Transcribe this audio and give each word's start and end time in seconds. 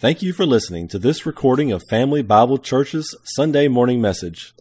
Thank 0.00 0.22
you 0.22 0.32
for 0.32 0.46
listening 0.46 0.88
to 0.88 0.98
this 0.98 1.26
recording 1.26 1.72
of 1.72 1.82
Family 1.90 2.22
Bible 2.22 2.56
Church's 2.56 3.14
Sunday 3.24 3.68
morning 3.68 4.00
message. 4.00 4.54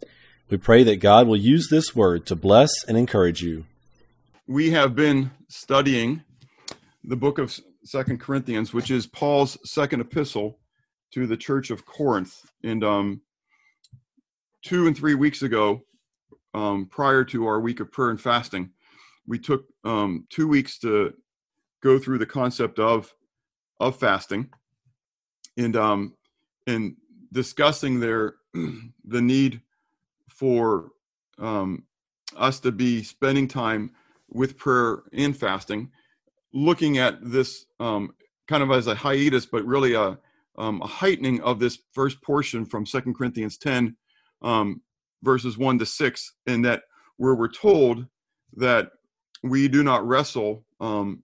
We 0.49 0.57
pray 0.57 0.83
that 0.83 0.97
God 0.97 1.27
will 1.27 1.37
use 1.37 1.69
this 1.69 1.95
word 1.95 2.25
to 2.25 2.35
bless 2.35 2.83
and 2.83 2.97
encourage 2.97 3.41
you. 3.41 3.63
We 4.47 4.71
have 4.71 4.95
been 4.95 5.31
studying 5.47 6.23
the 7.05 7.15
book 7.15 7.37
of 7.37 7.57
Second 7.85 8.19
Corinthians, 8.19 8.73
which 8.73 8.91
is 8.91 9.07
Paul's 9.07 9.57
second 9.63 10.01
epistle 10.01 10.59
to 11.13 11.25
the 11.25 11.37
church 11.37 11.69
of 11.69 11.85
Corinth. 11.85 12.35
And 12.65 12.83
um, 12.83 13.21
two 14.61 14.87
and 14.87 14.97
three 14.97 15.15
weeks 15.15 15.41
ago, 15.41 15.83
um, 16.53 16.85
prior 16.85 17.23
to 17.23 17.47
our 17.47 17.61
week 17.61 17.79
of 17.79 17.93
prayer 17.93 18.09
and 18.09 18.19
fasting, 18.19 18.71
we 19.25 19.39
took 19.39 19.63
um, 19.85 20.27
two 20.29 20.49
weeks 20.49 20.79
to 20.79 21.13
go 21.81 21.97
through 21.97 22.17
the 22.17 22.25
concept 22.25 22.77
of 22.77 23.13
of 23.79 23.97
fasting 23.97 24.49
and 25.59 25.75
um 25.75 26.13
and 26.67 26.95
discussing 27.31 27.99
their 27.99 28.35
the 28.53 29.21
need 29.21 29.61
for 30.29 30.89
um 31.37 31.83
us 32.37 32.59
to 32.59 32.71
be 32.71 33.03
spending 33.03 33.47
time 33.47 33.91
with 34.29 34.57
prayer 34.57 35.03
and 35.13 35.35
fasting 35.35 35.91
looking 36.53 36.97
at 36.97 37.17
this 37.21 37.65
um 37.79 38.13
kind 38.47 38.63
of 38.63 38.71
as 38.71 38.87
a 38.87 38.95
hiatus 38.95 39.45
but 39.45 39.63
really 39.65 39.93
a 39.93 40.17
um, 40.57 40.81
a 40.81 40.87
heightening 40.87 41.39
of 41.41 41.57
this 41.57 41.79
first 41.93 42.21
portion 42.21 42.65
from 42.65 42.85
Second 42.85 43.15
Corinthians 43.15 43.57
10 43.57 43.95
um, 44.41 44.81
verses 45.23 45.57
1 45.57 45.79
to 45.79 45.85
6 45.85 46.33
and 46.47 46.65
that 46.65 46.83
where 47.15 47.35
we're 47.35 47.47
told 47.47 48.05
that 48.57 48.91
we 49.41 49.69
do 49.69 49.83
not 49.83 50.05
wrestle 50.05 50.65
um, 50.81 51.23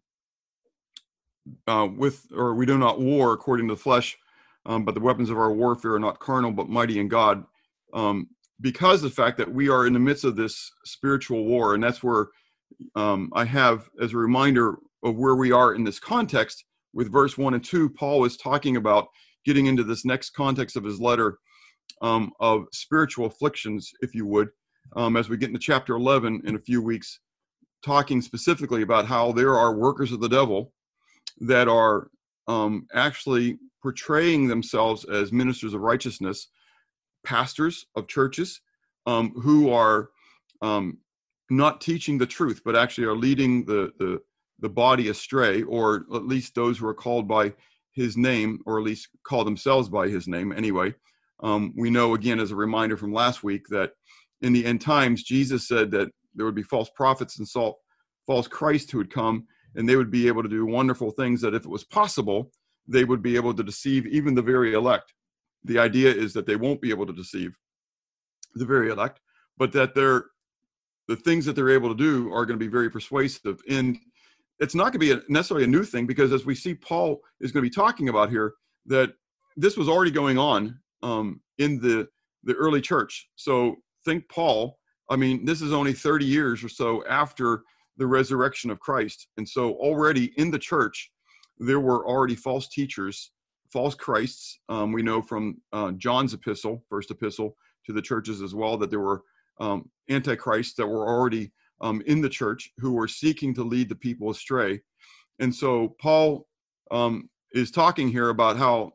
uh, 1.67 1.87
with 1.97 2.25
or 2.33 2.55
we 2.55 2.65
do 2.65 2.77
not 2.77 3.01
war 3.01 3.33
according 3.33 3.67
to 3.67 3.73
the 3.73 3.79
flesh 3.79 4.17
um, 4.65 4.83
but 4.83 4.95
the 4.95 5.01
weapons 5.01 5.29
of 5.29 5.37
our 5.37 5.53
warfare 5.53 5.95
are 5.95 5.99
not 5.99 6.19
carnal 6.19 6.51
but 6.51 6.69
mighty 6.69 6.99
in 6.99 7.07
god. 7.07 7.43
Um, 7.93 8.29
because 8.61 9.01
the 9.01 9.09
fact 9.09 9.37
that 9.37 9.51
we 9.51 9.69
are 9.69 9.85
in 9.85 9.93
the 9.93 9.99
midst 9.99 10.23
of 10.23 10.35
this 10.35 10.71
spiritual 10.85 11.45
war 11.45 11.73
and 11.73 11.83
that's 11.83 12.03
where 12.03 12.27
um, 12.95 13.29
i 13.33 13.45
have 13.45 13.89
as 14.01 14.13
a 14.13 14.17
reminder 14.17 14.77
of 15.03 15.15
where 15.15 15.35
we 15.35 15.51
are 15.51 15.75
in 15.75 15.83
this 15.83 15.99
context 15.99 16.65
with 16.93 17.11
verse 17.11 17.37
1 17.37 17.53
and 17.53 17.63
2 17.63 17.89
paul 17.89 18.25
is 18.25 18.37
talking 18.37 18.77
about 18.77 19.07
getting 19.45 19.67
into 19.67 19.83
this 19.83 20.05
next 20.05 20.31
context 20.31 20.75
of 20.75 20.83
his 20.83 20.99
letter 20.99 21.37
um, 22.01 22.31
of 22.39 22.65
spiritual 22.71 23.25
afflictions 23.25 23.91
if 24.01 24.15
you 24.15 24.25
would 24.25 24.49
um, 24.95 25.17
as 25.17 25.29
we 25.29 25.37
get 25.37 25.49
into 25.49 25.59
chapter 25.59 25.95
11 25.95 26.41
in 26.45 26.55
a 26.55 26.59
few 26.59 26.81
weeks 26.81 27.19
talking 27.83 28.21
specifically 28.21 28.81
about 28.81 29.05
how 29.05 29.31
there 29.31 29.57
are 29.57 29.75
workers 29.75 30.11
of 30.11 30.19
the 30.19 30.29
devil 30.29 30.73
that 31.39 31.67
are 31.67 32.09
um, 32.47 32.87
actually 32.93 33.57
portraying 33.85 34.47
themselves 34.47 35.05
as 35.05 35.31
ministers 35.31 35.75
of 35.75 35.81
righteousness, 35.81 36.47
pastors 37.23 37.85
of 37.95 38.07
churches 38.07 38.61
um, 39.05 39.29
who 39.39 39.69
are 39.69 40.09
um, 40.63 40.97
not 41.51 41.81
teaching 41.81 42.17
the 42.17 42.25
truth, 42.25 42.61
but 42.65 42.75
actually 42.75 43.05
are 43.05 43.15
leading 43.15 43.63
the, 43.63 43.91
the, 43.99 44.19
the 44.57 44.69
body 44.69 45.09
astray, 45.09 45.61
or 45.61 46.07
at 46.15 46.25
least 46.25 46.55
those 46.55 46.79
who 46.79 46.87
are 46.87 46.95
called 46.95 47.27
by 47.27 47.53
his 47.91 48.17
name, 48.17 48.57
or 48.65 48.79
at 48.79 48.83
least 48.83 49.09
call 49.21 49.43
themselves 49.43 49.87
by 49.87 50.07
his 50.07 50.27
name 50.27 50.51
anyway. 50.51 50.91
Um, 51.43 51.71
we 51.77 51.91
know 51.91 52.15
again, 52.15 52.39
as 52.39 52.49
a 52.49 52.55
reminder 52.55 52.97
from 52.97 53.13
last 53.13 53.43
week, 53.43 53.67
that 53.69 53.91
in 54.41 54.51
the 54.51 54.65
end 54.65 54.81
times, 54.81 55.21
Jesus 55.21 55.67
said 55.67 55.91
that 55.91 56.09
there 56.33 56.47
would 56.47 56.55
be 56.55 56.63
false 56.63 56.89
prophets 56.95 57.37
and 57.37 57.47
false 58.25 58.47
Christ 58.47 58.89
who 58.89 58.97
would 58.97 59.13
come 59.13 59.45
and 59.75 59.87
they 59.87 59.95
would 59.95 60.09
be 60.09 60.27
able 60.27 60.41
to 60.41 60.49
do 60.49 60.65
wonderful 60.65 61.11
things 61.11 61.39
that 61.41 61.53
if 61.53 61.65
it 61.65 61.69
was 61.69 61.83
possible 61.83 62.49
they 62.87 63.03
would 63.03 63.21
be 63.21 63.35
able 63.35 63.53
to 63.53 63.63
deceive 63.63 64.05
even 64.07 64.35
the 64.35 64.41
very 64.41 64.73
elect. 64.73 65.13
The 65.63 65.79
idea 65.79 66.11
is 66.11 66.33
that 66.33 66.45
they 66.45 66.55
won't 66.55 66.81
be 66.81 66.91
able 66.91 67.05
to 67.05 67.13
deceive 67.13 67.55
the 68.53 68.65
very 68.65 68.89
elect 68.89 69.19
but 69.57 69.71
that 69.73 69.95
they're 69.95 70.25
the 71.07 71.15
things 71.15 71.45
that 71.45 71.55
they're 71.55 71.69
able 71.69 71.89
to 71.89 71.95
do 71.95 72.33
are 72.33 72.45
going 72.45 72.57
to 72.57 72.65
be 72.65 72.71
very 72.71 72.89
persuasive. 72.89 73.59
And 73.69 73.97
it's 74.59 74.73
not 74.73 74.85
going 74.85 74.93
to 74.93 74.99
be 74.99 75.11
a, 75.11 75.21
necessarily 75.29 75.65
a 75.65 75.67
new 75.67 75.83
thing 75.83 76.07
because 76.07 76.33
as 76.33 76.45
we 76.45 76.55
see 76.55 76.73
paul 76.73 77.19
is 77.41 77.51
going 77.51 77.63
to 77.63 77.69
be 77.69 77.73
talking 77.73 78.09
about 78.09 78.29
here 78.29 78.53
that 78.87 79.13
this 79.55 79.77
was 79.77 79.87
already 79.87 80.11
going 80.11 80.37
on 80.37 80.79
um, 81.03 81.41
in 81.57 81.79
the 81.79 82.07
the 82.43 82.53
early 82.53 82.81
church. 82.81 83.27
So 83.35 83.75
think 84.03 84.27
paul 84.29 84.77
i 85.09 85.15
mean 85.15 85.45
this 85.45 85.61
is 85.61 85.73
only 85.73 85.93
30 85.93 86.25
years 86.25 86.63
or 86.63 86.69
so 86.69 87.03
after 87.07 87.63
the 87.97 88.07
resurrection 88.07 88.69
of 88.69 88.79
Christ. 88.79 89.27
And 89.37 89.47
so 89.47 89.73
already 89.75 90.33
in 90.37 90.51
the 90.51 90.59
church, 90.59 91.11
there 91.57 91.79
were 91.79 92.05
already 92.07 92.35
false 92.35 92.67
teachers, 92.67 93.31
false 93.71 93.95
Christs. 93.95 94.59
Um, 94.69 94.91
we 94.91 95.01
know 95.01 95.21
from 95.21 95.61
uh, 95.73 95.91
John's 95.93 96.33
epistle, 96.33 96.83
first 96.89 97.11
epistle 97.11 97.55
to 97.85 97.93
the 97.93 98.01
churches 98.01 98.41
as 98.41 98.55
well, 98.55 98.77
that 98.77 98.89
there 98.89 98.99
were 98.99 99.23
um, 99.59 99.89
antichrists 100.09 100.75
that 100.75 100.87
were 100.87 101.07
already 101.07 101.51
um, 101.81 102.01
in 102.05 102.21
the 102.21 102.29
church 102.29 102.71
who 102.77 102.93
were 102.93 103.07
seeking 103.07 103.53
to 103.55 103.63
lead 103.63 103.89
the 103.89 103.95
people 103.95 104.29
astray. 104.29 104.81
And 105.39 105.53
so 105.53 105.95
Paul 105.99 106.47
um, 106.91 107.29
is 107.53 107.71
talking 107.71 108.09
here 108.09 108.29
about 108.29 108.57
how 108.57 108.93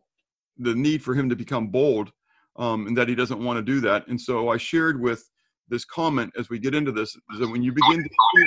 the 0.59 0.75
need 0.75 1.03
for 1.03 1.15
him 1.15 1.28
to 1.28 1.37
become 1.37 1.69
bold 1.69 2.12
um, 2.56 2.87
and 2.87 2.97
that 2.97 3.09
he 3.09 3.15
doesn't 3.15 3.42
want 3.42 3.56
to 3.56 3.62
do 3.62 3.81
that. 3.81 4.06
And 4.09 4.21
so 4.21 4.48
I 4.48 4.56
shared 4.56 5.00
with 5.00 5.28
this 5.69 5.84
comment 5.84 6.32
as 6.38 6.50
we 6.50 6.59
get 6.59 6.75
into 6.75 6.92
this 6.92 7.16
is 7.32 7.38
that 7.38 7.48
when 7.48 7.62
you 7.62 7.72
begin 7.72 8.03
to 8.03 8.10
hear 8.34 8.47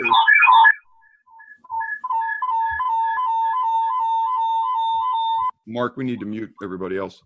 Mark, 5.73 5.97
we 5.97 6.03
need 6.03 6.19
to 6.19 6.25
mute 6.25 6.51
everybody 6.63 6.97
else. 6.97 7.21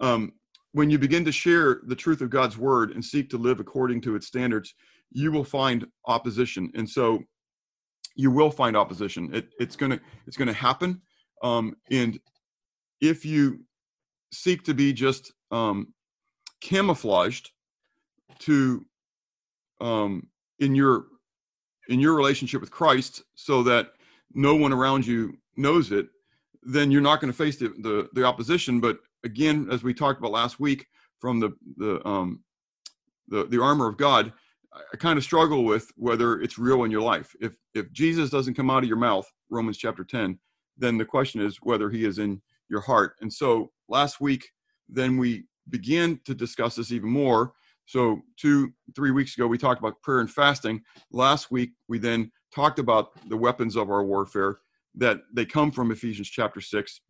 Um, 0.00 0.32
when 0.72 0.88
you 0.88 0.98
begin 0.98 1.24
to 1.24 1.32
share 1.32 1.80
the 1.86 1.96
truth 1.96 2.20
of 2.20 2.30
God's 2.30 2.56
word 2.56 2.92
and 2.92 3.04
seek 3.04 3.28
to 3.30 3.36
live 3.36 3.60
according 3.60 4.00
to 4.02 4.14
its 4.14 4.26
standards, 4.26 4.74
you 5.10 5.30
will 5.30 5.44
find 5.44 5.86
opposition, 6.06 6.70
and 6.74 6.88
so 6.88 7.22
you 8.14 8.30
will 8.30 8.50
find 8.50 8.76
opposition. 8.76 9.34
It, 9.34 9.48
it's 9.58 9.76
gonna 9.76 10.00
it's 10.26 10.36
gonna 10.36 10.52
happen, 10.52 11.02
um, 11.42 11.76
and 11.90 12.18
if 13.00 13.24
you 13.24 13.64
seek 14.32 14.62
to 14.64 14.74
be 14.74 14.92
just 14.92 15.32
um, 15.50 15.92
camouflaged 16.62 17.50
to 18.38 18.86
um, 19.80 20.28
in 20.60 20.74
your 20.74 21.06
in 21.88 22.00
your 22.00 22.14
relationship 22.14 22.60
with 22.60 22.70
Christ, 22.70 23.22
so 23.34 23.62
that 23.64 23.88
no 24.32 24.54
one 24.54 24.72
around 24.72 25.06
you 25.06 25.36
knows 25.56 25.92
it, 25.92 26.06
then 26.62 26.90
you're 26.90 27.00
not 27.00 27.20
going 27.20 27.32
to 27.32 27.36
face 27.36 27.56
the, 27.56 27.68
the, 27.80 28.08
the 28.12 28.24
opposition. 28.24 28.80
But 28.80 28.98
again, 29.24 29.68
as 29.70 29.82
we 29.82 29.94
talked 29.94 30.18
about 30.18 30.32
last 30.32 30.60
week, 30.60 30.86
from 31.22 31.38
the 31.38 31.50
the 31.76 32.06
um, 32.06 32.40
the, 33.28 33.46
the 33.46 33.62
armor 33.62 33.88
of 33.88 33.96
God, 33.96 34.32
I 34.74 34.96
kind 34.96 35.16
of 35.16 35.24
struggle 35.24 35.64
with 35.64 35.90
whether 35.96 36.40
it's 36.40 36.58
real 36.58 36.84
in 36.84 36.90
your 36.90 37.00
life. 37.00 37.34
If 37.40 37.52
if 37.74 37.90
Jesus 37.92 38.28
doesn't 38.28 38.54
come 38.54 38.70
out 38.70 38.82
of 38.82 38.88
your 38.88 38.98
mouth, 38.98 39.30
Romans 39.48 39.78
chapter 39.78 40.04
10, 40.04 40.38
then 40.76 40.98
the 40.98 41.04
question 41.04 41.40
is 41.40 41.58
whether 41.62 41.88
he 41.88 42.04
is 42.04 42.18
in 42.18 42.42
your 42.68 42.80
heart. 42.80 43.14
And 43.20 43.32
so 43.32 43.70
last 43.88 44.20
week, 44.20 44.50
then 44.88 45.16
we 45.16 45.44
began 45.70 46.18
to 46.24 46.34
discuss 46.34 46.74
this 46.74 46.90
even 46.90 47.08
more. 47.08 47.52
So 47.86 48.22
two, 48.36 48.72
three 48.96 49.10
weeks 49.10 49.36
ago, 49.36 49.46
we 49.46 49.58
talked 49.58 49.80
about 49.80 50.00
prayer 50.02 50.20
and 50.20 50.30
fasting. 50.30 50.82
Last 51.10 51.50
week, 51.50 51.70
we 51.88 51.98
then 51.98 52.32
talked 52.54 52.78
about 52.78 53.10
the 53.28 53.36
weapons 53.36 53.76
of 53.76 53.90
our 53.90 54.04
warfare 54.04 54.58
that 54.96 55.20
they 55.32 55.44
come 55.44 55.70
from 55.70 55.90
Ephesians 55.90 56.28
chapter 56.28 56.60
6. 56.60 57.00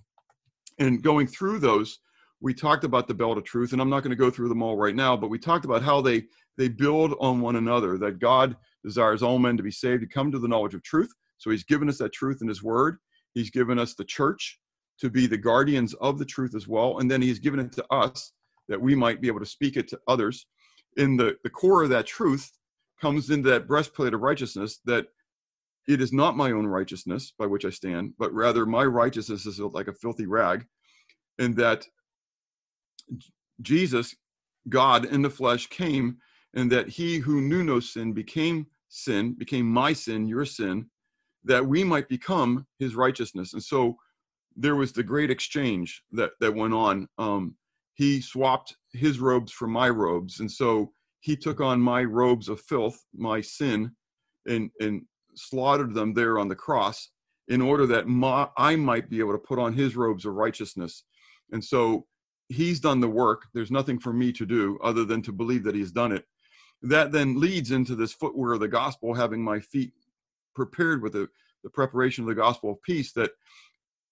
And 0.78 1.02
going 1.02 1.26
through 1.26 1.58
those, 1.58 1.98
we 2.40 2.54
talked 2.54 2.84
about 2.84 3.06
the 3.06 3.14
belt 3.14 3.38
of 3.38 3.44
truth, 3.44 3.72
and 3.72 3.80
I'm 3.80 3.90
not 3.90 4.02
going 4.02 4.10
to 4.10 4.16
go 4.16 4.30
through 4.30 4.48
them 4.48 4.62
all 4.62 4.76
right 4.76 4.96
now, 4.96 5.16
but 5.16 5.30
we 5.30 5.38
talked 5.38 5.64
about 5.64 5.82
how 5.82 6.00
they 6.00 6.24
they 6.58 6.68
build 6.68 7.14
on 7.18 7.40
one 7.40 7.56
another, 7.56 7.96
that 7.98 8.18
God 8.18 8.56
desires 8.84 9.22
all 9.22 9.38
men 9.38 9.56
to 9.56 9.62
be 9.62 9.70
saved, 9.70 10.02
to 10.02 10.06
come 10.06 10.30
to 10.32 10.38
the 10.38 10.48
knowledge 10.48 10.74
of 10.74 10.82
truth. 10.82 11.10
So 11.38 11.50
he's 11.50 11.64
given 11.64 11.88
us 11.88 11.98
that 11.98 12.12
truth 12.12 12.42
in 12.42 12.48
his 12.48 12.62
word. 12.62 12.98
He's 13.34 13.50
given 13.50 13.78
us 13.78 13.94
the 13.94 14.04
church 14.04 14.58
to 15.00 15.08
be 15.08 15.26
the 15.26 15.38
guardians 15.38 15.94
of 15.94 16.18
the 16.18 16.24
truth 16.24 16.54
as 16.54 16.68
well. 16.68 16.98
And 16.98 17.10
then 17.10 17.22
he's 17.22 17.38
given 17.38 17.58
it 17.60 17.72
to 17.72 17.84
us 17.90 18.32
that 18.68 18.80
we 18.80 18.94
might 18.94 19.20
be 19.20 19.28
able 19.28 19.40
to 19.40 19.46
speak 19.46 19.76
it 19.76 19.88
to 19.88 20.00
others. 20.06 20.46
In 20.96 21.16
the, 21.16 21.36
the 21.42 21.50
core 21.50 21.82
of 21.82 21.90
that 21.90 22.06
truth 22.06 22.50
comes 23.00 23.30
into 23.30 23.48
that 23.48 23.66
breastplate 23.66 24.14
of 24.14 24.20
righteousness 24.20 24.80
that 24.84 25.06
it 25.88 26.00
is 26.00 26.12
not 26.12 26.36
my 26.36 26.52
own 26.52 26.66
righteousness 26.66 27.32
by 27.38 27.46
which 27.46 27.64
I 27.64 27.70
stand, 27.70 28.12
but 28.18 28.32
rather 28.32 28.66
my 28.66 28.84
righteousness 28.84 29.46
is 29.46 29.58
like 29.58 29.88
a 29.88 29.92
filthy 29.92 30.26
rag, 30.26 30.66
and 31.38 31.56
that 31.56 31.86
Jesus, 33.60 34.14
God 34.68 35.04
in 35.06 35.22
the 35.22 35.30
flesh, 35.30 35.66
came, 35.68 36.18
and 36.54 36.70
that 36.70 36.88
he 36.88 37.18
who 37.18 37.40
knew 37.40 37.62
no 37.62 37.80
sin 37.80 38.12
became 38.12 38.66
sin, 38.88 39.32
became 39.32 39.66
my 39.66 39.92
sin, 39.92 40.26
your 40.26 40.44
sin, 40.44 40.86
that 41.44 41.66
we 41.66 41.82
might 41.82 42.08
become 42.08 42.66
his 42.78 42.94
righteousness. 42.94 43.54
And 43.54 43.62
so 43.62 43.96
there 44.54 44.76
was 44.76 44.92
the 44.92 45.02
great 45.02 45.30
exchange 45.30 46.02
that, 46.12 46.32
that 46.40 46.54
went 46.54 46.74
on. 46.74 47.08
Um, 47.18 47.56
he 47.94 48.20
swapped 48.20 48.76
his 48.92 49.18
robes 49.18 49.50
for 49.50 49.66
my 49.66 49.88
robes. 49.88 50.40
And 50.40 50.50
so 50.50 50.92
he 51.20 51.36
took 51.36 51.60
on 51.60 51.80
my 51.80 52.04
robes 52.04 52.48
of 52.48 52.60
filth, 52.60 53.02
my 53.14 53.40
sin, 53.40 53.92
and, 54.46 54.70
and 54.80 55.02
slaughtered 55.34 55.94
them 55.94 56.14
there 56.14 56.38
on 56.38 56.48
the 56.48 56.56
cross 56.56 57.08
in 57.48 57.60
order 57.60 57.86
that 57.86 58.06
my, 58.06 58.48
I 58.56 58.76
might 58.76 59.10
be 59.10 59.18
able 59.18 59.32
to 59.32 59.38
put 59.38 59.58
on 59.58 59.72
his 59.72 59.96
robes 59.96 60.24
of 60.24 60.34
righteousness. 60.34 61.04
And 61.50 61.64
so 61.64 62.06
he's 62.48 62.80
done 62.80 63.00
the 63.00 63.08
work. 63.08 63.42
There's 63.52 63.70
nothing 63.70 63.98
for 63.98 64.12
me 64.12 64.32
to 64.32 64.46
do 64.46 64.78
other 64.82 65.04
than 65.04 65.22
to 65.22 65.32
believe 65.32 65.64
that 65.64 65.74
he's 65.74 65.92
done 65.92 66.12
it. 66.12 66.24
That 66.82 67.12
then 67.12 67.40
leads 67.40 67.70
into 67.70 67.94
this 67.94 68.12
footwear 68.12 68.52
of 68.54 68.60
the 68.60 68.68
gospel, 68.68 69.14
having 69.14 69.42
my 69.42 69.60
feet 69.60 69.92
prepared 70.54 71.02
with 71.02 71.12
the, 71.12 71.28
the 71.62 71.70
preparation 71.70 72.24
of 72.24 72.28
the 72.28 72.34
gospel 72.34 72.70
of 72.72 72.82
peace. 72.82 73.12
That 73.12 73.30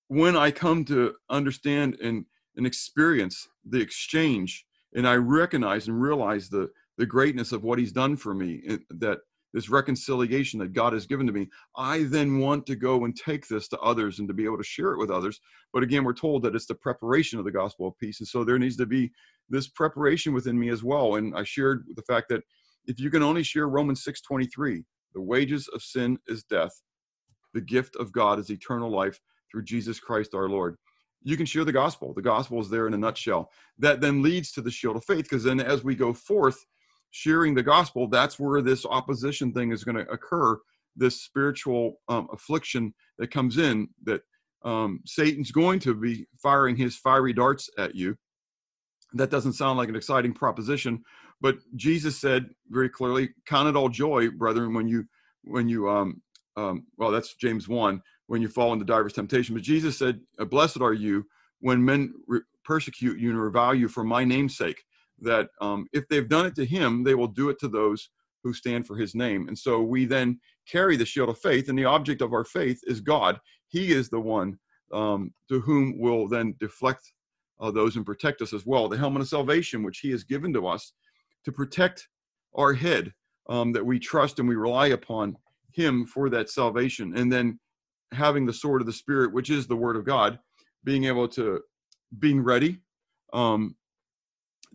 when 0.08 0.36
I 0.36 0.50
come 0.50 0.84
to 0.86 1.14
understand 1.28 1.96
and, 2.02 2.24
and 2.56 2.66
experience 2.66 3.48
the 3.64 3.80
exchange, 3.80 4.66
and 4.94 5.06
I 5.06 5.16
recognize 5.16 5.88
and 5.88 6.00
realize 6.00 6.48
the, 6.48 6.70
the 6.98 7.06
greatness 7.06 7.52
of 7.52 7.62
what 7.62 7.78
he's 7.78 7.92
done 7.92 8.16
for 8.16 8.34
me, 8.34 8.78
that 8.90 9.20
this 9.52 9.68
reconciliation 9.68 10.60
that 10.60 10.72
God 10.72 10.92
has 10.92 11.06
given 11.06 11.26
to 11.26 11.32
me, 11.32 11.48
I 11.76 12.04
then 12.04 12.38
want 12.38 12.66
to 12.66 12.76
go 12.76 13.04
and 13.04 13.16
take 13.16 13.48
this 13.48 13.68
to 13.68 13.78
others 13.80 14.18
and 14.18 14.28
to 14.28 14.34
be 14.34 14.44
able 14.44 14.58
to 14.58 14.64
share 14.64 14.92
it 14.92 14.98
with 14.98 15.10
others. 15.10 15.40
But 15.72 15.82
again, 15.82 16.04
we're 16.04 16.12
told 16.12 16.42
that 16.42 16.54
it's 16.54 16.66
the 16.66 16.74
preparation 16.74 17.38
of 17.38 17.44
the 17.44 17.50
gospel 17.50 17.88
of 17.88 17.98
peace. 17.98 18.20
And 18.20 18.28
so 18.28 18.44
there 18.44 18.58
needs 18.58 18.76
to 18.76 18.86
be 18.86 19.10
this 19.48 19.68
preparation 19.68 20.32
within 20.32 20.58
me 20.58 20.68
as 20.70 20.84
well. 20.84 21.16
And 21.16 21.34
I 21.36 21.42
shared 21.42 21.84
the 21.96 22.02
fact 22.02 22.28
that 22.28 22.42
if 22.86 23.00
you 23.00 23.10
can 23.10 23.22
only 23.22 23.42
share 23.42 23.68
Romans 23.68 24.04
6:23, 24.04 24.84
the 25.14 25.20
wages 25.20 25.68
of 25.68 25.82
sin 25.82 26.18
is 26.28 26.44
death, 26.44 26.72
the 27.52 27.60
gift 27.60 27.96
of 27.96 28.12
God 28.12 28.38
is 28.38 28.50
eternal 28.50 28.90
life 28.90 29.20
through 29.50 29.64
Jesus 29.64 29.98
Christ 29.98 30.34
our 30.34 30.48
Lord. 30.48 30.76
You 31.22 31.36
can 31.36 31.46
share 31.46 31.64
the 31.64 31.72
gospel. 31.72 32.14
The 32.14 32.22
gospel 32.22 32.60
is 32.60 32.70
there 32.70 32.86
in 32.86 32.94
a 32.94 32.98
nutshell. 32.98 33.50
That 33.78 34.00
then 34.00 34.22
leads 34.22 34.52
to 34.52 34.62
the 34.62 34.70
shield 34.70 34.96
of 34.96 35.04
faith, 35.04 35.24
because 35.24 35.44
then 35.44 35.60
as 35.60 35.84
we 35.84 35.94
go 35.94 36.14
forth, 36.14 36.64
sharing 37.10 37.54
the 37.54 37.62
gospel, 37.62 38.08
that's 38.08 38.38
where 38.38 38.62
this 38.62 38.86
opposition 38.86 39.52
thing 39.52 39.72
is 39.72 39.84
going 39.84 39.96
to 39.96 40.10
occur. 40.10 40.58
This 40.96 41.22
spiritual 41.22 42.00
um, 42.08 42.28
affliction 42.32 42.94
that 43.18 43.30
comes 43.30 43.58
in, 43.58 43.88
that 44.04 44.22
um, 44.64 45.00
Satan's 45.06 45.50
going 45.50 45.78
to 45.80 45.94
be 45.94 46.26
firing 46.42 46.76
his 46.76 46.96
fiery 46.96 47.32
darts 47.32 47.70
at 47.78 47.94
you. 47.94 48.16
That 49.12 49.30
doesn't 49.30 49.54
sound 49.54 49.78
like 49.78 49.88
an 49.88 49.96
exciting 49.96 50.32
proposition, 50.32 51.02
but 51.40 51.58
Jesus 51.74 52.20
said 52.20 52.50
very 52.68 52.88
clearly, 52.88 53.30
"Count 53.46 53.68
it 53.68 53.76
all 53.76 53.88
joy, 53.88 54.30
brethren, 54.30 54.74
when 54.74 54.86
you 54.88 55.04
when 55.42 55.68
you 55.68 55.88
um, 55.88 56.22
um 56.56 56.86
well, 56.96 57.10
that's 57.10 57.34
James 57.34 57.66
one, 57.68 58.02
when 58.26 58.40
you 58.40 58.48
fall 58.48 58.72
into 58.72 58.84
diverse 58.84 59.14
temptation." 59.14 59.54
But 59.54 59.64
Jesus 59.64 59.98
said, 59.98 60.20
"Blessed 60.48 60.80
are 60.80 60.92
you 60.92 61.26
when 61.60 61.84
men 61.84 62.12
re- 62.28 62.42
persecute 62.64 63.18
you 63.18 63.30
and 63.30 63.40
revile 63.40 63.74
you 63.74 63.88
for 63.88 64.04
my 64.04 64.24
name's 64.24 64.56
sake." 64.56 64.84
That 65.22 65.48
um, 65.60 65.86
if 65.92 66.06
they've 66.08 66.28
done 66.28 66.46
it 66.46 66.54
to 66.56 66.64
him, 66.64 67.04
they 67.04 67.14
will 67.14 67.28
do 67.28 67.48
it 67.50 67.58
to 67.60 67.68
those 67.68 68.10
who 68.42 68.52
stand 68.54 68.86
for 68.86 68.96
his 68.96 69.14
name. 69.14 69.48
And 69.48 69.58
so 69.58 69.82
we 69.82 70.06
then 70.06 70.40
carry 70.66 70.96
the 70.96 71.04
shield 71.04 71.28
of 71.28 71.38
faith, 71.38 71.68
and 71.68 71.78
the 71.78 71.84
object 71.84 72.22
of 72.22 72.32
our 72.32 72.44
faith 72.44 72.80
is 72.86 73.00
God. 73.00 73.38
He 73.68 73.92
is 73.92 74.08
the 74.08 74.20
one 74.20 74.58
um, 74.92 75.32
to 75.48 75.60
whom 75.60 75.98
will 75.98 76.26
then 76.28 76.54
deflect 76.58 77.12
uh, 77.60 77.70
those 77.70 77.96
and 77.96 78.06
protect 78.06 78.40
us 78.42 78.52
as 78.52 78.64
well. 78.64 78.88
The 78.88 78.96
helmet 78.96 79.22
of 79.22 79.28
salvation, 79.28 79.82
which 79.82 79.98
he 79.98 80.10
has 80.10 80.24
given 80.24 80.52
to 80.54 80.66
us 80.66 80.92
to 81.44 81.52
protect 81.52 82.08
our 82.54 82.72
head, 82.72 83.12
um, 83.48 83.72
that 83.72 83.84
we 83.84 83.98
trust 83.98 84.38
and 84.38 84.48
we 84.48 84.54
rely 84.56 84.88
upon 84.88 85.36
him 85.72 86.06
for 86.06 86.30
that 86.30 86.50
salvation. 86.50 87.16
And 87.16 87.32
then 87.32 87.58
having 88.12 88.46
the 88.46 88.52
sword 88.52 88.80
of 88.80 88.86
the 88.86 88.92
Spirit, 88.92 89.32
which 89.32 89.50
is 89.50 89.66
the 89.66 89.76
word 89.76 89.96
of 89.96 90.04
God, 90.04 90.38
being 90.84 91.04
able 91.04 91.28
to, 91.28 91.60
being 92.18 92.42
ready, 92.42 92.78
um, 93.32 93.76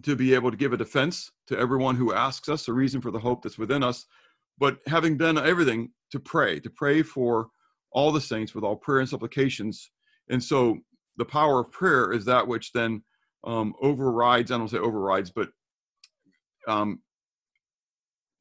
to 0.04 0.16
be 0.16 0.34
able 0.34 0.52
to 0.52 0.58
give 0.58 0.74
a 0.74 0.78
defense 0.78 1.32
to 1.48 1.58
everyone 1.58 1.96
who 1.96 2.14
asks 2.14 2.50
us 2.50 2.68
a 2.68 2.74
reason 2.74 3.02
for 3.02 3.12
the 3.12 3.20
hope 3.20 3.42
that's 3.42 3.58
within 3.58 3.84
us, 3.84 4.06
but 4.58 4.80
having 4.88 5.18
done 5.18 5.38
everything 5.38 5.92
to 6.12 6.20
pray, 6.20 6.60
to 6.60 6.70
pray 6.70 7.02
for 7.02 7.48
all 7.92 8.12
the 8.12 8.22
saints 8.22 8.54
with 8.54 8.64
all 8.64 8.76
prayer 8.76 9.00
and 9.00 9.10
supplications. 9.10 9.90
And 10.30 10.44
so 10.44 10.78
the 11.18 11.26
power 11.26 11.62
of 11.62 11.72
prayer 11.72 12.12
is 12.12 12.26
that 12.26 12.46
which 12.46 12.74
then 12.74 13.04
um, 13.46 13.74
overrides, 13.82 14.52
I 14.52 14.58
don't 14.58 14.68
say 14.70 14.78
overrides, 14.78 15.32
but 15.32 15.50
um, 16.68 17.00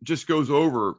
just 0.02 0.26
goes 0.26 0.50
over 0.50 0.98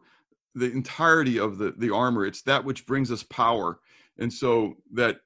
the 0.53 0.71
entirety 0.71 1.37
of 1.37 1.57
the, 1.57 1.73
the 1.77 1.93
armor. 1.93 2.25
It's 2.25 2.43
that 2.43 2.63
which 2.63 2.85
brings 2.85 3.11
us 3.11 3.23
power. 3.23 3.79
And 4.17 4.31
so 4.31 4.75
that 4.93 5.17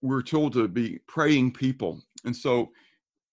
we're 0.00 0.22
told 0.22 0.54
to 0.54 0.66
be 0.66 1.00
praying 1.06 1.52
people. 1.52 2.00
And 2.24 2.34
so 2.34 2.70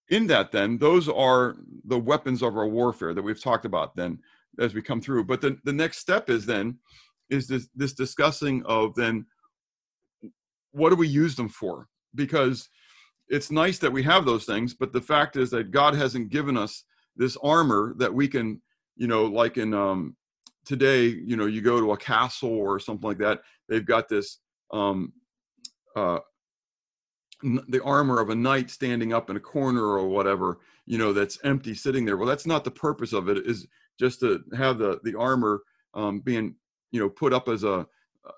in 0.09 0.27
that 0.27 0.51
then 0.51 0.77
those 0.77 1.09
are 1.09 1.56
the 1.86 2.00
weapons 2.00 2.42
of 2.42 2.57
our 2.57 2.68
warfare 2.68 3.13
that 3.13 3.21
we've 3.21 3.42
talked 3.42 3.65
about 3.65 3.95
then 3.95 4.19
as 4.59 4.74
we 4.74 4.81
come 4.81 5.01
through. 5.01 5.24
But 5.24 5.42
the, 5.42 5.57
the 5.63 5.74
next 5.74 5.98
step 5.98 6.30
is 6.30 6.45
then 6.45 6.80
is 7.30 7.48
this 7.48 7.68
this 7.75 7.94
discussing 7.94 8.63
of 8.65 8.95
then 8.95 9.25
what 10.71 10.89
do 10.89 10.95
we 10.95 11.07
use 11.07 11.36
them 11.36 11.50
for? 11.50 11.88
Because 12.15 12.69
it's 13.30 13.51
nice 13.51 13.77
that 13.80 13.92
we 13.92 14.04
have 14.04 14.25
those 14.25 14.45
things 14.45 14.74
but 14.74 14.94
the 14.94 15.01
fact 15.01 15.36
is 15.36 15.50
that 15.50 15.71
god 15.71 15.94
hasn't 15.94 16.30
given 16.30 16.57
us 16.57 16.83
this 17.15 17.38
armor 17.44 17.94
that 17.98 18.13
we 18.13 18.27
can 18.27 18.62
you 18.95 19.07
know 19.07 19.25
like 19.25 19.57
in 19.57 19.74
um 19.74 20.15
today 20.65 21.06
you 21.06 21.36
know 21.36 21.45
you 21.45 21.62
go 21.62 21.80
to 21.80 21.92
a 21.92 21.98
castle 21.98 22.50
or 22.50 22.80
something 22.80 23.07
like 23.07 23.18
that 23.18 23.39
they've 23.69 23.86
got 23.86 24.07
this 24.10 24.39
um 24.74 25.12
uh 25.95 26.19
the 27.42 27.84
armor 27.84 28.19
of 28.19 28.30
a 28.30 28.36
knight 28.36 28.69
standing 28.69 29.13
up 29.13 29.30
in 29.30 29.36
a 29.36 29.39
corner 29.39 29.84
or 29.84 30.07
whatever 30.07 30.60
you 30.88 30.98
know 30.98 31.13
that's 31.13 31.38
empty 31.44 31.75
sitting 31.75 32.06
there. 32.06 32.18
Well 32.18 32.28
that's 32.28 32.48
not 32.48 32.63
the 32.63 32.72
purpose 32.72 33.13
of 33.13 33.30
it 33.30 33.45
is 33.45 33.68
just 34.00 34.22
to 34.22 34.44
have 34.57 34.80
the 34.80 35.00
the 35.04 35.16
armor 35.16 35.62
um, 35.94 36.22
being 36.22 36.56
you 36.92 37.00
know 37.00 37.10
put 37.10 37.34
up 37.34 37.48
as 37.48 37.63
a 37.63 37.86
uh, 38.25 38.31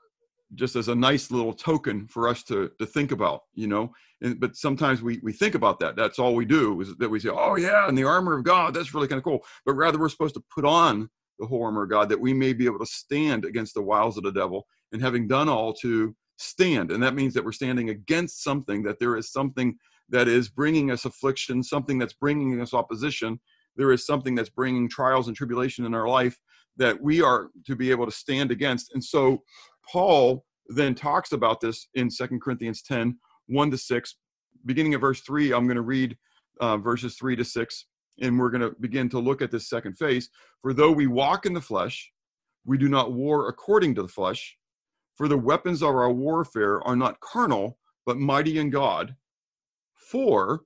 just 0.55 0.75
as 0.75 0.87
a 0.87 0.95
nice 0.95 1.31
little 1.31 1.53
token 1.53 2.07
for 2.07 2.27
us 2.27 2.43
to 2.43 2.71
to 2.79 2.85
think 2.85 3.11
about 3.11 3.43
you 3.53 3.67
know? 3.67 3.93
And, 4.21 4.39
but 4.39 4.57
sometimes 4.57 5.01
we 5.01 5.19
we 5.23 5.31
think 5.31 5.55
about 5.55 5.79
that. 5.79 5.95
That's 5.95 6.19
all 6.19 6.35
we 6.35 6.45
do 6.45 6.81
is 6.81 6.95
that 6.97 7.09
we 7.09 7.19
say 7.19 7.29
oh 7.29 7.55
yeah 7.55 7.87
and 7.87 7.97
the 7.97 8.03
armor 8.03 8.37
of 8.37 8.43
god 8.43 8.73
that's 8.73 8.93
really 8.93 9.07
kind 9.07 9.19
of 9.19 9.23
cool. 9.23 9.45
But 9.65 9.75
rather 9.75 9.99
we're 9.99 10.09
supposed 10.09 10.35
to 10.35 10.43
put 10.53 10.65
on 10.65 11.09
the 11.37 11.45
whole 11.45 11.63
armor 11.63 11.83
of 11.83 11.89
god 11.89 12.09
that 12.09 12.19
we 12.19 12.33
may 12.33 12.51
be 12.51 12.65
able 12.65 12.79
to 12.79 12.85
stand 12.85 13.45
against 13.45 13.75
the 13.75 13.83
wiles 13.83 14.17
of 14.17 14.23
the 14.23 14.31
devil. 14.31 14.65
And 14.91 15.01
having 15.03 15.27
done 15.27 15.47
all 15.47 15.71
to 15.73 16.15
stand. 16.39 16.91
And 16.91 17.03
that 17.03 17.15
means 17.15 17.33
that 17.33 17.43
we're 17.43 17.51
standing 17.51 17.89
against 17.89 18.43
something, 18.43 18.81
that 18.83 18.99
there 18.99 19.17
is 19.17 19.31
something 19.31 19.75
that 20.09 20.27
is 20.27 20.49
bringing 20.49 20.89
us 20.89 21.05
affliction, 21.05 21.61
something 21.61 21.99
that's 21.99 22.13
bringing 22.13 22.59
us 22.61 22.73
opposition. 22.73 23.39
There 23.75 23.91
is 23.91 24.05
something 24.05 24.35
that's 24.35 24.49
bringing 24.49 24.89
trials 24.89 25.27
and 25.27 25.37
tribulation 25.37 25.85
in 25.85 25.93
our 25.93 26.07
life 26.07 26.39
that 26.77 26.99
we 27.01 27.21
are 27.21 27.49
to 27.65 27.75
be 27.75 27.91
able 27.91 28.05
to 28.05 28.11
stand 28.11 28.51
against. 28.51 28.93
And 28.93 29.03
so 29.03 29.43
Paul 29.91 30.45
then 30.67 30.95
talks 30.95 31.33
about 31.33 31.59
this 31.59 31.87
in 31.93 32.09
Second 32.09 32.41
Corinthians 32.41 32.81
10 32.83 33.17
1 33.47 33.71
to 33.71 33.77
6. 33.77 34.15
Beginning 34.65 34.93
of 34.93 35.01
verse 35.01 35.21
3, 35.21 35.53
I'm 35.53 35.65
going 35.65 35.75
to 35.75 35.81
read 35.81 36.15
uh, 36.61 36.77
verses 36.77 37.15
3 37.15 37.35
to 37.35 37.43
6, 37.43 37.85
and 38.21 38.37
we're 38.37 38.51
going 38.51 38.61
to 38.61 38.75
begin 38.79 39.09
to 39.09 39.19
look 39.19 39.41
at 39.41 39.51
this 39.51 39.69
second 39.69 39.97
phase. 39.97 40.29
For 40.61 40.73
though 40.73 40.91
we 40.91 41.07
walk 41.07 41.45
in 41.45 41.53
the 41.53 41.61
flesh, 41.61 42.11
we 42.65 42.77
do 42.77 42.89
not 42.89 43.13
war 43.13 43.49
according 43.49 43.95
to 43.95 44.01
the 44.03 44.07
flesh. 44.07 44.55
For 45.19 45.27
the 45.27 45.37
weapons 45.37 45.83
of 45.83 45.89
our 45.89 46.09
warfare 46.09 46.81
are 46.87 46.95
not 46.95 47.19
carnal, 47.19 47.77
but 48.05 48.17
mighty 48.17 48.57
in 48.57 48.69
God. 48.69 49.17
For 49.93 50.61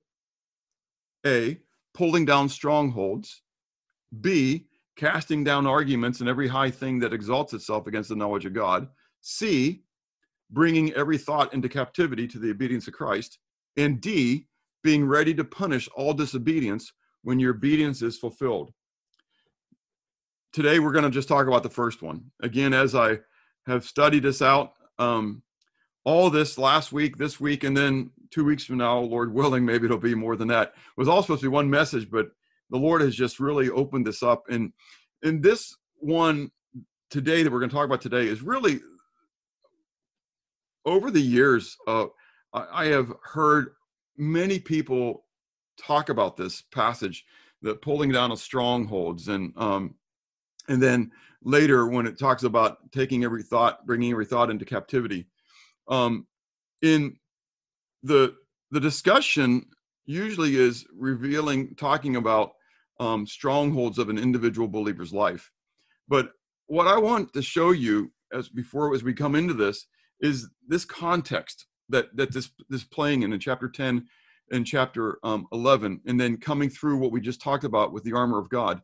A, 1.26 1.58
pulling 1.92 2.24
down 2.24 2.48
strongholds. 2.48 3.42
B, 4.20 4.68
casting 4.94 5.42
down 5.42 5.66
arguments 5.66 6.20
and 6.20 6.28
every 6.28 6.46
high 6.46 6.70
thing 6.70 7.00
that 7.00 7.12
exalts 7.12 7.52
itself 7.52 7.88
against 7.88 8.10
the 8.10 8.14
knowledge 8.14 8.44
of 8.44 8.52
God. 8.52 8.86
C, 9.22 9.82
bringing 10.50 10.92
every 10.92 11.18
thought 11.18 11.52
into 11.52 11.68
captivity 11.68 12.28
to 12.28 12.38
the 12.38 12.52
obedience 12.52 12.86
of 12.86 12.94
Christ. 12.94 13.40
And 13.76 14.00
D, 14.00 14.46
being 14.84 15.04
ready 15.04 15.34
to 15.34 15.42
punish 15.42 15.88
all 15.96 16.14
disobedience 16.14 16.92
when 17.22 17.40
your 17.40 17.54
obedience 17.56 18.02
is 18.02 18.18
fulfilled. 18.18 18.72
Today, 20.52 20.78
we're 20.78 20.92
going 20.92 21.02
to 21.02 21.10
just 21.10 21.26
talk 21.26 21.48
about 21.48 21.64
the 21.64 21.70
first 21.70 22.02
one. 22.02 22.30
Again, 22.40 22.72
as 22.72 22.94
I 22.94 23.18
have 23.66 23.84
studied 23.84 24.22
this 24.22 24.42
out. 24.42 24.72
Um, 24.98 25.42
all 26.04 26.28
this 26.30 26.58
last 26.58 26.92
week, 26.92 27.16
this 27.16 27.40
week, 27.40 27.64
and 27.64 27.76
then 27.76 28.10
two 28.30 28.44
weeks 28.44 28.64
from 28.64 28.76
now, 28.76 28.98
Lord 28.98 29.32
willing, 29.32 29.64
maybe 29.64 29.86
it'll 29.86 29.98
be 29.98 30.14
more 30.14 30.36
than 30.36 30.48
that. 30.48 30.68
It 30.68 30.98
was 30.98 31.08
all 31.08 31.22
supposed 31.22 31.40
to 31.40 31.46
be 31.46 31.54
one 31.54 31.70
message, 31.70 32.10
but 32.10 32.28
the 32.70 32.76
Lord 32.76 33.00
has 33.00 33.14
just 33.14 33.40
really 33.40 33.70
opened 33.70 34.06
this 34.06 34.22
up. 34.22 34.44
And 34.50 34.72
in 35.22 35.40
this 35.40 35.74
one 35.96 36.50
today 37.10 37.42
that 37.42 37.52
we're 37.52 37.60
going 37.60 37.70
to 37.70 37.76
talk 37.76 37.86
about 37.86 38.00
today 38.02 38.26
is 38.26 38.42
really 38.42 38.80
over 40.84 41.10
the 41.10 41.20
years, 41.20 41.76
uh, 41.86 42.06
I 42.52 42.86
have 42.86 43.12
heard 43.22 43.70
many 44.16 44.58
people 44.58 45.24
talk 45.80 46.08
about 46.08 46.36
this 46.36 46.62
passage, 46.62 47.24
the 47.62 47.74
pulling 47.74 48.12
down 48.12 48.30
of 48.30 48.38
strongholds, 48.38 49.28
and 49.28 49.52
um, 49.56 49.94
and 50.68 50.82
then 50.82 51.10
later 51.42 51.86
when 51.86 52.06
it 52.06 52.18
talks 52.18 52.42
about 52.42 52.78
taking 52.92 53.24
every 53.24 53.42
thought 53.42 53.84
bringing 53.86 54.10
every 54.10 54.26
thought 54.26 54.50
into 54.50 54.64
captivity 54.64 55.26
um, 55.88 56.26
in 56.82 57.16
the 58.02 58.34
the 58.70 58.80
discussion 58.80 59.66
usually 60.06 60.56
is 60.56 60.86
revealing 60.94 61.74
talking 61.76 62.16
about 62.16 62.52
um, 63.00 63.26
strongholds 63.26 63.98
of 63.98 64.08
an 64.08 64.18
individual 64.18 64.68
believer's 64.68 65.12
life. 65.12 65.50
But 66.08 66.30
what 66.66 66.86
i 66.86 66.98
want 66.98 67.32
to 67.32 67.42
show 67.42 67.70
you 67.70 68.10
as 68.32 68.48
before 68.48 68.94
as 68.94 69.02
we 69.02 69.12
come 69.12 69.34
into 69.34 69.54
this 69.54 69.86
is 70.20 70.48
this 70.66 70.84
context 70.84 71.66
that 71.88 72.14
that 72.16 72.32
this 72.32 72.50
this 72.68 72.84
playing 72.84 73.22
in 73.22 73.32
in 73.32 73.38
chapter 73.38 73.68
10 73.68 74.06
and 74.52 74.66
chapter 74.66 75.18
um, 75.22 75.46
11 75.52 76.00
and 76.06 76.20
then 76.20 76.36
coming 76.36 76.68
through 76.68 76.96
what 76.96 77.12
we 77.12 77.20
just 77.20 77.40
talked 77.40 77.64
about 77.64 77.92
with 77.92 78.04
the 78.04 78.12
armor 78.12 78.38
of 78.38 78.48
god 78.48 78.80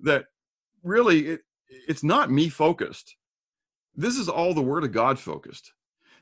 that 0.00 0.26
really 0.82 1.26
it, 1.28 1.40
it's 1.68 2.02
not 2.02 2.30
me 2.30 2.48
focused. 2.48 3.16
This 3.94 4.16
is 4.16 4.28
all 4.28 4.54
the 4.54 4.62
word 4.62 4.84
of 4.84 4.92
god 4.92 5.18
focused. 5.18 5.72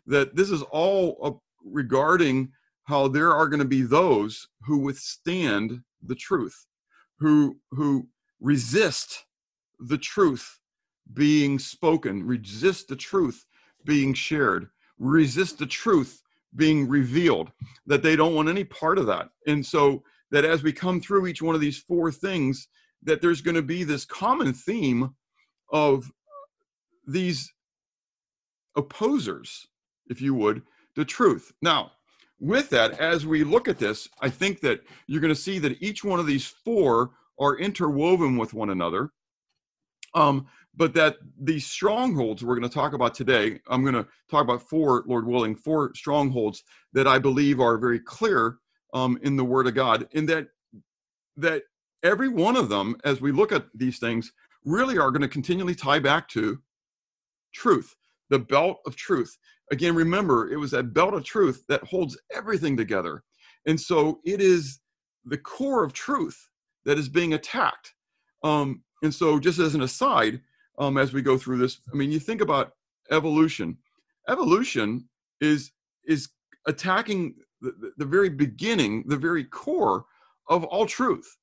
That 0.07 0.35
this 0.35 0.51
is 0.51 0.63
all 0.63 1.43
regarding 1.65 2.53
how 2.85 3.09
there 3.09 3.33
are 3.33 3.49
going 3.49 3.61
to 3.61 3.67
be 3.67 3.83
those 3.83 4.49
who 4.63 4.79
withstand 4.79 5.83
the 6.03 6.15
truth 6.15 6.67
who 7.19 7.59
who 7.73 8.07
resist 8.41 9.25
the 9.81 9.99
truth 9.99 10.61
being 11.13 11.59
spoken 11.59 12.25
resist 12.25 12.89
the 12.89 12.97
truth 12.97 13.45
being 13.85 14.15
shared 14.15 14.69
resist 14.99 15.59
the 15.59 15.67
truth 15.67 16.23
being 16.57 16.89
revealed 16.89 17.51
that 17.87 18.03
they 18.03 18.17
don't 18.17 18.35
want 18.35 18.49
any 18.49 18.65
part 18.65 18.99
of 18.99 19.07
that. 19.07 19.29
And 19.47 19.65
so 19.65 20.03
that 20.31 20.45
as 20.45 20.63
we 20.63 20.73
come 20.73 21.01
through 21.01 21.27
each 21.27 21.43
one 21.43 21.55
of 21.55 21.61
these 21.61 21.79
four 21.79 22.11
things 22.11 22.69
that 23.03 23.21
there's 23.21 23.41
going 23.41 23.55
to 23.55 23.63
be 23.63 23.85
this 23.85 24.05
common 24.05 24.53
theme 24.53 25.15
of 25.73 26.11
these 27.07 27.53
opposers 28.77 29.67
if 30.09 30.21
you 30.21 30.35
would 30.35 30.63
the 30.97 31.05
truth. 31.05 31.53
Now 31.63 31.93
with 32.41 32.71
that 32.71 32.93
as 33.01 33.27
we 33.27 33.43
look 33.43 33.67
at 33.67 33.81
this 33.81 34.09
i 34.23 34.29
think 34.29 34.61
that 34.61 34.81
you're 35.09 35.21
going 35.21 35.35
to 35.35 35.41
see 35.41 35.59
that 35.59 35.77
each 35.83 36.05
one 36.05 36.21
of 36.21 36.27
these 36.27 36.47
four 36.47 37.11
are 37.39 37.57
interwoven 37.57 38.37
with 38.37 38.55
one 38.55 38.71
another. 38.71 39.11
Um, 40.15 40.47
but 40.75 40.95
that 40.95 41.17
these 41.41 41.67
strongholds 41.67 42.45
we're 42.45 42.57
going 42.57 42.69
to 42.69 42.75
talk 42.75 42.93
about 42.93 43.15
today, 43.15 43.61
I'm 43.69 43.83
going 43.83 43.95
to 43.95 44.07
talk 44.31 44.43
about 44.43 44.63
four, 44.63 45.05
Lord 45.07 45.27
willing, 45.27 45.55
four 45.55 45.93
strongholds 45.95 46.63
that 46.93 47.07
I 47.07 47.19
believe 47.19 47.61
are 47.61 47.79
very 47.79 48.01
clear 48.01 48.57
um, 48.95 49.19
in 49.23 49.37
the 49.37 49.45
Word 49.45 49.67
of 49.67 49.75
God, 49.75 50.09
and 50.15 50.29
that 50.29 50.49
that 51.37 51.63
every 52.03 52.29
one 52.29 52.57
of 52.57 52.69
them, 52.69 52.97
as 53.05 53.21
we 53.21 53.33
look 53.33 53.53
at 53.53 53.67
these 53.75 53.99
things, 53.99 54.33
really 54.65 54.99
are 54.99 55.11
going 55.11 55.23
to 55.23 55.29
continually 55.29 55.75
tie 55.75 55.99
back 55.99 56.29
to 56.29 56.59
truth, 57.55 57.95
the 58.31 58.39
belt 58.39 58.79
of 58.87 58.97
truth. 58.97 59.37
Again, 59.71 59.95
remember, 59.95 60.51
it 60.51 60.57
was 60.57 60.71
that 60.73 60.95
belt 60.95 61.15
of 61.15 61.25
truth 61.25 61.65
that 61.69 61.85
holds 61.85 62.19
everything 62.35 62.77
together, 62.77 63.23
and 63.67 63.81
so 63.81 64.21
it 64.25 64.41
is 64.41 64.81
the 65.25 65.39
core 65.39 65.85
of 65.85 65.93
truth 65.93 66.49
that 66.85 66.99
is 66.99 67.09
being 67.09 67.35
attacked. 67.35 67.95
Um, 68.43 68.83
and 69.03 69.13
so, 69.13 69.39
just 69.39 69.59
as 69.59 69.75
an 69.75 69.83
aside, 69.83 70.41
um, 70.79 70.97
as 70.97 71.13
we 71.13 71.23
go 71.23 71.37
through 71.37 71.59
this. 71.59 71.81
I 71.93 71.97
mean, 71.97 72.11
you 72.11 72.21
think 72.21 72.41
about 72.41 72.73
evolution. 73.11 73.77
Evolution 74.29 75.09
is 75.41 75.73
is 76.07 76.29
attacking 76.67 77.35
the, 77.61 77.93
the 77.97 78.05
very 78.05 78.29
beginning, 78.29 79.05
the 79.07 79.17
very 79.17 79.45
core 79.45 80.05
of 80.49 80.65
all 80.65 80.87
truth. 80.87 81.37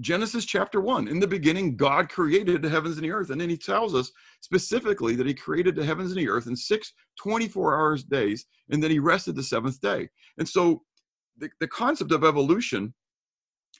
Genesis 0.00 0.44
chapter 0.44 0.80
1. 0.80 1.08
In 1.08 1.20
the 1.20 1.26
beginning, 1.26 1.76
God 1.76 2.08
created 2.08 2.62
the 2.62 2.68
heavens 2.68 2.96
and 2.96 3.04
the 3.04 3.10
earth. 3.10 3.30
And 3.30 3.40
then 3.40 3.50
he 3.50 3.56
tells 3.56 3.94
us 3.94 4.10
specifically 4.40 5.14
that 5.16 5.26
he 5.26 5.34
created 5.34 5.76
the 5.76 5.84
heavens 5.84 6.10
and 6.10 6.20
the 6.20 6.28
earth 6.28 6.46
in 6.46 6.56
six 6.56 6.92
24 7.20 7.78
hours 7.78 8.04
days, 8.04 8.46
and 8.70 8.82
then 8.82 8.90
he 8.90 8.98
rested 8.98 9.36
the 9.36 9.42
seventh 9.42 9.80
day. 9.80 10.08
And 10.38 10.48
so 10.48 10.82
the, 11.36 11.50
the 11.60 11.68
concept 11.68 12.12
of 12.12 12.24
evolution 12.24 12.94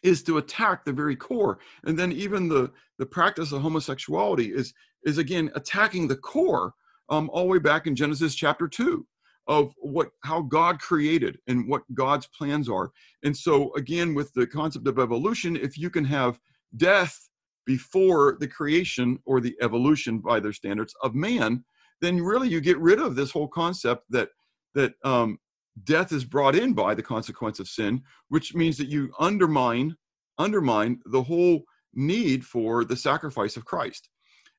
is 0.02 0.22
to 0.24 0.38
attack 0.38 0.84
the 0.84 0.92
very 0.92 1.16
core 1.16 1.58
and 1.84 1.98
then 1.98 2.10
even 2.12 2.48
the 2.48 2.70
the 2.98 3.04
practice 3.04 3.52
of 3.52 3.60
homosexuality 3.60 4.46
is 4.46 4.72
is 5.04 5.18
again 5.18 5.50
attacking 5.54 6.08
the 6.08 6.16
core 6.16 6.72
um, 7.10 7.28
all 7.32 7.42
the 7.42 7.48
way 7.50 7.58
back 7.58 7.86
in 7.86 7.94
genesis 7.94 8.34
chapter 8.34 8.66
2 8.66 9.06
of 9.50 9.74
what 9.76 10.08
how 10.24 10.40
god 10.40 10.80
created 10.80 11.36
and 11.46 11.68
what 11.68 11.82
god's 11.94 12.26
plans 12.28 12.68
are 12.68 12.90
and 13.24 13.36
so 13.36 13.74
again 13.74 14.14
with 14.14 14.32
the 14.32 14.46
concept 14.46 14.86
of 14.86 14.98
evolution 14.98 15.56
if 15.56 15.76
you 15.76 15.90
can 15.90 16.04
have 16.04 16.40
death 16.78 17.28
before 17.66 18.38
the 18.40 18.48
creation 18.48 19.18
or 19.26 19.40
the 19.40 19.54
evolution 19.60 20.18
by 20.18 20.40
their 20.40 20.54
standards 20.54 20.94
of 21.02 21.14
man 21.14 21.62
then 22.00 22.16
really 22.18 22.48
you 22.48 22.60
get 22.60 22.78
rid 22.78 22.98
of 22.98 23.14
this 23.14 23.30
whole 23.30 23.48
concept 23.48 24.04
that 24.08 24.30
that 24.74 24.94
um, 25.04 25.38
death 25.84 26.12
is 26.12 26.24
brought 26.24 26.54
in 26.54 26.72
by 26.72 26.94
the 26.94 27.02
consequence 27.02 27.58
of 27.60 27.68
sin, 27.68 28.02
which 28.28 28.54
means 28.54 28.76
that 28.78 28.88
you 28.88 29.12
undermine 29.18 29.96
undermine 30.38 30.98
the 31.04 31.22
whole 31.22 31.62
need 31.92 32.44
for 32.44 32.82
the 32.82 32.96
sacrifice 32.96 33.58
of 33.58 33.64
Christ. 33.66 34.08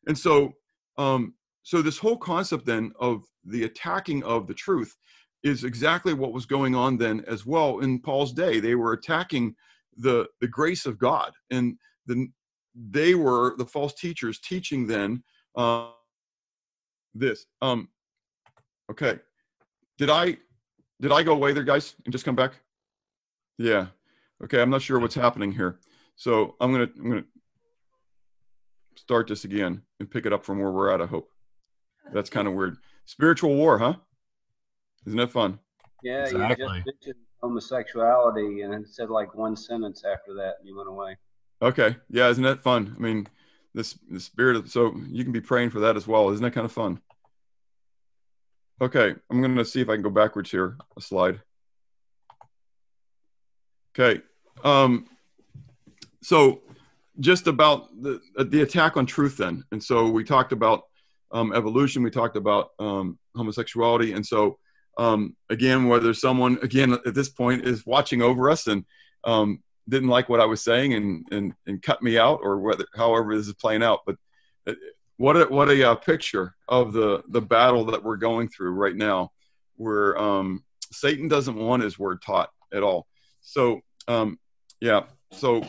And 0.05 0.15
so, 0.15 0.51
um, 0.99 1.33
so 1.63 1.81
this 1.81 1.97
whole 1.97 2.17
concept 2.17 2.65
then 2.65 2.91
of 2.99 3.23
the 3.45 3.63
attacking 3.63 4.23
of 4.23 4.47
the 4.47 4.53
truth 4.53 4.95
is 5.43 5.63
exactly 5.63 6.13
what 6.13 6.33
was 6.33 6.45
going 6.45 6.75
on 6.75 6.97
then 6.97 7.23
as 7.27 7.45
well 7.45 7.79
in 7.79 7.99
Paul's 7.99 8.33
day. 8.33 8.59
They 8.59 8.75
were 8.75 8.93
attacking 8.93 9.55
the 9.97 10.27
the 10.39 10.47
grace 10.47 10.85
of 10.85 10.97
God, 10.97 11.31
and 11.49 11.77
the 12.05 12.27
they 12.75 13.15
were 13.15 13.55
the 13.57 13.65
false 13.65 13.93
teachers 13.93 14.39
teaching 14.39 14.87
then 14.87 15.23
uh, 15.55 15.89
this. 17.13 17.45
Um, 17.61 17.89
okay, 18.89 19.19
did 19.97 20.09
I 20.09 20.37
did 20.99 21.11
I 21.11 21.23
go 21.23 21.33
away 21.33 21.53
there, 21.53 21.63
guys, 21.63 21.95
and 22.05 22.11
just 22.11 22.25
come 22.25 22.35
back? 22.35 22.53
Yeah. 23.57 23.87
Okay, 24.43 24.61
I'm 24.61 24.69
not 24.69 24.81
sure 24.81 24.99
what's 24.99 25.15
happening 25.15 25.51
here. 25.51 25.79
So 26.15 26.55
I'm 26.59 26.71
gonna 26.71 26.89
I'm 26.97 27.09
gonna 27.09 27.25
start 28.95 29.27
this 29.27 29.43
again 29.43 29.81
and 29.99 30.09
pick 30.09 30.25
it 30.25 30.33
up 30.33 30.45
from 30.45 30.59
where 30.59 30.71
we're 30.71 30.91
at. 30.91 31.01
I 31.01 31.05
hope. 31.05 31.29
That's 32.13 32.29
kind 32.29 32.47
of 32.47 32.53
weird. 32.53 32.77
Spiritual 33.05 33.55
war, 33.55 33.77
huh? 33.77 33.95
Isn't 35.05 35.17
that 35.17 35.31
fun? 35.31 35.59
Yeah, 36.03 36.23
exactly. 36.23 36.43
you 36.47 36.55
just 36.55 36.85
mentioned 36.85 37.25
homosexuality, 37.41 38.61
and 38.61 38.73
it 38.73 38.87
said 38.87 39.09
like 39.09 39.33
one 39.35 39.55
sentence 39.55 40.03
after 40.05 40.33
that, 40.35 40.55
and 40.59 40.67
you 40.67 40.75
went 40.75 40.89
away. 40.89 41.17
Okay, 41.61 41.95
yeah, 42.09 42.29
isn't 42.29 42.43
that 42.43 42.63
fun? 42.63 42.95
I 42.97 43.01
mean, 43.01 43.27
this 43.73 43.97
the 44.09 44.19
spirit 44.19 44.55
of 44.55 44.69
so 44.69 44.95
you 45.07 45.23
can 45.23 45.33
be 45.33 45.41
praying 45.41 45.69
for 45.69 45.79
that 45.81 45.95
as 45.95 46.07
well. 46.07 46.29
Isn't 46.29 46.43
that 46.43 46.53
kind 46.53 46.65
of 46.65 46.71
fun? 46.71 46.99
Okay, 48.81 49.13
I'm 49.29 49.41
going 49.41 49.55
to 49.55 49.65
see 49.65 49.81
if 49.81 49.89
I 49.89 49.93
can 49.93 50.01
go 50.01 50.09
backwards 50.09 50.49
here, 50.49 50.77
a 50.97 51.01
slide. 51.01 51.39
Okay, 53.93 54.21
um, 54.63 55.05
so 56.21 56.61
just 57.19 57.47
about 57.47 57.89
the, 58.01 58.19
the 58.43 58.61
attack 58.61 58.97
on 58.97 59.05
truth 59.05 59.37
then. 59.37 59.63
And 59.71 59.83
so 59.83 60.09
we 60.09 60.23
talked 60.23 60.51
about 60.51 60.85
um, 61.33 61.53
evolution, 61.53 62.03
we 62.03 62.11
talked 62.11 62.37
about 62.37 62.71
um, 62.79 63.17
homosexuality. 63.35 64.13
And 64.13 64.25
so, 64.25 64.57
um, 64.97 65.35
again, 65.49 65.87
whether 65.87 66.13
someone, 66.13 66.59
again, 66.61 66.93
at 66.93 67.15
this 67.15 67.29
point 67.29 67.65
is 67.65 67.85
watching 67.85 68.21
over 68.21 68.49
us 68.49 68.67
and 68.67 68.85
um, 69.23 69.63
didn't 69.87 70.09
like 70.09 70.29
what 70.29 70.41
I 70.41 70.45
was 70.45 70.63
saying 70.63 70.93
and, 70.93 71.25
and, 71.31 71.53
and 71.65 71.81
cut 71.81 72.03
me 72.03 72.17
out 72.17 72.39
or 72.43 72.59
whether, 72.59 72.85
however 72.95 73.35
this 73.35 73.47
is 73.47 73.53
playing 73.53 73.83
out, 73.83 73.99
but 74.05 74.15
uh, 74.67 74.73
what 75.17 75.37
a 75.37 75.45
what 75.45 75.69
a 75.69 75.91
uh, 75.91 75.95
picture 75.95 76.55
of 76.67 76.93
the 76.93 77.21
the 77.29 77.41
battle 77.41 77.85
that 77.85 78.03
we're 78.03 78.17
going 78.17 78.49
through 78.49 78.71
right 78.71 78.95
now 78.95 79.31
where 79.75 80.17
um, 80.17 80.63
satan 80.91 81.27
doesn't 81.27 81.55
want 81.55 81.83
his 81.83 81.99
word 81.99 82.23
taught 82.23 82.49
at 82.73 82.81
all. 82.81 83.05
So 83.41 83.81
um, 84.07 84.39
yeah. 84.79 85.03
So 85.31 85.63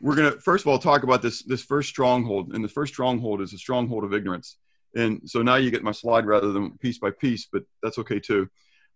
we're 0.00 0.16
going 0.16 0.32
to 0.32 0.40
first 0.40 0.64
of 0.64 0.68
all 0.68 0.78
talk 0.78 1.02
about 1.02 1.22
this 1.22 1.42
this 1.42 1.62
first 1.62 1.88
stronghold 1.88 2.52
and 2.54 2.64
the 2.64 2.68
first 2.68 2.92
stronghold 2.92 3.40
is 3.40 3.52
a 3.52 3.58
stronghold 3.58 4.04
of 4.04 4.14
ignorance. 4.14 4.56
And 4.96 5.20
so 5.24 5.42
now 5.42 5.54
you 5.56 5.70
get 5.70 5.84
my 5.84 5.92
slide 5.92 6.26
rather 6.26 6.52
than 6.52 6.76
piece 6.78 6.98
by 6.98 7.10
piece 7.10 7.48
but 7.52 7.62
that's 7.82 7.98
okay 7.98 8.18
too. 8.18 8.48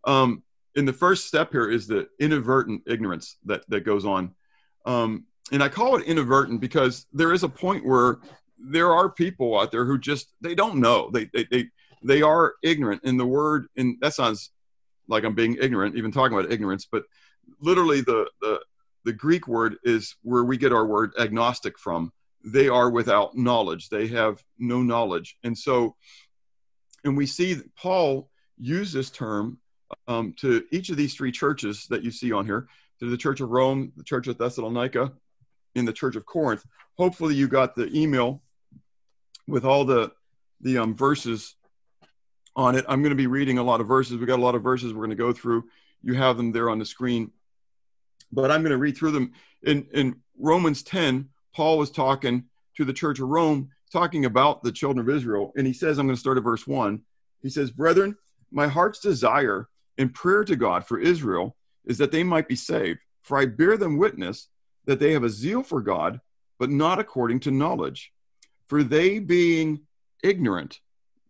Um, 0.04 0.42
and 0.76 0.88
the 0.88 0.92
first 0.92 1.26
step 1.26 1.52
here 1.52 1.70
is 1.70 1.86
the 1.86 2.08
inadvertent 2.18 2.82
ignorance 2.86 3.36
that 3.44 3.68
that 3.68 3.84
goes 3.84 4.04
on. 4.04 4.34
Um, 4.86 5.26
and 5.52 5.62
i 5.62 5.68
call 5.68 5.96
it 5.96 6.06
inadvertent 6.06 6.60
because 6.60 7.06
there 7.12 7.32
is 7.32 7.42
a 7.42 7.48
point 7.48 7.84
where 7.84 8.18
there 8.58 8.92
are 8.92 9.10
people 9.10 9.58
out 9.58 9.70
there 9.70 9.84
who 9.84 9.98
just 9.98 10.28
they 10.40 10.54
don't 10.54 10.76
know. 10.80 11.10
They 11.10 11.28
they 11.32 11.44
they, 11.50 11.68
they 12.02 12.22
are 12.22 12.54
ignorant 12.62 13.02
and 13.04 13.18
the 13.18 13.26
word 13.26 13.66
and 13.76 13.96
that 14.00 14.14
sounds 14.14 14.50
like 15.08 15.24
i'm 15.24 15.34
being 15.34 15.56
ignorant 15.60 15.96
even 15.96 16.12
talking 16.12 16.36
about 16.36 16.52
ignorance 16.52 16.86
but 16.90 17.04
literally 17.60 18.00
the 18.00 18.28
the 18.40 18.60
the 19.04 19.12
greek 19.12 19.46
word 19.46 19.76
is 19.84 20.16
where 20.22 20.44
we 20.44 20.56
get 20.56 20.72
our 20.72 20.86
word 20.86 21.12
agnostic 21.18 21.78
from 21.78 22.12
they 22.44 22.68
are 22.68 22.90
without 22.90 23.36
knowledge 23.36 23.88
they 23.88 24.06
have 24.06 24.42
no 24.58 24.82
knowledge 24.82 25.36
and 25.44 25.56
so 25.56 25.96
and 27.04 27.16
we 27.16 27.26
see 27.26 27.56
paul 27.76 28.28
use 28.58 28.92
this 28.92 29.10
term 29.10 29.58
um, 30.08 30.34
to 30.36 30.64
each 30.72 30.90
of 30.90 30.96
these 30.96 31.14
three 31.14 31.32
churches 31.32 31.86
that 31.88 32.02
you 32.02 32.10
see 32.10 32.32
on 32.32 32.44
here 32.44 32.66
to 32.98 33.08
the 33.08 33.16
church 33.16 33.40
of 33.40 33.50
rome 33.50 33.92
the 33.96 34.04
church 34.04 34.26
of 34.26 34.38
thessalonica 34.38 35.12
in 35.74 35.84
the 35.84 35.92
church 35.92 36.16
of 36.16 36.26
corinth 36.26 36.64
hopefully 36.96 37.34
you 37.34 37.48
got 37.48 37.74
the 37.74 37.94
email 37.96 38.42
with 39.46 39.64
all 39.64 39.84
the 39.84 40.10
the 40.60 40.78
um, 40.78 40.96
verses 40.96 41.56
on 42.56 42.74
it. 42.74 42.84
I'm 42.88 43.02
going 43.02 43.10
to 43.10 43.16
be 43.16 43.26
reading 43.26 43.58
a 43.58 43.62
lot 43.62 43.80
of 43.80 43.86
verses. 43.86 44.16
We 44.16 44.26
got 44.26 44.38
a 44.38 44.42
lot 44.42 44.54
of 44.54 44.62
verses 44.62 44.92
we're 44.92 45.06
going 45.06 45.10
to 45.10 45.16
go 45.16 45.32
through. 45.32 45.64
You 46.02 46.14
have 46.14 46.36
them 46.36 46.52
there 46.52 46.70
on 46.70 46.78
the 46.78 46.84
screen, 46.84 47.30
but 48.32 48.50
I'm 48.50 48.62
going 48.62 48.72
to 48.72 48.78
read 48.78 48.96
through 48.96 49.12
them. 49.12 49.32
In 49.62 49.86
in 49.92 50.16
Romans 50.38 50.82
10, 50.82 51.28
Paul 51.54 51.78
was 51.78 51.90
talking 51.90 52.44
to 52.76 52.84
the 52.84 52.92
church 52.92 53.20
of 53.20 53.28
Rome, 53.28 53.70
talking 53.92 54.24
about 54.24 54.62
the 54.62 54.72
children 54.72 55.08
of 55.08 55.14
Israel, 55.14 55.52
and 55.56 55.66
he 55.66 55.72
says, 55.72 55.98
I'm 55.98 56.06
going 56.06 56.16
to 56.16 56.20
start 56.20 56.38
at 56.38 56.44
verse 56.44 56.66
one. 56.66 57.02
He 57.42 57.50
says, 57.50 57.70
Brethren, 57.70 58.16
my 58.50 58.66
heart's 58.66 59.00
desire 59.00 59.68
and 59.98 60.12
prayer 60.12 60.44
to 60.44 60.56
God 60.56 60.86
for 60.86 60.98
Israel 60.98 61.56
is 61.84 61.98
that 61.98 62.10
they 62.10 62.24
might 62.24 62.48
be 62.48 62.56
saved. 62.56 63.00
For 63.22 63.38
I 63.38 63.46
bear 63.46 63.76
them 63.76 63.98
witness 63.98 64.48
that 64.86 64.98
they 64.98 65.12
have 65.12 65.24
a 65.24 65.30
zeal 65.30 65.62
for 65.62 65.80
God, 65.80 66.20
but 66.58 66.70
not 66.70 66.98
according 66.98 67.40
to 67.40 67.50
knowledge. 67.50 68.12
For 68.66 68.82
they, 68.82 69.18
being 69.18 69.80
ignorant, 70.22 70.80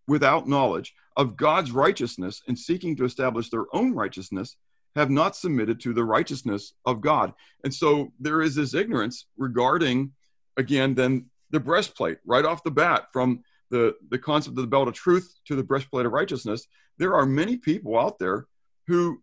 without 0.06 0.48
knowledge 0.48 0.94
of 1.16 1.36
God's 1.36 1.70
righteousness 1.70 2.42
and 2.46 2.58
seeking 2.58 2.96
to 2.96 3.04
establish 3.04 3.50
their 3.50 3.64
own 3.72 3.94
righteousness, 3.94 4.56
have 4.94 5.10
not 5.10 5.36
submitted 5.36 5.80
to 5.80 5.92
the 5.92 6.04
righteousness 6.04 6.72
of 6.86 7.00
God. 7.00 7.32
And 7.64 7.74
so 7.74 8.12
there 8.20 8.42
is 8.42 8.54
this 8.54 8.74
ignorance 8.74 9.26
regarding, 9.36 10.12
again, 10.56 10.94
then 10.94 11.26
the 11.50 11.60
breastplate 11.60 12.18
right 12.24 12.44
off 12.44 12.62
the 12.62 12.70
bat 12.70 13.06
from 13.12 13.42
the, 13.70 13.96
the 14.10 14.18
concept 14.18 14.56
of 14.56 14.62
the 14.62 14.68
belt 14.68 14.88
of 14.88 14.94
truth 14.94 15.34
to 15.46 15.56
the 15.56 15.62
breastplate 15.62 16.06
of 16.06 16.12
righteousness. 16.12 16.66
There 16.98 17.14
are 17.14 17.26
many 17.26 17.56
people 17.56 17.98
out 17.98 18.18
there 18.18 18.46
who, 18.86 19.20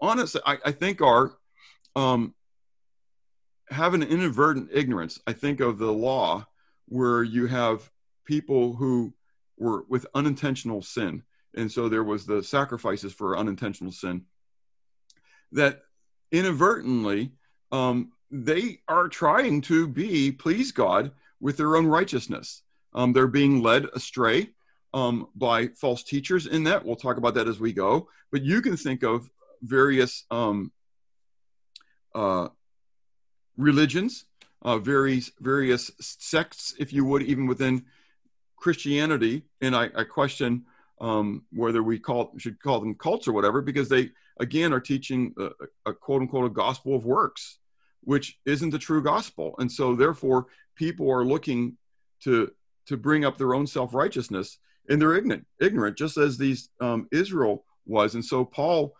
honestly, 0.00 0.40
I, 0.46 0.58
I 0.64 0.72
think 0.72 1.02
are 1.02 1.32
um, 1.96 2.34
have 3.68 3.94
an 3.94 4.02
inadvertent 4.02 4.70
ignorance. 4.72 5.20
I 5.26 5.32
think 5.32 5.60
of 5.60 5.78
the 5.78 5.92
law 5.92 6.46
where 6.86 7.22
you 7.22 7.46
have 7.46 7.88
people 8.24 8.74
who 8.74 9.12
were 9.58 9.84
with 9.88 10.06
unintentional 10.14 10.82
sin. 10.82 11.22
And 11.54 11.70
so 11.70 11.88
there 11.88 12.04
was 12.04 12.26
the 12.26 12.42
sacrifices 12.42 13.12
for 13.12 13.36
unintentional 13.36 13.92
sin 13.92 14.24
that 15.52 15.82
inadvertently 16.32 17.32
um, 17.72 18.12
they 18.30 18.80
are 18.88 19.08
trying 19.08 19.60
to 19.62 19.86
be 19.86 20.30
please 20.32 20.72
God 20.72 21.12
with 21.40 21.56
their 21.56 21.76
own 21.76 21.86
righteousness. 21.86 22.62
Um, 22.92 23.12
they're 23.12 23.26
being 23.26 23.62
led 23.62 23.86
astray 23.94 24.50
um, 24.92 25.28
by 25.34 25.68
false 25.68 26.02
teachers 26.02 26.46
in 26.46 26.64
that. 26.64 26.84
We'll 26.84 26.96
talk 26.96 27.16
about 27.16 27.34
that 27.34 27.48
as 27.48 27.60
we 27.60 27.72
go. 27.72 28.08
But 28.30 28.42
you 28.42 28.60
can 28.62 28.76
think 28.76 29.02
of 29.02 29.30
various 29.62 30.24
um, 30.30 30.72
uh, 32.14 32.48
religions, 33.56 34.26
uh, 34.62 34.78
various 34.78 35.30
various 35.40 35.90
sects, 36.00 36.74
if 36.78 36.92
you 36.92 37.04
would, 37.04 37.22
even 37.22 37.46
within 37.46 37.84
Christianity. 38.56 39.42
And 39.60 39.74
I, 39.74 39.90
I 39.94 40.04
question 40.04 40.64
um, 41.00 41.44
whether 41.52 41.82
we 41.82 41.98
call 41.98 42.32
should 42.38 42.60
call 42.60 42.80
them 42.80 42.94
cults 42.94 43.26
or 43.26 43.32
whatever, 43.32 43.62
because 43.62 43.88
they 43.88 44.10
again 44.38 44.72
are 44.72 44.80
teaching 44.80 45.34
a, 45.38 45.50
a 45.86 45.92
quote 45.92 46.22
unquote 46.22 46.46
a 46.46 46.50
gospel 46.50 46.94
of 46.94 47.04
works, 47.04 47.58
which 48.02 48.38
isn't 48.46 48.70
the 48.70 48.78
true 48.78 49.02
gospel. 49.02 49.54
And 49.58 49.70
so 49.70 49.94
therefore, 49.94 50.46
people 50.76 51.10
are 51.10 51.24
looking 51.24 51.76
to 52.24 52.52
to 52.86 52.96
bring 52.96 53.24
up 53.24 53.38
their 53.38 53.54
own 53.54 53.66
self 53.66 53.94
righteousness, 53.94 54.58
and 54.88 55.00
they're 55.00 55.16
ignorant, 55.16 55.46
ignorant, 55.60 55.96
just 55.96 56.16
as 56.16 56.36
these 56.36 56.68
um, 56.80 57.08
Israel 57.12 57.64
was. 57.86 58.14
And 58.14 58.24
so 58.24 58.44
Paul's 58.44 58.92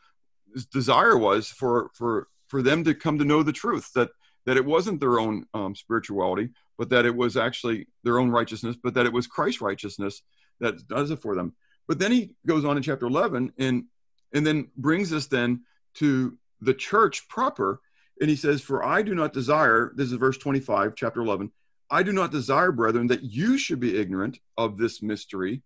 desire 0.73 1.17
was 1.17 1.49
for 1.49 1.91
for 1.95 2.29
for 2.49 2.63
them 2.63 2.83
to 2.85 2.95
come 2.95 3.19
to 3.19 3.25
know 3.25 3.43
the 3.43 3.53
truth 3.53 3.93
that 3.95 4.11
that 4.47 4.57
it 4.57 4.65
wasn't 4.65 5.01
their 5.01 5.21
own 5.21 5.45
um, 5.53 5.75
spirituality, 5.75 6.49
but 6.79 6.89
that 6.91 7.05
it 7.05 7.15
was 7.15 7.37
actually 7.37 7.87
their 8.05 8.19
own 8.19 8.31
righteousness, 8.31 8.77
but 8.83 8.95
that 8.95 9.07
it 9.07 9.13
was 9.13 9.27
Christ's 9.27 9.61
righteousness 9.61 10.23
that 10.61 10.89
does 10.89 11.11
it 11.11 11.21
for 11.21 11.35
them. 11.35 11.55
But 11.89 11.99
then 11.99 12.13
he 12.13 12.31
goes 12.47 12.65
on 12.65 12.77
in 12.77 12.83
chapter 12.83 13.07
11 13.07 13.53
and 13.59 13.85
and 14.33 14.47
then 14.47 14.69
brings 14.77 15.13
us 15.13 15.27
then 15.27 15.63
to 15.95 16.39
the 16.61 16.75
church 16.75 17.29
proper. 17.29 17.81
And 18.21 18.31
he 18.31 18.37
says, 18.37 18.61
For 18.61 18.85
I 18.85 19.03
do 19.03 19.15
not 19.15 19.33
desire, 19.33 19.93
this 19.97 20.13
is 20.13 20.15
verse 20.15 20.39
25, 20.39 20.95
chapter 20.95 21.21
11, 21.21 21.51
I 21.91 22.03
do 22.05 22.13
not 22.13 22.31
desire, 22.31 22.71
brethren, 22.71 23.09
that 23.09 23.25
you 23.25 23.59
should 23.59 23.81
be 23.81 23.99
ignorant 23.99 24.39
of 24.57 24.79
this 24.79 25.03
mystery, 25.03 25.63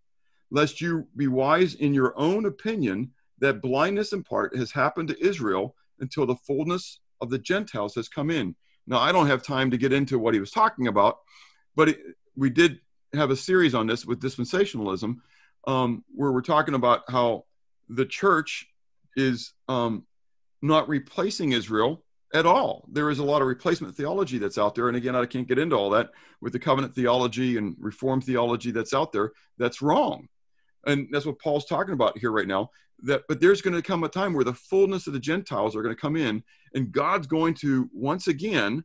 lest 0.50 0.80
you 0.80 1.06
be 1.16 1.26
wise 1.26 1.74
in 1.74 1.92
your 1.92 2.18
own 2.18 2.46
opinion, 2.46 3.10
that 3.40 3.60
blindness 3.60 4.12
in 4.12 4.22
part 4.22 4.56
has 4.56 4.70
happened 4.70 5.08
to 5.08 5.24
Israel 5.24 5.74
until 6.00 6.24
the 6.24 6.36
fullness 6.36 7.00
of 7.20 7.28
the 7.28 7.38
Gentiles 7.38 7.94
has 7.96 8.08
come 8.08 8.30
in. 8.30 8.54
Now, 8.86 9.00
I 9.00 9.12
don't 9.12 9.26
have 9.26 9.42
time 9.42 9.70
to 9.70 9.78
get 9.78 9.92
into 9.92 10.18
what 10.18 10.34
he 10.34 10.40
was 10.40 10.50
talking 10.50 10.86
about, 10.86 11.18
but 11.76 11.90
it, 11.90 11.98
we 12.36 12.50
did 12.50 12.80
have 13.12 13.30
a 13.30 13.36
series 13.36 13.74
on 13.74 13.86
this 13.86 14.06
with 14.06 14.20
dispensationalism, 14.20 15.16
um, 15.66 16.04
where 16.14 16.32
we're 16.32 16.42
talking 16.42 16.74
about 16.74 17.02
how 17.08 17.44
the 17.88 18.06
church 18.06 18.66
is 19.16 19.52
um, 19.68 20.06
not 20.62 20.88
replacing 20.88 21.52
Israel 21.52 22.04
at 22.32 22.46
all. 22.46 22.86
There 22.90 23.10
is 23.10 23.20
a 23.20 23.24
lot 23.24 23.42
of 23.42 23.48
replacement 23.48 23.96
theology 23.96 24.38
that's 24.38 24.58
out 24.58 24.74
there. 24.74 24.88
And 24.88 24.96
again, 24.96 25.14
I 25.14 25.24
can't 25.24 25.46
get 25.46 25.58
into 25.58 25.76
all 25.76 25.90
that 25.90 26.10
with 26.40 26.52
the 26.52 26.58
covenant 26.58 26.94
theology 26.94 27.56
and 27.56 27.76
reform 27.78 28.20
theology 28.20 28.72
that's 28.72 28.92
out 28.92 29.12
there. 29.12 29.32
That's 29.56 29.80
wrong. 29.80 30.28
And 30.86 31.08
that's 31.10 31.26
what 31.26 31.38
Paul's 31.38 31.64
talking 31.64 31.94
about 31.94 32.18
here 32.18 32.32
right 32.32 32.48
now. 32.48 32.70
That 33.02 33.22
but 33.28 33.40
there's 33.40 33.62
going 33.62 33.74
to 33.74 33.82
come 33.82 34.04
a 34.04 34.08
time 34.08 34.34
where 34.34 34.44
the 34.44 34.54
fullness 34.54 35.06
of 35.06 35.12
the 35.12 35.20
Gentiles 35.20 35.74
are 35.74 35.82
going 35.82 35.94
to 35.94 36.00
come 36.00 36.16
in, 36.16 36.42
and 36.74 36.92
God's 36.92 37.26
going 37.26 37.54
to 37.54 37.88
once 37.92 38.28
again, 38.28 38.84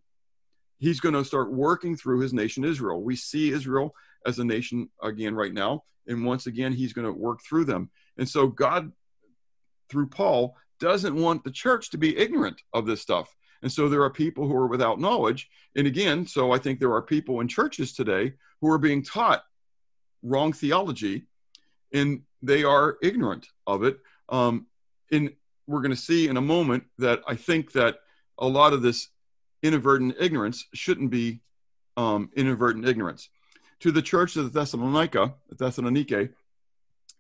he's 0.78 1.00
going 1.00 1.13
to 1.13 1.24
start 1.24 1.52
working 1.52 1.96
through 1.96 2.22
his 2.22 2.34
nation 2.34 2.63
Israel. 2.63 3.02
We 3.04 3.15
see 3.15 3.52
Israel 3.52 3.94
as 4.26 4.39
a 4.39 4.44
nation 4.44 4.89
again 5.02 5.36
right 5.36 5.54
now, 5.54 5.84
and 6.10 6.26
once 6.26 6.48
again, 6.48 6.74
he's 6.74 6.93
going 6.93 7.06
to 7.06 7.13
work 7.13 7.41
through 7.41 7.65
them. 7.65 7.89
And 8.17 8.28
so 8.28 8.48
God, 8.48 8.91
through 9.89 10.08
Paul, 10.08 10.56
doesn't 10.80 11.15
want 11.15 11.43
the 11.43 11.52
church 11.52 11.91
to 11.91 11.98
be 11.98 12.17
ignorant 12.17 12.62
of 12.74 12.86
this 12.86 13.02
stuff. 13.02 13.34
And 13.62 13.72
so 13.72 13.89
there 13.89 14.04
are 14.04 14.10
people 14.10 14.48
who 14.48 14.56
are 14.56 14.67
without 14.67 15.00
knowledge. 15.00 15.50
And 15.76 15.86
again, 15.86 16.26
so 16.26 16.52
I 16.52 16.58
think 16.58 16.80
there 16.80 16.93
are 16.93 17.02
people 17.02 17.41
in 17.41 17.48
churches 17.48 17.93
today 17.93 18.34
who 18.62 18.72
are 18.72 18.78
being 18.78 19.04
taught 19.04 19.43
wrong 20.24 20.54
theology 20.54 21.26
and 21.93 22.22
they 22.41 22.63
are 22.63 22.98
ignorant 23.02 23.48
of 23.67 23.84
it. 23.84 24.00
Um, 24.30 24.67
and 25.12 25.32
we're 25.67 25.82
going 25.82 25.91
to 25.91 25.98
see 25.98 26.28
in 26.28 26.38
a 26.38 26.41
moment 26.41 26.84
that 26.98 27.22
I 27.28 27.36
think 27.36 27.74
that 27.74 28.00
a 28.38 28.48
lot 28.48 28.74
of 28.74 28.82
this 28.82 29.10
inadvertent 29.62 30.15
ignorance 30.19 30.65
shouldn't 30.74 31.12
be 31.12 31.41
um, 31.98 32.30
inadvertent 32.36 32.88
ignorance. 32.88 33.30
To 33.82 33.92
the 33.92 34.02
church 34.02 34.36
of 34.36 34.52
Thessalonica, 34.52 35.36
Thessalonike, 35.56 36.34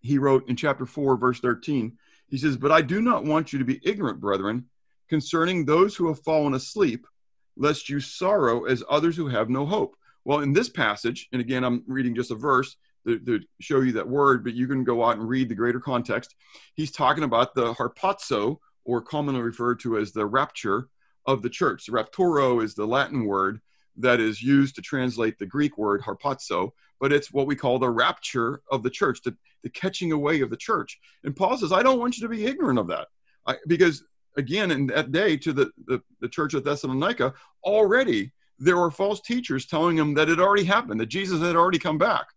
he 0.01 0.17
wrote 0.17 0.49
in 0.49 0.55
chapter 0.55 0.85
4, 0.85 1.17
verse 1.17 1.39
13, 1.39 1.97
he 2.27 2.37
says, 2.37 2.57
But 2.57 2.71
I 2.71 2.81
do 2.81 3.01
not 3.01 3.23
want 3.23 3.53
you 3.53 3.59
to 3.59 3.65
be 3.65 3.79
ignorant, 3.83 4.19
brethren, 4.19 4.65
concerning 5.07 5.65
those 5.65 5.95
who 5.95 6.07
have 6.07 6.19
fallen 6.19 6.53
asleep, 6.53 7.07
lest 7.55 7.89
you 7.89 7.99
sorrow 7.99 8.65
as 8.65 8.83
others 8.89 9.15
who 9.15 9.27
have 9.27 9.49
no 9.49 9.65
hope. 9.65 9.95
Well, 10.25 10.39
in 10.39 10.53
this 10.53 10.69
passage, 10.69 11.27
and 11.31 11.41
again, 11.41 11.63
I'm 11.63 11.83
reading 11.87 12.13
just 12.13 12.31
a 12.31 12.35
verse 12.35 12.75
to, 13.07 13.19
to 13.19 13.39
show 13.59 13.81
you 13.81 13.93
that 13.93 14.07
word, 14.07 14.43
but 14.43 14.53
you 14.53 14.67
can 14.67 14.83
go 14.83 15.03
out 15.03 15.17
and 15.17 15.27
read 15.27 15.49
the 15.49 15.55
greater 15.55 15.79
context. 15.79 16.35
He's 16.75 16.91
talking 16.91 17.23
about 17.23 17.55
the 17.55 17.73
harpazo, 17.73 18.57
or 18.85 19.01
commonly 19.01 19.41
referred 19.41 19.79
to 19.81 19.97
as 19.97 20.11
the 20.11 20.25
rapture 20.25 20.89
of 21.25 21.41
the 21.41 21.49
church. 21.49 21.87
Rapturo 21.89 22.63
is 22.63 22.75
the 22.75 22.87
Latin 22.87 23.25
word 23.25 23.61
that 23.99 24.19
is 24.19 24.41
used 24.41 24.75
to 24.75 24.81
translate 24.81 25.37
the 25.37 25.45
Greek 25.45 25.77
word 25.77 26.01
harpazo, 26.01 26.71
but 26.99 27.13
it's 27.13 27.31
what 27.31 27.47
we 27.47 27.55
call 27.55 27.79
the 27.79 27.89
rapture 27.89 28.61
of 28.71 28.83
the 28.83 28.89
church, 28.89 29.21
the, 29.23 29.35
the 29.63 29.69
catching 29.69 30.11
away 30.11 30.41
of 30.41 30.49
the 30.49 30.57
church. 30.57 30.99
And 31.23 31.35
Paul 31.35 31.57
says, 31.57 31.71
I 31.71 31.83
don't 31.83 31.99
want 31.99 32.17
you 32.17 32.23
to 32.23 32.33
be 32.33 32.45
ignorant 32.45 32.79
of 32.79 32.87
that. 32.87 33.07
I, 33.45 33.55
because 33.67 34.03
again, 34.37 34.71
in 34.71 34.87
that 34.87 35.11
day 35.11 35.37
to 35.37 35.53
the, 35.53 35.71
the, 35.85 36.01
the 36.21 36.29
church 36.29 36.53
of 36.53 36.63
Thessalonica, 36.63 37.33
already 37.63 38.31
there 38.57 38.77
were 38.77 38.91
false 38.91 39.21
teachers 39.21 39.65
telling 39.65 39.95
them 39.95 40.13
that 40.15 40.29
it 40.29 40.39
already 40.39 40.65
happened, 40.65 40.99
that 40.99 41.07
Jesus 41.07 41.41
had 41.41 41.55
already 41.55 41.79
come 41.79 41.97
back. 41.97 42.27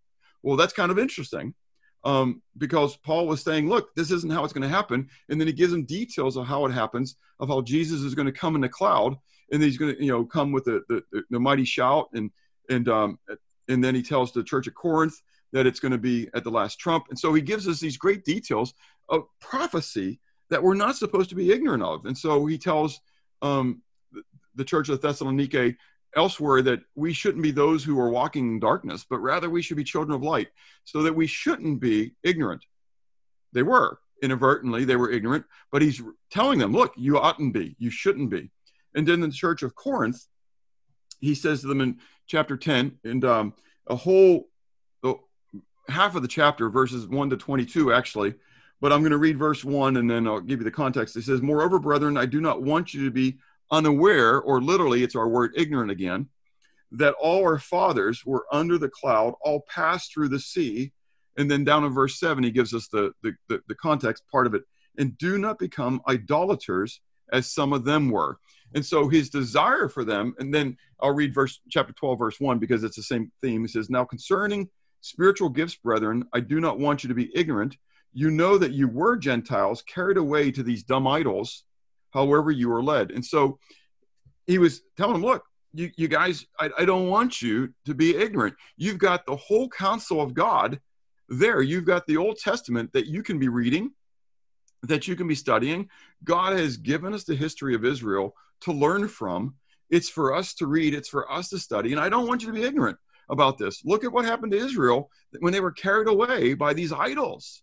Well, 0.43 0.57
that's 0.57 0.73
kind 0.73 0.91
of 0.91 0.99
interesting 0.99 1.55
um, 2.05 2.43
because 2.59 2.97
Paul 2.97 3.27
was 3.27 3.43
saying, 3.43 3.69
look, 3.69 3.95
this 3.95 4.11
isn't 4.11 4.33
how 4.33 4.45
it's 4.45 4.53
going 4.53 4.63
to 4.63 4.69
happen. 4.69 5.09
And 5.29 5.41
then 5.41 5.47
he 5.47 5.53
gives 5.53 5.73
them 5.73 5.85
details 5.85 6.37
of 6.37 6.47
how 6.47 6.65
it 6.67 6.73
happens, 6.73 7.17
of 7.41 7.49
how 7.49 7.61
Jesus 7.61 8.01
is 8.01 8.15
going 8.15 8.27
to 8.27 8.33
come 8.33 8.55
in 8.55 8.61
the 8.61 8.69
cloud 8.69 9.17
and 9.51 9.63
he's 9.63 9.79
going 9.79 9.95
to, 9.95 10.03
you 10.03 10.13
know, 10.13 10.25
come 10.25 10.53
with 10.53 10.65
the, 10.65 10.83
the, 10.89 11.25
the 11.31 11.41
mighty 11.41 11.65
shout. 11.65 12.09
And, 12.15 12.31
and, 12.71 12.89
um, 12.89 13.19
and 13.69 13.83
then 13.83 13.95
he 13.95 14.03
tells 14.03 14.33
the 14.33 14.45
church 14.45 14.69
at 14.69 14.75
Corinth 14.75 15.21
that 15.53 15.67
it's 15.67 15.81
going 15.81 15.93
to 15.93 15.99
be 15.99 16.29
at 16.35 16.45
the 16.45 16.51
last 16.51 16.79
trump. 16.79 17.07
And 17.11 17.19
so 17.19 17.35
he 17.35 17.43
gives 17.43 17.69
us 17.69 17.81
these 17.81 17.97
great 17.97 18.25
details 18.25 18.75
of 19.09 19.25
prophecy 19.41 20.21
that 20.51 20.63
we're 20.63 20.75
not 20.75 20.97
supposed 20.97 21.31
to 21.31 21.35
be 21.35 21.53
ignorant 21.53 21.83
of. 21.83 22.07
And 22.07 22.17
so 22.17 22.47
he 22.47 22.59
tells 22.59 23.01
um, 23.43 23.83
the 24.55 24.65
church 24.65 24.89
of 24.89 25.01
Thessaloniki 25.01 25.77
elsewhere 26.15 26.63
that 26.63 26.81
we 26.95 27.13
shouldn't 27.13 27.43
be 27.43 27.51
those 27.51 27.83
who 27.83 27.99
are 27.99 28.11
walking 28.11 28.53
in 28.53 28.61
darkness, 28.61 29.05
but 29.09 29.19
rather 29.19 29.49
we 29.49 29.63
should 29.63 29.77
be 29.77 29.85
children 29.85 30.15
of 30.15 30.23
light, 30.23 30.49
so 30.85 31.03
that 31.03 31.15
we 31.15 31.27
shouldn't 31.27 31.81
be 31.81 32.15
ignorant. 32.23 32.65
They 33.53 33.63
were 33.63 33.99
inadvertently, 34.23 34.85
they 34.85 34.97
were 34.97 35.11
ignorant, 35.11 35.45
but 35.71 35.83
he's 35.83 36.03
telling 36.31 36.59
them, 36.59 36.73
look, 36.73 36.93
you 36.97 37.19
oughtn't 37.19 37.55
be, 37.55 37.77
you 37.79 37.91
shouldn't 37.91 38.31
be. 38.31 38.51
And 38.95 39.07
then 39.07 39.23
in 39.23 39.31
the 39.31 39.35
church 39.35 39.63
of 39.63 39.75
Corinth, 39.75 40.27
he 41.21 41.35
says 41.35 41.61
to 41.61 41.67
them 41.67 41.81
in 41.81 41.99
chapter 42.27 42.57
10, 42.57 42.99
and 43.05 43.25
um, 43.25 43.55
a 43.87 43.97
whole 43.97 44.49
half 45.89 46.15
of 46.15 46.23
the 46.23 46.29
chapter, 46.29 46.69
verses 46.69 47.07
1 47.07 47.31
to 47.31 47.37
22, 47.37 47.93
actually, 47.93 48.35
but 48.81 48.93
I'm 48.93 49.01
going 49.01 49.13
to 49.13 49.19
read 49.19 49.39
verse 49.39 49.65
1 49.65 49.97
and 49.97 50.11
then 50.11 50.27
I'll 50.27 50.41
give 50.41 50.61
you 50.61 50.65
the 50.65 50.71
context. 50.71 51.17
It 51.17 51.23
says, 51.23 51.43
Moreover, 51.43 51.79
brethren, 51.79 52.17
I 52.17 52.27
do 52.27 52.41
not 52.41 52.63
want 52.63 52.93
you 52.95 53.05
to 53.05 53.11
be 53.11 53.39
unaware, 53.71 54.41
or 54.41 54.61
literally, 54.61 55.03
it's 55.03 55.17
our 55.17 55.29
word 55.29 55.53
ignorant 55.57 55.91
again, 55.91 56.29
that 56.91 57.15
all 57.21 57.43
our 57.43 57.59
fathers 57.59 58.25
were 58.27 58.45
under 58.53 58.79
the 58.79 58.89
cloud, 58.89 59.35
all 59.41 59.65
passed 59.69 60.13
through 60.13 60.29
the 60.29 60.41
sea, 60.41 60.93
And 61.37 61.51
then 61.51 61.65
down 61.65 61.85
in 61.85 61.93
verse 61.93 62.19
7, 62.19 62.43
he 62.45 62.51
gives 62.51 62.75
us 62.75 62.89
the, 62.89 63.13
the, 63.23 63.33
the, 63.49 63.63
the 63.69 63.75
context 63.75 64.25
part 64.31 64.47
of 64.47 64.55
it. 64.55 64.63
And 64.99 65.17
do 65.17 65.39
not 65.39 65.59
become 65.59 66.03
idolaters 66.07 67.01
as 67.33 67.51
some 67.51 67.73
of 67.73 67.85
them 67.85 68.11
were. 68.11 68.39
And 68.75 68.85
so 68.85 69.09
his 69.09 69.31
desire 69.31 69.89
for 69.89 70.05
them, 70.05 70.35
and 70.39 70.53
then 70.53 70.77
I'll 71.01 71.15
read 71.15 71.35
verse 71.35 71.61
chapter 71.69 71.93
12, 71.93 72.19
verse 72.19 72.41
1, 72.41 72.59
because 72.59 72.85
it's 72.85 72.97
the 72.97 73.03
same 73.03 73.31
theme. 73.43 73.63
He 73.63 73.69
says, 73.69 73.91
Now 73.91 74.05
concerning 74.05 74.69
spiritual 75.01 75.49
gifts, 75.49 75.77
brethren, 75.77 76.25
I 76.33 76.41
do 76.41 76.61
not 76.61 76.79
want 76.79 77.03
you 77.03 77.09
to 77.09 77.15
be 77.15 77.31
ignorant. 77.35 77.77
You 78.13 78.31
know 78.31 78.59
that 78.59 78.73
you 78.73 78.89
were 78.89 79.17
Gentiles 79.17 79.83
carried 79.83 80.17
away 80.17 80.51
to 80.53 80.63
these 80.63 80.85
dumb 80.85 81.07
idols, 81.07 81.65
however 82.11 82.51
you 82.51 82.69
were 82.69 82.83
led. 82.83 83.11
And 83.11 83.25
so 83.25 83.59
he 84.47 84.59
was 84.59 84.83
telling 84.97 85.15
them, 85.15 85.23
Look, 85.23 85.45
you, 85.75 85.91
you 85.97 86.09
guys, 86.09 86.47
I, 86.61 86.71
I 86.79 86.85
don't 86.85 87.09
want 87.09 87.41
you 87.41 87.73
to 87.87 87.95
be 87.95 88.17
ignorant. 88.17 88.55
You've 88.77 88.99
got 88.99 89.27
the 89.27 89.37
whole 89.37 89.69
counsel 89.69 90.21
of 90.21 90.35
God 90.35 90.81
there. 91.29 91.63
You've 91.63 91.87
got 91.87 92.07
the 92.07 92.19
Old 92.19 92.39
Testament 92.39 92.93
that 92.93 93.07
you 93.07 93.23
can 93.23 93.39
be 93.39 93.49
reading, 93.49 93.93
that 94.83 95.09
you 95.09 95.17
can 95.17 95.27
be 95.27 95.35
studying. 95.35 95.89
God 96.25 96.59
has 96.59 96.77
given 96.77 97.15
us 97.15 97.25
the 97.25 97.35
history 97.35 97.75
of 97.75 97.85
Israel 97.85 98.35
to 98.63 98.73
learn 98.73 99.09
from. 99.09 99.55
It's 99.91 100.09
for 100.09 100.35
us 100.35 100.55
to 100.55 100.67
read, 100.67 100.95
it's 100.95 101.09
for 101.09 101.31
us 101.31 101.51
to 101.51 101.59
study. 101.59 101.93
And 101.93 102.01
I 102.01 102.09
don't 102.09 102.27
want 102.27 102.43
you 102.43 102.49
to 102.49 102.55
be 102.55 102.65
ignorant 102.65 102.99
about 103.29 103.59
this. 103.59 103.83
Look 103.85 104.05
at 104.05 104.13
what 104.13 104.25
happened 104.25 104.53
to 104.53 104.59
Israel 104.59 105.11
when 105.41 105.53
they 105.53 105.61
were 105.61 105.73
carried 105.73 106.09
away 106.09 106.55
by 106.55 106.73
these 106.73 106.93
idols. 106.93 107.63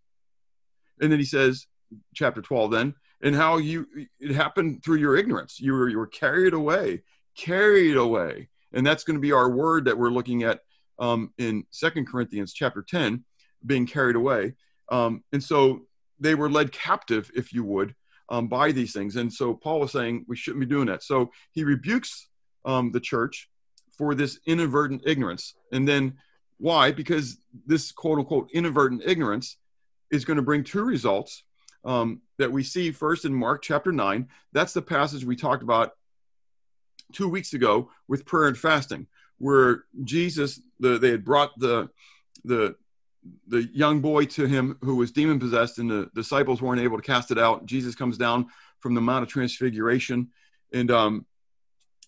And 1.01 1.11
then 1.11 1.19
he 1.19 1.25
says, 1.25 1.65
chapter 2.13 2.41
12, 2.41 2.71
then, 2.71 2.95
and 3.21 3.35
how 3.35 3.57
you 3.57 3.87
it 4.19 4.31
happened 4.31 4.83
through 4.83 4.97
your 4.97 5.17
ignorance. 5.17 5.59
You 5.59 5.73
were 5.73 5.89
you 5.89 5.97
were 5.97 6.07
carried 6.07 6.53
away, 6.53 7.03
carried 7.35 7.97
away. 7.97 8.49
And 8.71 8.85
that's 8.85 9.03
going 9.03 9.15
to 9.15 9.21
be 9.21 9.31
our 9.31 9.49
word 9.49 9.85
that 9.85 9.97
we're 9.97 10.11
looking 10.11 10.43
at 10.43 10.61
um, 10.99 11.33
in 11.37 11.65
Second 11.71 12.07
Corinthians 12.07 12.53
chapter 12.53 12.83
10, 12.87 13.23
being 13.65 13.87
carried 13.87 14.15
away. 14.15 14.53
Um, 14.89 15.23
and 15.31 15.43
so 15.43 15.81
they 16.19 16.35
were 16.35 16.49
led 16.49 16.71
captive, 16.71 17.31
if 17.35 17.51
you 17.53 17.63
would, 17.63 17.95
um, 18.29 18.47
by 18.47 18.71
these 18.71 18.93
things. 18.93 19.15
And 19.15 19.31
so 19.31 19.53
Paul 19.53 19.81
was 19.81 19.91
saying 19.91 20.25
we 20.27 20.35
shouldn't 20.35 20.61
be 20.61 20.65
doing 20.65 20.87
that. 20.87 21.03
So 21.03 21.31
he 21.51 21.63
rebukes 21.63 22.27
um, 22.65 22.91
the 22.91 22.99
church 22.99 23.49
for 23.97 24.15
this 24.15 24.39
inadvertent 24.45 25.03
ignorance. 25.05 25.55
And 25.71 25.87
then 25.87 26.17
why? 26.57 26.91
Because 26.91 27.37
this 27.65 27.91
quote 27.91 28.19
unquote 28.19 28.49
inadvertent 28.53 29.03
ignorance 29.05 29.57
is 30.11 30.25
going 30.25 30.37
to 30.37 30.43
bring 30.43 30.63
two 30.63 30.83
results 30.83 31.43
um, 31.85 32.21
that 32.37 32.51
we 32.51 32.63
see 32.63 32.91
first 32.91 33.25
in 33.25 33.33
Mark 33.33 33.61
chapter 33.61 33.91
9. 33.91 34.27
That's 34.53 34.73
the 34.73 34.81
passage 34.81 35.23
we 35.23 35.35
talked 35.35 35.63
about 35.63 35.93
two 37.13 37.29
weeks 37.29 37.53
ago 37.53 37.89
with 38.07 38.25
prayer 38.25 38.47
and 38.47 38.57
fasting, 38.57 39.07
where 39.37 39.85
Jesus, 40.03 40.61
the, 40.79 40.97
they 40.97 41.11
had 41.11 41.25
brought 41.25 41.57
the, 41.57 41.89
the 42.43 42.75
the 43.47 43.69
young 43.73 44.01
boy 44.01 44.25
to 44.25 44.45
him 44.45 44.77
who 44.81 44.95
was 44.95 45.11
demon 45.11 45.39
possessed, 45.39 45.79
and 45.79 45.89
the 45.89 46.09
disciples 46.15 46.61
weren't 46.61 46.81
able 46.81 46.97
to 46.97 47.03
cast 47.03 47.31
it 47.31 47.37
out. 47.37 47.65
Jesus 47.65 47.95
comes 47.95 48.17
down 48.17 48.47
from 48.79 48.93
the 48.93 49.01
Mount 49.01 49.23
of 49.23 49.29
Transfiguration 49.29 50.29
and 50.71 50.91
um, 50.91 51.25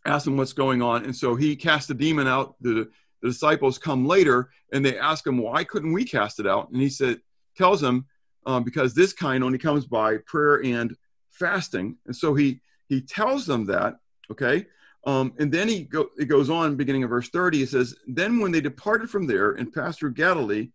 asks 0.06 0.28
him 0.28 0.38
what's 0.38 0.54
going 0.54 0.82
on. 0.82 1.04
And 1.04 1.16
so 1.16 1.36
he 1.36 1.56
casts 1.56 1.88
the 1.88 1.94
demon 1.94 2.28
out. 2.28 2.56
The, 2.62 2.90
the 3.22 3.30
disciples 3.30 3.78
come 3.78 4.06
later 4.06 4.50
and 4.72 4.86
they 4.86 4.98
ask 4.98 5.26
him, 5.26 5.38
Why 5.38 5.64
couldn't 5.64 5.94
we 5.94 6.06
cast 6.06 6.40
it 6.40 6.48
out? 6.48 6.70
And 6.72 6.82
he 6.82 6.90
said, 6.90 7.20
tells 7.58 7.82
them, 7.82 8.06
um, 8.46 8.64
because 8.64 8.94
this 8.94 9.14
kind 9.14 9.44
only 9.44 9.58
comes 9.58 9.86
by 9.86 10.18
prayer 10.26 10.64
and 10.64 10.96
fasting. 11.30 11.98
And 12.06 12.16
so 12.16 12.34
he 12.34 12.62
he 12.88 13.02
tells 13.02 13.46
them 13.46 13.66
that, 13.68 13.98
okay? 14.30 14.66
Um, 15.06 15.34
and 15.40 15.52
then 15.52 15.68
he 15.68 15.84
go, 15.84 16.10
it 16.18 16.26
goes 16.26 16.50
on, 16.50 16.76
beginning 16.76 17.04
of 17.04 17.10
verse 17.10 17.30
30, 17.30 17.60
he 17.60 17.66
says, 17.66 17.96
Then 18.06 18.40
when 18.40 18.52
they 18.52 18.62
departed 18.62 19.10
from 19.10 19.28
there 19.28 19.52
and 19.52 19.74
passed 19.74 20.00
through 20.00 20.14
Galilee, 20.14 20.70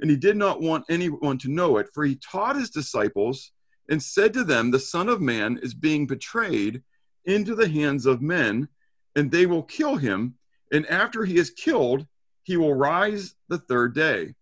and 0.00 0.10
he 0.10 0.16
did 0.16 0.36
not 0.36 0.60
want 0.60 0.84
anyone 0.88 1.38
to 1.38 1.50
know 1.50 1.76
it, 1.78 1.88
for 1.92 2.04
he 2.04 2.16
taught 2.16 2.56
his 2.56 2.70
disciples 2.70 3.52
and 3.88 4.02
said 4.02 4.32
to 4.34 4.44
them, 4.44 4.70
The 4.70 4.78
Son 4.78 5.08
of 5.08 5.20
Man 5.20 5.58
is 5.62 5.74
being 5.74 6.06
betrayed 6.06 6.82
into 7.24 7.54
the 7.54 7.68
hands 7.68 8.06
of 8.06 8.22
men, 8.22 8.68
and 9.16 9.30
they 9.30 9.46
will 9.46 9.62
kill 9.62 9.96
him. 9.96 10.34
And 10.72 10.86
after 10.86 11.24
he 11.24 11.36
is 11.36 11.50
killed, 11.50 12.06
he 12.42 12.56
will 12.56 12.74
rise 12.74 13.34
the 13.48 13.58
third 13.58 13.94
day. 13.94 14.34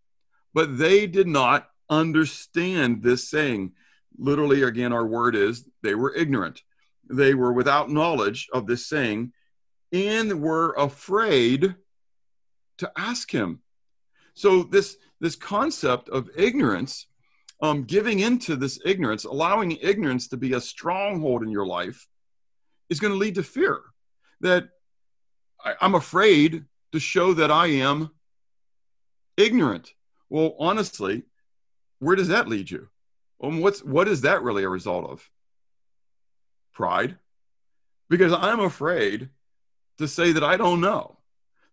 But 0.54 0.78
they 0.78 1.06
did 1.06 1.26
not 1.26 1.68
understand 1.90 3.02
this 3.02 3.28
saying. 3.28 3.72
Literally, 4.18 4.62
again, 4.62 4.92
our 4.92 5.06
word 5.06 5.34
is 5.34 5.64
they 5.82 5.94
were 5.94 6.14
ignorant. 6.14 6.62
They 7.08 7.34
were 7.34 7.52
without 7.52 7.90
knowledge 7.90 8.48
of 8.52 8.66
this 8.66 8.86
saying 8.86 9.32
and 9.92 10.42
were 10.42 10.74
afraid 10.74 11.74
to 12.78 12.92
ask 12.96 13.30
him. 13.30 13.60
So, 14.38 14.62
this 14.62 14.98
this 15.18 15.34
concept 15.34 16.08
of 16.10 16.30
ignorance, 16.36 17.08
um, 17.60 17.82
giving 17.82 18.20
into 18.20 18.54
this 18.54 18.78
ignorance, 18.84 19.24
allowing 19.24 19.72
ignorance 19.82 20.28
to 20.28 20.36
be 20.36 20.52
a 20.52 20.60
stronghold 20.60 21.42
in 21.42 21.50
your 21.50 21.66
life, 21.66 22.06
is 22.88 23.00
going 23.00 23.12
to 23.12 23.18
lead 23.18 23.34
to 23.34 23.42
fear. 23.42 23.80
That 24.40 24.68
I, 25.64 25.74
I'm 25.80 25.96
afraid 25.96 26.66
to 26.92 27.00
show 27.00 27.34
that 27.34 27.50
I 27.50 27.66
am 27.66 28.10
ignorant. 29.36 29.92
Well, 30.30 30.54
honestly, 30.60 31.24
where 31.98 32.14
does 32.14 32.28
that 32.28 32.46
lead 32.46 32.70
you? 32.70 32.86
Um, 33.42 33.60
what's 33.60 33.82
what 33.82 34.06
is 34.06 34.20
that 34.20 34.44
really 34.44 34.62
a 34.62 34.68
result 34.68 35.10
of? 35.10 35.28
Pride, 36.72 37.18
because 38.08 38.32
I'm 38.32 38.60
afraid 38.60 39.30
to 39.98 40.06
say 40.06 40.30
that 40.30 40.44
I 40.44 40.56
don't 40.56 40.80
know, 40.80 41.18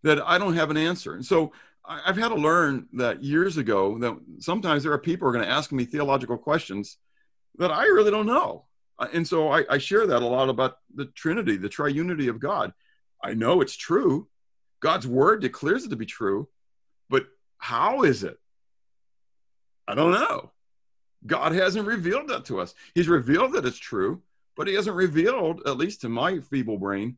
that 0.02 0.20
I 0.20 0.40
don't 0.40 0.56
have 0.56 0.72
an 0.72 0.78
answer. 0.78 1.14
And 1.14 1.24
so 1.24 1.54
I've 1.88 2.18
had 2.18 2.30
to 2.30 2.36
learn 2.36 2.88
that 2.94 3.24
years 3.24 3.58
ago 3.58 3.98
that 4.00 4.18
sometimes 4.40 4.84
there 4.84 4.92
are 4.92 5.00
people 5.00 5.26
who 5.26 5.30
are 5.30 5.34
going 5.34 5.46
to 5.46 5.52
ask 5.52 5.72
me 5.72 5.86
theological 5.86 6.38
questions 6.38 6.98
that 7.58 7.72
I 7.72 7.86
really 7.86 8.12
don't 8.12 8.26
know. 8.26 8.66
And 9.14 9.28
so 9.28 9.50
I, 9.52 9.66
I, 9.70 9.78
share 9.78 10.08
that 10.08 10.22
a 10.22 10.26
lot 10.26 10.48
about 10.48 10.78
the 10.94 11.06
Trinity, 11.06 11.58
the 11.58 11.70
triunity 11.70 12.30
of 12.30 12.40
God. 12.40 12.74
I 13.22 13.34
know 13.34 13.60
it's 13.60 13.76
true. 13.76 14.30
God's 14.80 15.06
word 15.06 15.42
declares 15.42 15.84
it 15.84 15.90
to 15.90 15.98
be 15.98 16.06
true, 16.06 16.48
but 17.10 17.26
how 17.58 18.04
is 18.04 18.24
it? 18.24 18.38
I 19.88 19.96
don't 19.96 20.12
know. 20.12 20.52
God 21.26 21.52
hasn't 21.52 21.88
revealed 21.88 22.30
that 22.30 22.46
to 22.46 22.60
us. 22.62 22.74
He's 22.94 23.08
revealed 23.08 23.54
that 23.54 23.66
it's 23.66 23.78
true, 23.78 24.22
but 24.56 24.68
he 24.68 24.76
hasn't 24.76 24.96
revealed, 24.96 25.62
at 25.66 25.78
least 25.78 26.02
to 26.02 26.10
my 26.10 26.40
feeble 26.40 26.78
brain, 26.78 27.18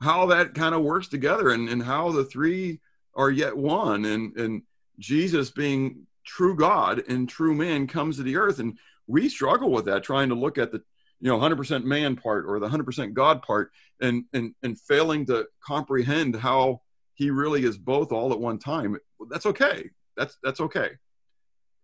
how 0.00 0.26
that 0.26 0.54
kind 0.54 0.74
of 0.74 0.82
works 0.82 1.08
together 1.08 1.50
and, 1.50 1.68
and 1.68 1.82
how 1.82 2.10
the 2.10 2.24
three 2.24 2.80
are 3.14 3.30
yet 3.30 3.56
one 3.56 4.04
and 4.04 4.36
and 4.36 4.62
jesus 4.98 5.50
being 5.50 6.06
true 6.24 6.56
god 6.56 7.02
and 7.08 7.28
true 7.28 7.54
man 7.54 7.86
comes 7.86 8.16
to 8.16 8.22
the 8.22 8.36
earth 8.36 8.58
and 8.58 8.78
we 9.06 9.28
struggle 9.28 9.70
with 9.70 9.86
that 9.86 10.02
trying 10.02 10.28
to 10.28 10.34
look 10.34 10.58
at 10.58 10.72
the 10.72 10.82
you 11.20 11.28
know 11.28 11.38
100% 11.38 11.84
man 11.84 12.16
part 12.16 12.44
or 12.46 12.60
the 12.60 12.68
100% 12.68 13.12
god 13.12 13.42
part 13.42 13.72
and 14.00 14.24
and 14.32 14.54
and 14.62 14.78
failing 14.80 15.26
to 15.26 15.46
comprehend 15.60 16.36
how 16.36 16.80
he 17.18 17.30
really 17.30 17.64
is 17.64 17.76
both 17.76 18.12
all 18.12 18.32
at 18.32 18.38
one 18.38 18.58
time. 18.58 18.96
That's 19.28 19.46
okay. 19.46 19.90
That's 20.16 20.38
that's 20.42 20.60
okay. 20.60 20.90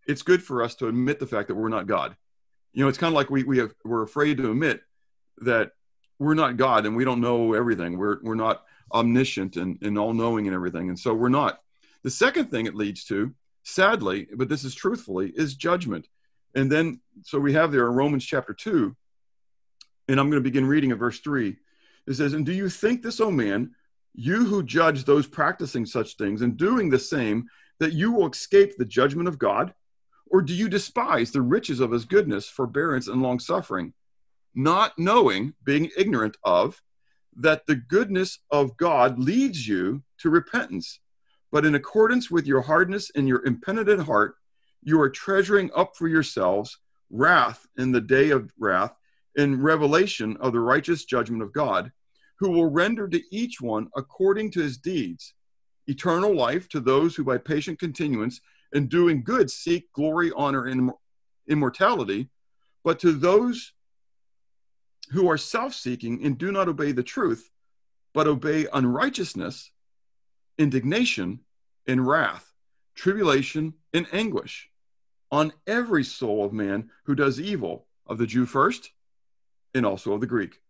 It's 0.06 0.22
good 0.22 0.42
for 0.42 0.62
us 0.62 0.76
to 0.76 0.86
admit 0.86 1.18
the 1.18 1.26
fact 1.26 1.48
that 1.48 1.56
we're 1.56 1.68
not 1.68 1.88
god. 1.88 2.16
You 2.72 2.84
know 2.84 2.88
it's 2.88 2.98
kind 2.98 3.12
of 3.12 3.16
like 3.16 3.30
we 3.30 3.42
we 3.42 3.58
have, 3.58 3.74
we're 3.84 4.04
afraid 4.04 4.36
to 4.36 4.50
admit 4.50 4.82
that 5.38 5.72
we're 6.20 6.34
not 6.34 6.56
god 6.56 6.86
and 6.86 6.94
we 6.94 7.04
don't 7.04 7.20
know 7.20 7.52
everything. 7.54 7.98
We're 7.98 8.18
we're 8.22 8.36
not 8.36 8.62
omniscient 8.92 9.56
and, 9.56 9.78
and 9.82 9.98
all 9.98 10.12
knowing 10.12 10.46
and 10.46 10.54
everything. 10.54 10.88
And 10.88 10.98
so 10.98 11.14
we're 11.14 11.28
not. 11.28 11.60
The 12.02 12.10
second 12.10 12.50
thing 12.50 12.66
it 12.66 12.74
leads 12.74 13.04
to, 13.06 13.34
sadly, 13.62 14.28
but 14.34 14.48
this 14.48 14.64
is 14.64 14.74
truthfully, 14.74 15.32
is 15.34 15.54
judgment. 15.54 16.08
And 16.54 16.70
then, 16.70 17.00
so 17.22 17.38
we 17.38 17.54
have 17.54 17.72
there 17.72 17.86
in 17.88 17.94
Romans 17.94 18.24
chapter 18.24 18.52
2, 18.52 18.94
and 20.08 20.20
I'm 20.20 20.30
going 20.30 20.42
to 20.42 20.48
begin 20.48 20.66
reading 20.66 20.92
at 20.92 20.98
verse 20.98 21.20
3. 21.20 21.56
It 22.06 22.14
says, 22.14 22.34
And 22.34 22.44
do 22.44 22.52
you 22.52 22.68
think 22.68 23.02
this, 23.02 23.20
O 23.20 23.30
man, 23.30 23.70
you 24.14 24.44
who 24.44 24.62
judge 24.62 25.04
those 25.04 25.26
practicing 25.26 25.86
such 25.86 26.16
things 26.16 26.42
and 26.42 26.56
doing 26.56 26.90
the 26.90 26.98
same, 26.98 27.48
that 27.80 27.92
you 27.92 28.12
will 28.12 28.30
escape 28.30 28.76
the 28.76 28.84
judgment 28.84 29.28
of 29.28 29.38
God? 29.38 29.74
Or 30.30 30.42
do 30.42 30.54
you 30.54 30.68
despise 30.68 31.30
the 31.30 31.42
riches 31.42 31.80
of 31.80 31.90
his 31.90 32.04
goodness, 32.04 32.48
forbearance, 32.48 33.08
and 33.08 33.22
long 33.22 33.40
suffering, 33.40 33.94
not 34.54 34.92
knowing, 34.98 35.54
being 35.64 35.90
ignorant 35.96 36.36
of, 36.44 36.80
that 37.36 37.66
the 37.66 37.76
goodness 37.76 38.38
of 38.50 38.76
God 38.76 39.18
leads 39.18 39.66
you 39.66 40.02
to 40.18 40.30
repentance. 40.30 41.00
But 41.50 41.64
in 41.64 41.74
accordance 41.74 42.30
with 42.30 42.46
your 42.46 42.62
hardness 42.62 43.10
and 43.14 43.28
your 43.28 43.44
impenitent 43.44 44.04
heart, 44.04 44.36
you 44.82 45.00
are 45.00 45.10
treasuring 45.10 45.70
up 45.74 45.96
for 45.96 46.08
yourselves 46.08 46.78
wrath 47.10 47.66
in 47.76 47.92
the 47.92 48.00
day 48.00 48.30
of 48.30 48.52
wrath 48.58 48.94
in 49.36 49.60
revelation 49.60 50.36
of 50.40 50.52
the 50.52 50.60
righteous 50.60 51.04
judgment 51.04 51.42
of 51.42 51.52
God, 51.52 51.92
who 52.38 52.50
will 52.50 52.70
render 52.70 53.08
to 53.08 53.22
each 53.30 53.60
one 53.60 53.88
according 53.96 54.50
to 54.52 54.60
his 54.60 54.78
deeds 54.78 55.34
eternal 55.86 56.34
life 56.34 56.68
to 56.70 56.80
those 56.80 57.14
who 57.14 57.24
by 57.24 57.36
patient 57.38 57.78
continuance 57.78 58.40
in 58.72 58.86
doing 58.86 59.22
good 59.22 59.50
seek 59.50 59.92
glory, 59.92 60.32
honor, 60.34 60.64
and 60.64 60.90
immortality, 61.48 62.28
but 62.82 62.98
to 62.98 63.12
those 63.12 63.73
who 65.14 65.30
are 65.30 65.38
self 65.38 65.74
seeking 65.74 66.24
and 66.24 66.36
do 66.36 66.52
not 66.52 66.68
obey 66.68 66.92
the 66.92 67.02
truth, 67.02 67.50
but 68.12 68.26
obey 68.26 68.66
unrighteousness, 68.72 69.70
indignation, 70.58 71.40
and 71.86 72.06
wrath, 72.06 72.52
tribulation, 72.94 73.74
and 73.92 74.06
anguish 74.12 74.68
on 75.30 75.52
every 75.66 76.04
soul 76.04 76.44
of 76.44 76.52
man 76.52 76.90
who 77.04 77.14
does 77.14 77.40
evil, 77.40 77.86
of 78.06 78.18
the 78.18 78.26
Jew 78.26 78.44
first, 78.44 78.90
and 79.74 79.86
also 79.86 80.12
of 80.12 80.20
the 80.20 80.26
Greek. 80.26 80.60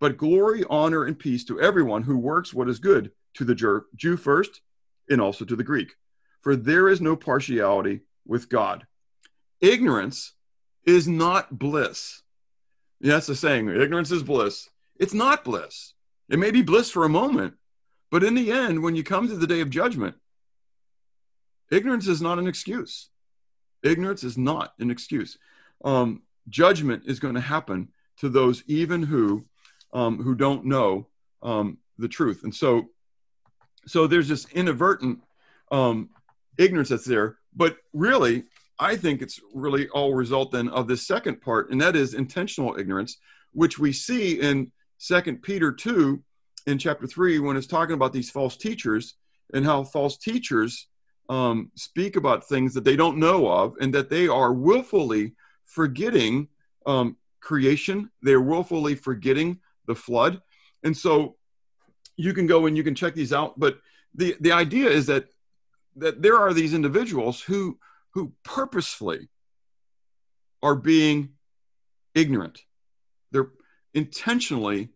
But 0.00 0.16
glory, 0.16 0.64
honor, 0.70 1.04
and 1.04 1.18
peace 1.18 1.44
to 1.46 1.60
everyone 1.60 2.02
who 2.02 2.16
works 2.16 2.54
what 2.54 2.68
is 2.68 2.78
good, 2.78 3.10
to 3.34 3.44
the 3.44 3.84
Jew 3.96 4.16
first, 4.16 4.60
and 5.10 5.20
also 5.20 5.44
to 5.44 5.56
the 5.56 5.64
Greek. 5.64 5.94
For 6.40 6.56
there 6.56 6.88
is 6.88 7.00
no 7.00 7.16
partiality 7.16 8.00
with 8.26 8.48
God. 8.48 8.86
Ignorance 9.60 10.34
is 10.84 11.08
not 11.08 11.58
bliss. 11.58 12.22
Yes, 13.00 13.26
the 13.26 13.36
saying, 13.36 13.68
ignorance 13.68 14.10
is 14.10 14.22
bliss. 14.22 14.68
It's 14.98 15.14
not 15.14 15.44
bliss. 15.44 15.94
It 16.28 16.38
may 16.38 16.50
be 16.50 16.62
bliss 16.62 16.90
for 16.90 17.04
a 17.04 17.08
moment, 17.08 17.54
but 18.10 18.24
in 18.24 18.34
the 18.34 18.50
end, 18.50 18.82
when 18.82 18.96
you 18.96 19.04
come 19.04 19.28
to 19.28 19.36
the 19.36 19.46
day 19.46 19.60
of 19.60 19.70
judgment, 19.70 20.16
ignorance 21.70 22.08
is 22.08 22.20
not 22.20 22.38
an 22.38 22.48
excuse. 22.48 23.08
Ignorance 23.82 24.24
is 24.24 24.36
not 24.36 24.74
an 24.80 24.90
excuse. 24.90 25.38
Um, 25.84 26.22
judgment 26.48 27.04
is 27.06 27.20
going 27.20 27.34
to 27.34 27.40
happen 27.40 27.88
to 28.18 28.28
those 28.28 28.62
even 28.66 29.02
who 29.02 29.44
um, 29.92 30.22
who 30.22 30.34
don't 30.34 30.66
know 30.66 31.06
um, 31.42 31.78
the 31.98 32.08
truth, 32.08 32.42
and 32.42 32.54
so 32.54 32.88
so 33.86 34.06
there's 34.06 34.28
this 34.28 34.46
inadvertent 34.52 35.20
um, 35.70 36.10
ignorance 36.58 36.90
that's 36.90 37.04
there. 37.04 37.38
But 37.54 37.78
really, 37.92 38.44
I 38.78 38.96
think 38.96 39.22
it's 39.22 39.40
really 39.52 39.88
all 39.88 40.14
result 40.14 40.52
then 40.52 40.68
of 40.68 40.86
this 40.86 41.06
second 41.06 41.40
part, 41.40 41.70
and 41.70 41.80
that 41.80 41.96
is 41.96 42.14
intentional 42.14 42.78
ignorance, 42.78 43.18
which 43.52 43.78
we 43.78 43.92
see 43.92 44.40
in 44.40 44.70
Second 44.98 45.42
Peter 45.42 45.72
two 45.72 46.22
in 46.66 46.78
chapter 46.78 47.06
three 47.06 47.38
when 47.38 47.56
it's 47.56 47.66
talking 47.66 47.94
about 47.94 48.12
these 48.12 48.30
false 48.30 48.56
teachers 48.56 49.14
and 49.54 49.64
how 49.64 49.84
false 49.84 50.16
teachers 50.16 50.88
um, 51.28 51.70
speak 51.74 52.16
about 52.16 52.46
things 52.46 52.74
that 52.74 52.84
they 52.84 52.96
don't 52.96 53.18
know 53.18 53.48
of 53.48 53.74
and 53.80 53.94
that 53.94 54.10
they 54.10 54.28
are 54.28 54.52
willfully 54.52 55.32
forgetting 55.64 56.48
um, 56.86 57.16
creation. 57.40 58.10
They're 58.22 58.40
willfully 58.40 58.94
forgetting 58.94 59.58
the 59.86 59.94
flood. 59.94 60.40
And 60.84 60.96
so 60.96 61.36
you 62.16 62.32
can 62.32 62.46
go 62.46 62.66
and 62.66 62.76
you 62.76 62.84
can 62.84 62.94
check 62.94 63.14
these 63.14 63.32
out. 63.32 63.58
But 63.58 63.80
the, 64.14 64.36
the 64.40 64.52
idea 64.52 64.88
is 64.88 65.06
that, 65.06 65.28
that 65.96 66.22
there 66.22 66.36
are 66.36 66.52
these 66.52 66.74
individuals 66.74 67.40
who, 67.40 67.78
who 68.14 68.32
purposefully 68.42 69.28
are 70.62 70.74
being 70.74 71.30
ignorant. 72.14 72.62
They're 73.30 73.50
intentionally 73.94 74.90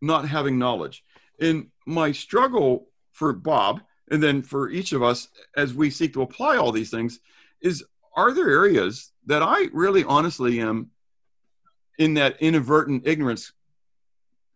not 0.00 0.28
having 0.28 0.58
knowledge. 0.58 1.04
In 1.38 1.70
my 1.86 2.12
struggle 2.12 2.88
for 3.12 3.32
Bob 3.32 3.80
and 4.10 4.22
then 4.22 4.42
for 4.42 4.68
each 4.68 4.92
of 4.92 5.02
us 5.02 5.28
as 5.56 5.72
we 5.72 5.90
seek 5.90 6.12
to 6.12 6.22
apply 6.22 6.56
all 6.56 6.72
these 6.72 6.90
things 6.90 7.20
is 7.62 7.84
are 8.16 8.32
there 8.32 8.50
areas 8.50 9.12
that 9.26 9.42
i 9.42 9.68
really 9.72 10.04
honestly 10.04 10.60
am 10.60 10.90
in 11.98 12.14
that 12.14 12.40
inadvertent 12.40 13.06
ignorance 13.06 13.52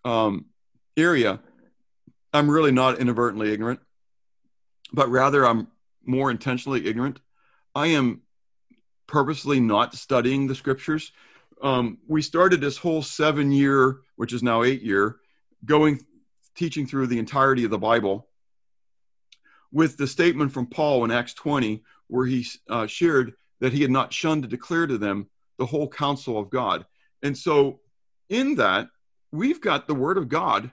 um, 0.04 0.46
area 0.96 1.40
i'm 2.32 2.50
really 2.50 2.72
not 2.72 2.98
inadvertently 2.98 3.52
ignorant 3.52 3.80
but 4.92 5.08
rather 5.08 5.46
i'm 5.46 5.68
more 6.04 6.30
intentionally 6.30 6.86
ignorant 6.86 7.20
i 7.74 7.86
am 7.88 8.22
purposely 9.06 9.60
not 9.60 9.94
studying 9.94 10.46
the 10.46 10.54
scriptures 10.54 11.12
um, 11.62 11.98
we 12.08 12.20
started 12.20 12.60
this 12.60 12.76
whole 12.76 13.02
seven 13.02 13.52
year 13.52 14.00
which 14.16 14.32
is 14.32 14.42
now 14.42 14.62
eight 14.62 14.82
year 14.82 15.16
going 15.64 16.00
teaching 16.54 16.86
through 16.86 17.06
the 17.06 17.18
entirety 17.18 17.64
of 17.64 17.70
the 17.70 17.78
bible 17.78 18.28
with 19.74 19.96
the 19.96 20.06
statement 20.06 20.52
from 20.52 20.66
Paul 20.66 21.04
in 21.04 21.10
Acts 21.10 21.34
20, 21.34 21.82
where 22.06 22.24
he 22.24 22.46
uh, 22.70 22.86
shared 22.86 23.34
that 23.60 23.72
he 23.72 23.82
had 23.82 23.90
not 23.90 24.12
shunned 24.12 24.44
to 24.44 24.48
declare 24.48 24.86
to 24.86 24.96
them 24.96 25.28
the 25.58 25.66
whole 25.66 25.88
counsel 25.88 26.38
of 26.38 26.48
God. 26.48 26.86
And 27.22 27.36
so, 27.36 27.80
in 28.30 28.54
that, 28.54 28.88
we've 29.32 29.60
got 29.60 29.86
the 29.86 29.94
Word 29.94 30.16
of 30.16 30.28
God 30.28 30.70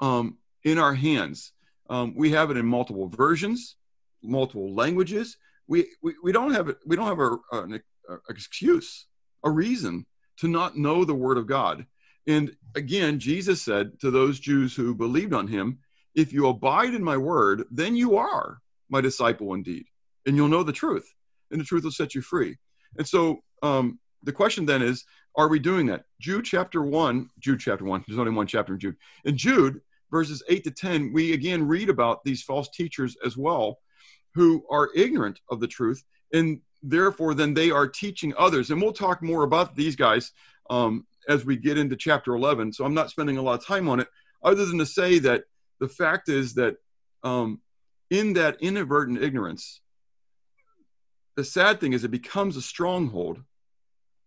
um, 0.00 0.36
in 0.64 0.78
our 0.78 0.94
hands. 0.94 1.52
Um, 1.88 2.14
we 2.16 2.32
have 2.32 2.50
it 2.50 2.56
in 2.56 2.66
multiple 2.66 3.08
versions, 3.08 3.76
multiple 4.22 4.74
languages. 4.74 5.36
We, 5.70 5.86
we, 6.02 6.14
we 6.24 6.32
don't 6.32 6.50
have. 6.50 6.74
We 6.84 6.96
don't 6.96 7.06
have 7.06 7.20
a, 7.20 7.38
an 7.52 7.80
excuse, 8.28 9.06
a 9.44 9.50
reason 9.50 10.04
to 10.38 10.48
not 10.48 10.76
know 10.76 11.04
the 11.04 11.14
Word 11.14 11.38
of 11.38 11.46
God. 11.46 11.86
And 12.26 12.56
again, 12.74 13.20
Jesus 13.20 13.62
said 13.62 14.00
to 14.00 14.10
those 14.10 14.40
Jews 14.40 14.74
who 14.74 14.96
believed 14.96 15.32
on 15.32 15.46
Him, 15.46 15.78
if 16.16 16.32
you 16.32 16.48
abide 16.48 16.92
in 16.92 17.04
my 17.04 17.16
word, 17.16 17.64
then 17.70 17.94
you 17.94 18.16
are 18.16 18.58
my 18.88 19.00
disciple 19.00 19.54
indeed, 19.54 19.84
and 20.26 20.36
you'll 20.36 20.48
know 20.48 20.64
the 20.64 20.72
truth, 20.72 21.08
and 21.52 21.60
the 21.60 21.64
truth 21.64 21.84
will 21.84 21.92
set 21.92 22.16
you 22.16 22.20
free. 22.20 22.56
And 22.98 23.06
so 23.06 23.38
um, 23.62 24.00
the 24.24 24.32
question 24.32 24.66
then 24.66 24.82
is, 24.82 25.04
are 25.36 25.46
we 25.46 25.60
doing 25.60 25.86
that? 25.86 26.02
Jude 26.20 26.44
chapter 26.44 26.82
one, 26.82 27.28
Jude 27.38 27.60
chapter 27.60 27.84
one, 27.84 28.04
there's 28.08 28.18
only 28.18 28.32
one 28.32 28.48
chapter 28.48 28.72
in 28.72 28.80
Jude. 28.80 28.96
In 29.24 29.36
Jude, 29.36 29.80
verses 30.10 30.42
8 30.48 30.64
to 30.64 30.72
10, 30.72 31.12
we 31.12 31.32
again 31.32 31.68
read 31.68 31.88
about 31.88 32.24
these 32.24 32.42
false 32.42 32.68
teachers 32.70 33.16
as 33.24 33.36
well 33.36 33.78
who 34.34 34.64
are 34.70 34.90
ignorant 34.94 35.40
of 35.50 35.60
the 35.60 35.66
truth, 35.66 36.04
and 36.32 36.60
therefore 36.82 37.34
then 37.34 37.54
they 37.54 37.70
are 37.70 37.88
teaching 37.88 38.32
others. 38.38 38.70
And 38.70 38.80
we'll 38.80 38.92
talk 38.92 39.22
more 39.22 39.42
about 39.42 39.74
these 39.74 39.96
guys 39.96 40.32
um, 40.68 41.06
as 41.28 41.44
we 41.44 41.56
get 41.56 41.78
into 41.78 41.96
chapter 41.96 42.34
11. 42.34 42.72
So 42.72 42.84
I'm 42.84 42.94
not 42.94 43.10
spending 43.10 43.36
a 43.36 43.42
lot 43.42 43.58
of 43.58 43.66
time 43.66 43.88
on 43.88 44.00
it, 44.00 44.08
other 44.42 44.64
than 44.64 44.78
to 44.78 44.86
say 44.86 45.18
that 45.20 45.44
the 45.80 45.88
fact 45.88 46.28
is 46.28 46.54
that 46.54 46.76
um, 47.22 47.60
in 48.10 48.34
that 48.34 48.56
inadvertent 48.60 49.22
ignorance, 49.22 49.80
the 51.36 51.44
sad 51.44 51.80
thing 51.80 51.92
is 51.92 52.04
it 52.04 52.10
becomes 52.10 52.56
a 52.56 52.62
stronghold. 52.62 53.42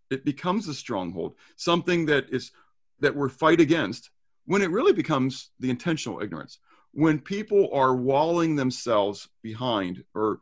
It 0.10 0.26
becomes 0.26 0.68
a 0.68 0.74
stronghold, 0.74 1.36
something 1.56 2.06
that 2.08 2.30
is 2.30 2.52
that 3.00 3.16
we're 3.16 3.30
fight 3.30 3.60
against 3.60 4.10
when 4.46 4.62
it 4.62 4.70
really 4.70 4.94
becomes 4.94 5.52
the 5.60 5.70
intentional 5.70 6.22
ignorance. 6.22 6.60
When 6.94 7.20
people 7.20 7.70
are 7.74 7.96
walling 7.96 8.56
themselves 8.56 9.28
behind 9.42 10.04
or 10.14 10.40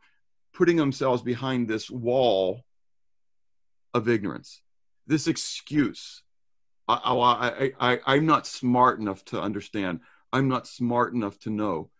putting 0.52 0.76
themselves 0.76 1.22
behind 1.22 1.66
this 1.66 1.90
wall 1.90 2.64
of 3.94 4.08
ignorance, 4.08 4.60
this 5.06 5.26
excuse. 5.26 6.22
I, 6.88 6.94
I, 6.94 7.72
I, 7.80 8.00
I'm 8.06 8.26
not 8.26 8.46
smart 8.46 8.98
enough 8.98 9.24
to 9.26 9.40
understand. 9.40 10.00
I'm 10.32 10.48
not 10.48 10.66
smart 10.66 11.14
enough 11.14 11.38
to 11.40 11.50
know. 11.50 11.90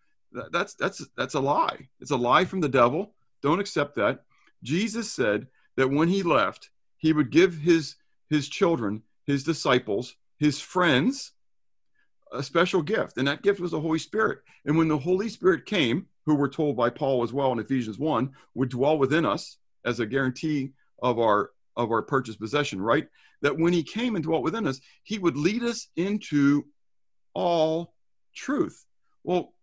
That's 0.51 0.73
that's 0.73 1.05
that's 1.15 1.35
a 1.35 1.39
lie. 1.39 1.89
It's 1.99 2.11
a 2.11 2.17
lie 2.17 2.45
from 2.45 2.59
the 2.59 2.69
devil. 2.69 3.13
Don't 3.41 3.59
accept 3.59 3.95
that. 3.95 4.23
Jesus 4.63 5.11
said 5.11 5.47
that 5.77 5.91
when 5.91 6.07
he 6.07 6.23
left, 6.23 6.71
he 6.97 7.13
would 7.13 7.29
give 7.29 7.57
his 7.57 7.95
his 8.29 8.49
children, 8.49 9.03
his 9.25 9.43
disciples, 9.43 10.15
his 10.39 10.59
friends 10.59 11.33
a 12.33 12.43
special 12.43 12.81
gift, 12.81 13.17
and 13.17 13.27
that 13.27 13.43
gift 13.43 13.59
was 13.59 13.71
the 13.71 13.79
Holy 13.79 13.99
Spirit. 13.99 14.39
And 14.65 14.77
when 14.77 14.87
the 14.87 14.97
Holy 14.97 15.29
Spirit 15.29 15.65
came, 15.65 16.07
who 16.25 16.35
we're 16.35 16.49
told 16.49 16.75
by 16.75 16.89
Paul 16.89 17.23
as 17.23 17.31
well 17.33 17.51
in 17.51 17.59
Ephesians 17.59 17.99
1, 17.99 18.31
would 18.55 18.69
dwell 18.69 18.97
within 18.97 19.25
us 19.25 19.57
as 19.85 19.99
a 19.99 20.05
guarantee 20.05 20.71
of 21.01 21.19
our 21.19 21.51
of 21.75 21.91
our 21.91 22.01
purchased 22.01 22.39
possession, 22.39 22.81
right? 22.81 23.07
That 23.41 23.57
when 23.57 23.73
he 23.73 23.83
came 23.83 24.15
and 24.15 24.23
dwelt 24.23 24.43
within 24.43 24.67
us, 24.67 24.79
he 25.03 25.17
would 25.17 25.35
lead 25.35 25.63
us 25.63 25.87
into 25.95 26.65
all 27.33 27.93
truth. 28.35 28.85
Well, 29.23 29.53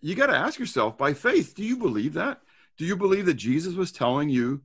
you 0.00 0.14
got 0.14 0.28
to 0.28 0.36
ask 0.36 0.58
yourself 0.58 0.96
by 0.96 1.14
faith, 1.14 1.54
do 1.54 1.64
you 1.64 1.76
believe 1.76 2.14
that? 2.14 2.40
Do 2.78 2.84
you 2.84 2.96
believe 2.96 3.26
that 3.26 3.34
Jesus 3.34 3.74
was 3.74 3.92
telling 3.92 4.28
you 4.28 4.62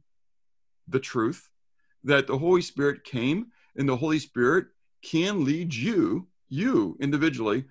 the 0.88 1.00
truth? 1.00 1.50
That 2.04 2.28
the 2.28 2.38
Holy 2.38 2.62
Spirit 2.62 3.04
came 3.04 3.48
and 3.76 3.90
the 3.90 3.98
Holy 3.98 4.20
Spirit 4.20 4.68
can 5.02 5.44
lead 5.44 5.74
you, 5.74 6.28
you 6.50 6.98
individually, 7.00 7.66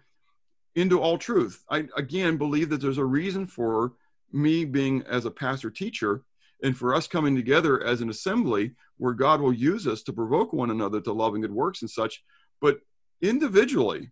into 0.75 1.01
all 1.01 1.19
truth. 1.19 1.65
I 1.71 1.87
again 1.97 2.37
believe 2.37 2.69
that 2.71 2.81
there's 2.81 2.99
a 2.99 3.05
reason 3.05 3.47
for 3.47 3.93
me 4.33 4.65
being 4.65 5.03
as 5.03 5.25
a 5.25 5.31
pastor 5.31 5.71
teacher 5.71 6.23
and 6.63 6.77
for 6.77 6.95
us 6.95 7.07
coming 7.07 7.37
together 7.37 7.83
as 7.85 8.01
an 8.01 8.11
assembly 8.11 8.73
where 8.97 9.13
God 9.13 9.41
will 9.41 9.53
use 9.53 9.87
us 9.87 10.03
to 10.05 10.13
provoke 10.13 10.53
one 10.53 10.71
another 10.71 11.01
to 11.03 11.13
love 11.13 11.35
and 11.35 11.43
good 11.43 11.53
works 11.53 11.83
and 11.83 11.91
such. 11.91 12.23
But 12.61 12.79
individually, 13.23 14.11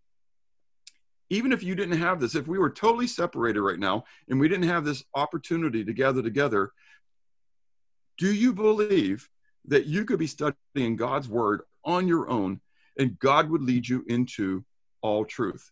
even 1.30 1.50
if 1.50 1.62
you 1.62 1.74
didn't 1.74 1.98
have 1.98 2.20
this, 2.20 2.34
if 2.34 2.46
we 2.46 2.58
were 2.58 2.70
totally 2.70 3.06
separated 3.06 3.60
right 3.60 3.78
now 3.78 4.04
and 4.28 4.38
we 4.38 4.48
didn't 4.48 4.68
have 4.68 4.84
this 4.84 5.02
opportunity 5.14 5.84
to 5.84 5.92
gather 5.92 6.22
together, 6.22 6.72
do 8.18 8.32
you 8.32 8.52
believe 8.52 9.28
that 9.66 9.86
you 9.86 10.04
could 10.04 10.18
be 10.18 10.26
studying 10.26 10.96
God's 10.96 11.28
word 11.28 11.62
on 11.84 12.06
your 12.06 12.28
own 12.28 12.60
and 12.98 13.18
God 13.18 13.50
would 13.50 13.62
lead 13.62 13.88
you 13.88 14.04
into 14.08 14.64
all 15.00 15.24
truth? 15.24 15.70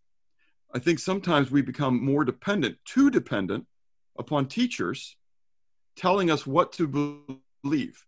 I 0.74 0.78
think 0.78 0.98
sometimes 0.98 1.50
we 1.50 1.62
become 1.62 2.04
more 2.04 2.24
dependent, 2.24 2.78
too 2.84 3.10
dependent 3.10 3.66
upon 4.18 4.46
teachers 4.46 5.16
telling 5.96 6.30
us 6.30 6.46
what 6.46 6.72
to 6.72 6.86
believe 7.62 8.06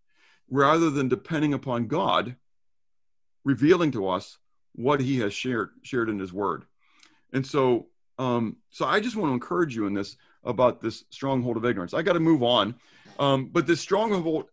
rather 0.50 0.90
than 0.90 1.08
depending 1.08 1.54
upon 1.54 1.86
God 1.86 2.36
revealing 3.44 3.90
to 3.92 4.08
us 4.08 4.38
what 4.74 5.00
he 5.00 5.18
has 5.20 5.34
shared 5.34 5.70
shared 5.82 6.08
in 6.08 6.18
his 6.18 6.32
word. 6.32 6.64
And 7.32 7.46
so, 7.46 7.88
um, 8.18 8.56
so 8.70 8.86
I 8.86 9.00
just 9.00 9.16
want 9.16 9.30
to 9.30 9.34
encourage 9.34 9.74
you 9.74 9.86
in 9.86 9.94
this. 9.94 10.16
about 10.44 10.80
this 10.80 11.04
stronghold 11.10 11.56
of 11.56 11.64
ignorance. 11.64 11.94
I 11.94 12.02
got 12.02 12.14
to 12.14 12.20
move 12.20 12.42
on, 12.42 12.74
um, 13.18 13.48
but 13.52 13.64
this 13.64 13.80
stronghold 13.80 14.46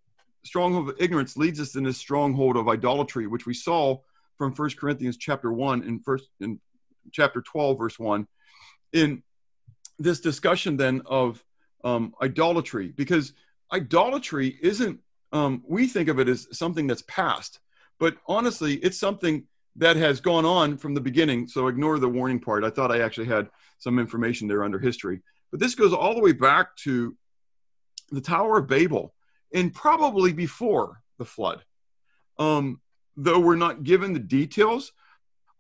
stronghold 0.44 0.90
of 0.90 0.96
ignorance 1.00 1.36
leads 1.36 1.60
us 1.60 1.76
in 1.76 1.84
this 1.84 1.98
stronghold 1.98 2.56
of 2.58 2.68
idolatry, 2.68 3.26
which 3.26 3.48
we 3.48 3.56
saw 3.56 3.98
from 4.40 4.54
First 4.54 4.80
Corinthians 4.80 5.18
chapter 5.18 5.54
one 5.54 5.84
and 5.84 6.04
first 6.04 6.30
in 6.40 6.60
chapter 7.12 7.42
twelve 7.42 7.78
verse 7.78 8.00
one. 8.00 8.26
In 8.94 9.22
this 10.00 10.22
discussion 10.22 10.78
then 10.78 11.04
of 11.06 11.44
um, 11.84 12.16
idolatry, 12.22 12.88
because 12.88 13.34
idolatry 13.72 14.58
isn't 14.62 15.00
um, 15.32 15.64
we 15.68 15.88
think 15.88 16.10
of 16.10 16.20
it 16.20 16.28
as 16.28 16.48
something 16.58 16.88
that's 16.88 17.04
past, 17.04 17.60
but 18.00 18.18
honestly, 18.26 18.76
it's 18.76 18.98
something 18.98 19.44
that 19.76 19.98
has 19.98 20.20
gone 20.22 20.46
on 20.46 20.78
from 20.78 20.94
the 20.96 21.02
beginning. 21.02 21.48
So 21.48 21.68
ignore 21.68 22.00
the 22.00 22.10
warning 22.10 22.40
part. 22.40 22.64
I 22.64 22.72
thought 22.72 22.92
I 22.92 23.02
actually 23.02 23.28
had 23.28 23.50
some 23.78 24.00
information 24.00 24.48
there 24.48 24.64
under 24.64 24.80
history. 24.80 25.22
But 25.52 25.60
this 25.60 25.76
goes 25.76 25.94
all 25.94 26.16
the 26.16 26.22
way 26.22 26.32
back 26.32 26.76
to 26.78 27.16
the 28.10 28.22
Tower 28.22 28.58
of 28.58 28.68
Babel 28.68 29.14
and 29.54 29.74
probably 29.74 30.34
before 30.34 31.02
the 31.18 31.26
flood. 31.26 31.62
Um, 32.40 32.82
though 33.22 33.40
we're 33.40 33.56
not 33.56 33.84
given 33.84 34.14
the 34.14 34.20
details 34.20 34.94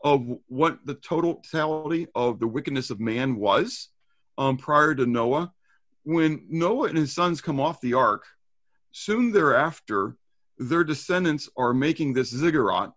of 0.02 0.26
what 0.48 0.80
the 0.86 0.95
totality 0.95 2.08
of 2.15 2.39
the 2.39 2.48
wickedness 2.48 2.89
of 2.89 3.02
man 3.02 3.36
was 3.36 3.89
um, 4.38 4.56
prior 4.56 4.95
to 4.95 5.06
Noah, 5.06 5.52
when 6.04 6.45
Noah 6.50 6.88
and 6.88 6.98
his 6.98 7.13
sons 7.13 7.41
come 7.41 7.60
off 7.60 7.82
the 7.82 7.95
ark, 7.95 8.24
soon 8.93 9.34
thereafter, 9.34 10.15
their 10.58 10.86
descendants 10.86 11.50
are 11.58 11.74
making 11.74 12.13
this 12.13 12.30
ziggurat, 12.30 12.91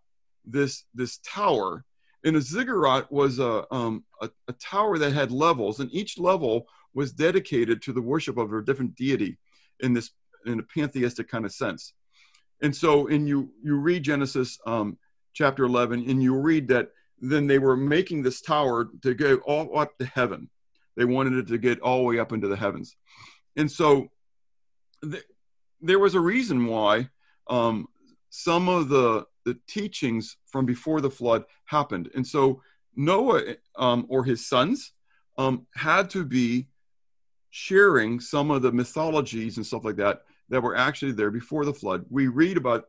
this 0.45 0.85
this 0.95 1.19
tower, 1.19 1.85
and 2.25 2.37
a 2.37 2.41
ziggurat 2.41 3.11
was 3.11 3.41
a, 3.41 3.65
um, 3.75 4.05
a, 4.21 4.31
a 4.47 4.53
tower 4.53 4.97
that 4.99 5.13
had 5.13 5.33
levels, 5.33 5.81
and 5.81 5.93
each 5.93 6.19
level 6.19 6.69
was 6.95 7.13
dedicated 7.13 7.83
to 7.83 7.93
the 7.93 8.03
worship 8.03 8.37
of 8.39 8.53
a 8.53 8.63
different 8.63 8.95
deity 8.95 9.39
in 9.81 9.93
this 9.93 10.11
in 10.47 10.61
a 10.61 10.63
pantheistic 10.63 11.29
kind 11.29 11.45
of 11.45 11.53
sense. 11.53 11.95
And 12.63 12.75
so, 12.75 13.07
in 13.09 13.27
you 13.27 13.51
you 13.63 13.77
read 13.77 14.05
Genesis 14.05 14.59
um, 14.67 14.99
chapter 15.35 15.65
eleven, 15.65 16.09
and 16.09 16.23
you 16.23 16.37
read 16.37 16.69
that 16.69 16.89
then 17.21 17.47
they 17.47 17.59
were 17.59 17.77
making 17.77 18.23
this 18.23 18.41
tower 18.41 18.89
to 19.03 19.15
go 19.15 19.37
all 19.47 19.79
up 19.79 19.97
to 19.99 20.07
heaven. 20.07 20.49
They 20.97 21.05
wanted 21.05 21.35
it 21.35 21.49
to 21.49 21.59
get 21.59 21.81
all 21.81 21.99
the 21.99 22.05
way 22.05 22.19
up 22.19 22.33
into 22.33 22.49
the 22.49 22.57
heavens, 22.57 22.97
and 23.57 23.71
so 23.71 24.09
th- 25.03 25.25
there 25.81 25.99
was 25.99 26.15
a 26.15 26.21
reason 26.21 26.67
why 26.67 27.11
um, 27.49 27.89
some 28.31 28.69
of 28.69 28.89
the 28.89 29.27
the 29.45 29.59
teachings 29.67 30.37
from 30.47 30.65
before 30.67 31.01
the 31.01 31.11
flood 31.11 31.45
happened. 31.65 32.11
And 32.15 32.27
so 32.27 32.63
Noah 32.95 33.57
um, 33.77 34.07
or 34.09 34.25
his 34.25 34.47
sons 34.47 34.93
um, 35.37 35.67
had 35.75 36.11
to 36.11 36.25
be 36.25 36.69
sharing 37.51 38.21
some 38.21 38.51
of 38.51 38.63
the 38.63 38.73
mythologies 38.73 39.57
and 39.57 39.67
stuff 39.67 39.85
like 39.85 39.97
that 39.97 40.23
that 40.53 40.63
were 40.63 40.77
actually 40.77 41.13
there 41.13 41.31
before 41.31 41.65
the 41.65 41.73
flood. 41.73 42.05
We 42.11 42.29
read 42.29 42.59
about 42.59 42.85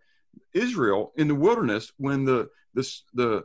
Israel 0.54 1.14
in 1.16 1.30
the 1.30 1.36
wilderness 1.36 1.92
when 1.98 2.26
the 2.26 2.50
the 2.74 2.84
the, 3.14 3.44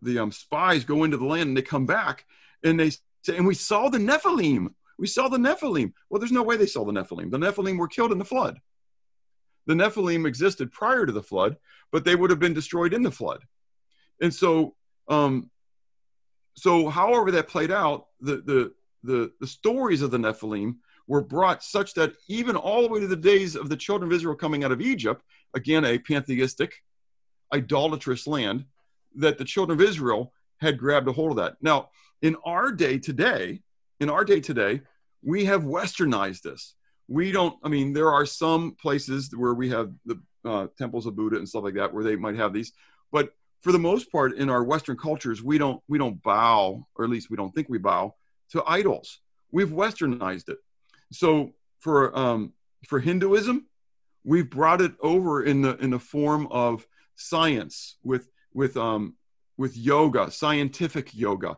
the 0.00 0.18
um, 0.20 0.32
spies 0.32 0.84
go 0.84 1.02
into 1.02 1.16
the 1.16 1.26
land 1.26 1.48
and 1.48 1.56
they 1.56 1.62
come 1.62 1.84
back 1.84 2.24
and 2.62 2.78
they 2.78 2.90
say, 2.90 3.36
and 3.36 3.46
we 3.46 3.54
saw 3.54 3.88
the 3.88 3.98
Nephilim. 3.98 4.68
We 4.96 5.08
saw 5.08 5.28
the 5.28 5.38
Nephilim. 5.38 5.92
Well, 6.08 6.20
there's 6.20 6.32
no 6.32 6.44
way 6.44 6.56
they 6.56 6.66
saw 6.66 6.84
the 6.84 6.92
Nephilim. 6.92 7.32
The 7.32 7.38
Nephilim 7.38 7.78
were 7.78 7.88
killed 7.88 8.12
in 8.12 8.18
the 8.18 8.24
flood. 8.24 8.60
The 9.66 9.74
Nephilim 9.74 10.24
existed 10.26 10.70
prior 10.70 11.04
to 11.04 11.12
the 11.12 11.22
flood, 11.22 11.56
but 11.90 12.04
they 12.04 12.14
would 12.14 12.30
have 12.30 12.38
been 12.38 12.54
destroyed 12.54 12.94
in 12.94 13.02
the 13.02 13.10
flood. 13.10 13.42
And 14.20 14.32
so, 14.32 14.76
um, 15.08 15.50
so 16.54 16.88
however 16.88 17.32
that 17.32 17.48
played 17.48 17.72
out, 17.72 18.06
the, 18.20 18.36
the, 18.36 18.72
the, 19.02 19.32
the 19.40 19.46
stories 19.46 20.02
of 20.02 20.12
the 20.12 20.18
Nephilim 20.18 20.76
were 21.08 21.22
brought 21.22 21.64
such 21.64 21.94
that 21.94 22.12
even 22.28 22.54
all 22.54 22.82
the 22.82 22.88
way 22.88 23.00
to 23.00 23.08
the 23.08 23.16
days 23.16 23.56
of 23.56 23.68
the 23.68 23.76
children 23.76 24.08
of 24.10 24.14
Israel 24.14 24.36
coming 24.36 24.62
out 24.62 24.70
of 24.70 24.80
Egypt, 24.80 25.24
again, 25.54 25.84
a 25.84 25.98
pantheistic, 25.98 26.74
idolatrous 27.52 28.26
land, 28.26 28.64
that 29.16 29.38
the 29.38 29.44
children 29.44 29.80
of 29.80 29.84
Israel 29.84 30.32
had 30.60 30.78
grabbed 30.78 31.08
a 31.08 31.12
hold 31.12 31.32
of 31.32 31.36
that. 31.38 31.56
Now, 31.60 31.88
in 32.20 32.36
our 32.44 32.70
day 32.70 32.98
today, 32.98 33.62
in 34.00 34.10
our 34.10 34.24
day 34.24 34.40
today, 34.40 34.82
we 35.22 35.46
have 35.46 35.62
westernized 35.62 36.42
this. 36.42 36.74
We 37.08 37.32
don't, 37.32 37.56
I 37.64 37.68
mean, 37.68 37.94
there 37.94 38.12
are 38.12 38.26
some 38.26 38.76
places 38.80 39.34
where 39.34 39.54
we 39.54 39.70
have 39.70 39.90
the 40.04 40.20
uh, 40.44 40.66
temples 40.76 41.06
of 41.06 41.16
Buddha 41.16 41.36
and 41.38 41.48
stuff 41.48 41.64
like 41.64 41.74
that, 41.74 41.92
where 41.92 42.04
they 42.04 42.16
might 42.16 42.36
have 42.36 42.52
these. 42.52 42.72
But 43.10 43.30
for 43.62 43.72
the 43.72 43.78
most 43.78 44.12
part, 44.12 44.36
in 44.36 44.50
our 44.50 44.62
Western 44.62 44.96
cultures, 44.96 45.42
we 45.42 45.58
don't 45.58 45.82
we 45.88 45.98
don't 45.98 46.22
bow, 46.22 46.86
or 46.94 47.04
at 47.04 47.10
least 47.10 47.30
we 47.30 47.36
don't 47.36 47.52
think 47.54 47.68
we 47.68 47.78
bow 47.78 48.14
to 48.50 48.62
idols. 48.66 49.20
We've 49.50 49.70
Westernized 49.70 50.50
it. 50.50 50.58
So 51.12 51.54
for 51.80 52.16
um, 52.18 52.52
for 52.86 53.00
Hinduism, 53.00 53.66
we've 54.24 54.48
brought 54.48 54.80
it 54.80 54.92
over 55.00 55.44
in 55.44 55.62
the 55.62 55.76
in 55.76 55.90
the 55.90 55.98
form 55.98 56.46
of 56.50 56.86
science 57.16 57.96
with 58.02 58.28
with 58.52 58.76
um, 58.76 59.14
with 59.56 59.76
yoga, 59.76 60.30
scientific 60.30 61.14
yoga, 61.14 61.56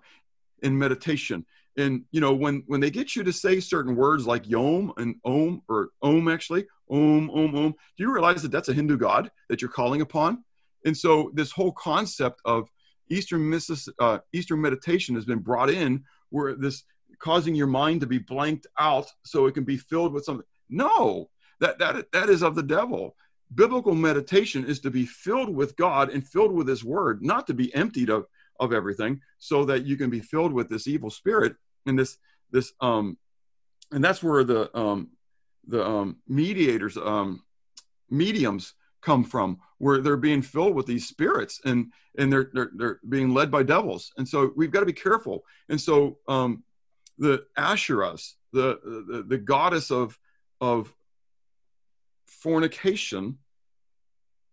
and 0.62 0.78
meditation. 0.78 1.44
And 1.76 2.04
you 2.10 2.20
know 2.20 2.34
when 2.34 2.64
when 2.66 2.80
they 2.80 2.90
get 2.90 3.14
you 3.16 3.22
to 3.24 3.32
say 3.32 3.60
certain 3.60 3.96
words 3.96 4.26
like 4.26 4.48
yom 4.48 4.92
and 4.96 5.16
om 5.24 5.62
or 5.68 5.90
om 6.02 6.28
actually 6.28 6.66
om 6.90 7.30
om 7.30 7.54
om 7.54 7.72
do 7.72 8.04
you 8.04 8.12
realize 8.12 8.42
that 8.42 8.50
that's 8.50 8.68
a 8.68 8.74
hindu 8.74 8.96
god 8.96 9.30
that 9.48 9.62
you're 9.62 9.70
calling 9.70 10.00
upon? 10.00 10.44
And 10.84 10.96
so 10.96 11.30
this 11.34 11.52
whole 11.52 11.72
concept 11.72 12.40
of 12.44 12.68
eastern 13.08 13.52
uh, 13.98 14.18
eastern 14.32 14.60
meditation 14.60 15.14
has 15.14 15.24
been 15.24 15.38
brought 15.38 15.70
in 15.70 16.04
where 16.30 16.54
this 16.54 16.84
causing 17.20 17.54
your 17.54 17.66
mind 17.66 18.00
to 18.00 18.06
be 18.06 18.18
blanked 18.18 18.66
out 18.78 19.06
so 19.24 19.46
it 19.46 19.54
can 19.54 19.64
be 19.64 19.76
filled 19.76 20.12
with 20.12 20.24
something. 20.24 20.46
No 20.68 21.28
that 21.60 21.78
that 21.78 22.10
that 22.12 22.28
is 22.28 22.42
of 22.42 22.54
the 22.54 22.62
devil. 22.62 23.16
Biblical 23.54 23.94
meditation 23.94 24.64
is 24.64 24.80
to 24.80 24.90
be 24.90 25.06
filled 25.06 25.54
with 25.54 25.76
god 25.76 26.10
and 26.10 26.26
filled 26.26 26.52
with 26.52 26.68
his 26.68 26.84
word 26.84 27.22
not 27.22 27.46
to 27.46 27.54
be 27.54 27.74
emptied 27.74 28.10
of 28.10 28.26
of 28.58 28.72
everything 28.72 29.20
so 29.38 29.64
that 29.64 29.86
you 29.86 29.96
can 29.96 30.10
be 30.10 30.20
filled 30.20 30.52
with 30.52 30.68
this 30.68 30.86
evil 30.86 31.10
spirit 31.10 31.54
and 31.86 31.98
this 31.98 32.18
this 32.50 32.72
um 32.80 33.16
and 33.90 34.04
that's 34.04 34.22
where 34.22 34.44
the 34.44 34.76
um 34.76 35.10
the 35.66 35.84
um 35.84 36.18
mediators 36.28 36.96
um 36.96 37.42
mediums 38.08 38.74
come 39.00 39.24
from 39.24 39.58
where 39.78 40.00
they're 40.00 40.16
being 40.16 40.42
filled 40.42 40.74
with 40.74 40.86
these 40.86 41.08
spirits 41.08 41.60
and 41.64 41.92
and 42.18 42.32
they're 42.32 42.50
they're, 42.52 42.70
they're 42.76 43.00
being 43.08 43.32
led 43.32 43.50
by 43.50 43.62
devils. 43.62 44.12
And 44.18 44.28
so 44.28 44.52
we've 44.56 44.70
got 44.70 44.80
to 44.80 44.86
be 44.86 44.92
careful. 44.92 45.44
And 45.68 45.80
so 45.80 46.18
um 46.28 46.62
the 47.20 47.44
asherahs 47.56 48.34
the 48.52 48.80
the, 49.08 49.22
the 49.22 49.38
goddess 49.38 49.92
of 49.92 50.18
of 50.60 50.92
fornication 52.26 53.38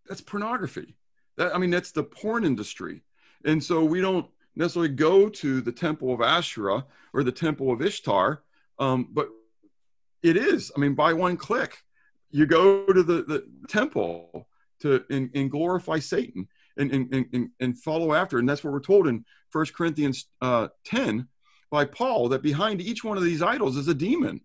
that's 0.07 0.21
pornography 0.21 0.95
that 1.37 1.55
i 1.55 1.57
mean 1.57 1.71
that's 1.71 1.91
the 1.91 2.03
porn 2.03 2.43
industry 2.43 3.01
and 3.45 3.63
so 3.63 3.83
we 3.83 4.01
don't 4.01 4.27
necessarily 4.57 4.89
go 4.89 5.29
to 5.29 5.61
the 5.61 5.71
temple 5.71 6.13
of 6.13 6.21
Asherah 6.21 6.85
or 7.13 7.23
the 7.23 7.31
temple 7.31 7.71
of 7.71 7.81
Ishtar, 7.81 8.43
um, 8.79 9.07
but 9.11 9.29
it 10.23 10.35
is. 10.35 10.71
I 10.75 10.79
mean, 10.79 10.95
by 10.95 11.13
one 11.13 11.37
click, 11.37 11.77
you 12.31 12.45
go 12.45 12.85
to 12.87 13.03
the, 13.03 13.23
the 13.23 13.47
temple 13.69 14.47
to 14.81 15.03
and, 15.09 15.29
and 15.33 15.49
glorify 15.49 15.99
Satan 15.99 16.47
and, 16.77 16.91
and, 16.91 17.25
and, 17.33 17.49
and 17.59 17.79
follow 17.79 18.13
after. 18.13 18.39
And 18.39 18.49
that's 18.49 18.63
what 18.63 18.73
we're 18.73 18.79
told 18.79 19.07
in 19.07 19.25
First 19.49 19.73
Corinthians 19.73 20.25
uh, 20.41 20.67
10 20.85 21.27
by 21.69 21.85
Paul 21.85 22.29
that 22.29 22.41
behind 22.41 22.81
each 22.81 23.03
one 23.03 23.17
of 23.17 23.23
these 23.23 23.41
idols 23.41 23.77
is 23.77 23.87
a 23.87 23.93
demon. 23.93 24.41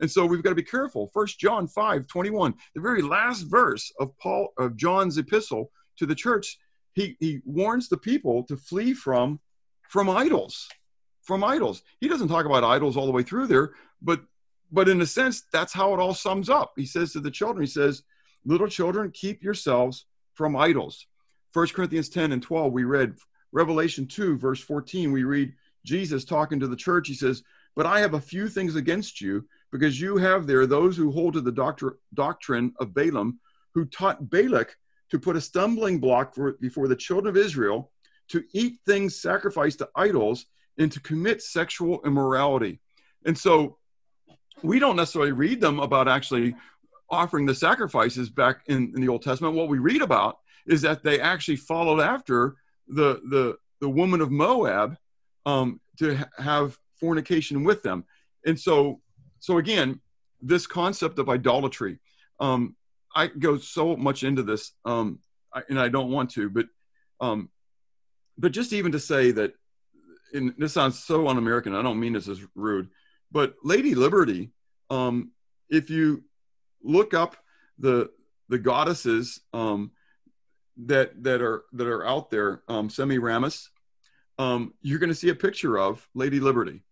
And 0.00 0.10
so 0.10 0.26
we've 0.26 0.42
got 0.42 0.50
to 0.50 0.56
be 0.56 0.62
careful. 0.62 1.10
First 1.12 1.38
John 1.38 1.66
5, 1.68 2.06
21, 2.06 2.54
the 2.74 2.80
very 2.80 3.02
last 3.02 3.42
verse 3.42 3.92
of 4.00 4.16
Paul 4.18 4.52
of 4.58 4.76
John's 4.76 5.18
epistle 5.18 5.70
to 5.96 6.06
the 6.06 6.14
church 6.14 6.58
he, 6.94 7.16
he 7.20 7.40
warns 7.44 7.88
the 7.88 7.96
people 7.96 8.42
to 8.44 8.56
flee 8.56 8.94
from 8.94 9.40
from 9.88 10.08
idols 10.08 10.68
from 11.22 11.44
idols 11.44 11.82
he 12.00 12.08
doesn't 12.08 12.28
talk 12.28 12.46
about 12.46 12.64
idols 12.64 12.96
all 12.96 13.06
the 13.06 13.12
way 13.12 13.22
through 13.22 13.46
there 13.46 13.72
but 14.00 14.22
but 14.70 14.88
in 14.88 15.00
a 15.00 15.06
sense 15.06 15.42
that's 15.52 15.72
how 15.72 15.92
it 15.94 16.00
all 16.00 16.14
sums 16.14 16.48
up 16.48 16.72
he 16.76 16.86
says 16.86 17.12
to 17.12 17.20
the 17.20 17.30
children 17.30 17.64
he 17.64 17.70
says 17.70 18.02
little 18.44 18.68
children 18.68 19.10
keep 19.10 19.42
yourselves 19.42 20.06
from 20.34 20.56
idols 20.56 21.06
First 21.52 21.74
corinthians 21.74 22.08
10 22.08 22.32
and 22.32 22.42
12 22.42 22.72
we 22.72 22.84
read 22.84 23.14
revelation 23.52 24.06
2 24.06 24.38
verse 24.38 24.60
14 24.60 25.12
we 25.12 25.24
read 25.24 25.52
jesus 25.84 26.24
talking 26.24 26.60
to 26.60 26.66
the 26.66 26.76
church 26.76 27.08
he 27.08 27.14
says 27.14 27.42
but 27.74 27.86
i 27.86 28.00
have 28.00 28.14
a 28.14 28.20
few 28.20 28.48
things 28.48 28.76
against 28.76 29.20
you 29.20 29.44
because 29.70 30.00
you 30.00 30.16
have 30.16 30.46
there 30.46 30.66
those 30.66 30.96
who 30.96 31.10
hold 31.10 31.34
to 31.34 31.40
the 31.40 31.52
doctor, 31.52 31.98
doctrine 32.14 32.72
of 32.78 32.94
balaam 32.94 33.38
who 33.74 33.84
taught 33.86 34.30
balak 34.30 34.76
to 35.12 35.18
put 35.18 35.36
a 35.36 35.40
stumbling 35.40 35.98
block 35.98 36.34
for, 36.34 36.52
before 36.52 36.88
the 36.88 36.96
children 36.96 37.28
of 37.28 37.36
Israel 37.36 37.90
to 38.28 38.42
eat 38.54 38.78
things 38.86 39.20
sacrificed 39.20 39.78
to 39.78 39.88
idols 39.94 40.46
and 40.78 40.90
to 40.90 41.00
commit 41.00 41.42
sexual 41.42 42.00
immorality. 42.06 42.80
And 43.26 43.36
so 43.36 43.76
we 44.62 44.78
don't 44.78 44.96
necessarily 44.96 45.32
read 45.32 45.60
them 45.60 45.80
about 45.80 46.08
actually 46.08 46.54
offering 47.10 47.44
the 47.44 47.54
sacrifices 47.54 48.30
back 48.30 48.62
in, 48.68 48.92
in 48.94 49.02
the 49.02 49.08
Old 49.08 49.22
Testament. 49.22 49.54
What 49.54 49.68
we 49.68 49.78
read 49.78 50.00
about 50.00 50.38
is 50.66 50.80
that 50.80 51.02
they 51.02 51.20
actually 51.20 51.56
followed 51.56 52.00
after 52.00 52.56
the, 52.88 53.20
the, 53.28 53.56
the 53.82 53.88
woman 53.90 54.22
of 54.22 54.30
Moab 54.30 54.96
um, 55.46 55.80
to 55.98 56.16
ha- 56.16 56.28
have 56.38 56.78
fornication 56.98 57.64
with 57.64 57.82
them. 57.82 58.04
And 58.46 58.58
so 58.58 59.00
so 59.42 59.58
again, 59.58 60.00
this 60.40 60.68
concept 60.68 61.18
of 61.18 61.28
idolatry, 61.28 61.98
um, 62.38 62.76
I 63.14 63.26
go 63.26 63.58
so 63.58 63.96
much 63.96 64.22
into 64.22 64.44
this, 64.44 64.72
um, 64.84 65.18
I, 65.52 65.62
and 65.68 65.80
I 65.80 65.88
don't 65.88 66.12
want 66.12 66.30
to, 66.30 66.48
but 66.48 66.66
um, 67.20 67.50
but 68.38 68.52
just 68.52 68.72
even 68.72 68.92
to 68.92 69.00
say 69.00 69.32
that, 69.32 69.54
and 70.32 70.54
this 70.58 70.72
sounds 70.72 70.98
so 70.98 71.28
un-American. 71.28 71.74
I 71.74 71.82
don't 71.82 72.00
mean 72.00 72.12
this 72.12 72.28
as 72.28 72.40
rude, 72.54 72.88
but 73.32 73.54
Lady 73.64 73.94
Liberty, 73.96 74.50
um, 74.90 75.32
if 75.68 75.90
you 75.90 76.22
look 76.82 77.12
up 77.14 77.36
the 77.78 78.10
the 78.48 78.58
goddesses 78.58 79.40
um, 79.52 79.90
that 80.86 81.20
that 81.24 81.42
are 81.42 81.64
that 81.72 81.88
are 81.88 82.06
out 82.06 82.30
there, 82.30 82.62
um, 82.68 82.88
Semiramis, 82.88 83.70
um, 84.42 84.74
you're 84.82 84.98
going 84.98 85.10
to 85.10 85.14
see 85.14 85.28
a 85.28 85.34
picture 85.34 85.78
of 85.78 86.06
Lady 86.14 86.40
Liberty, 86.40 86.82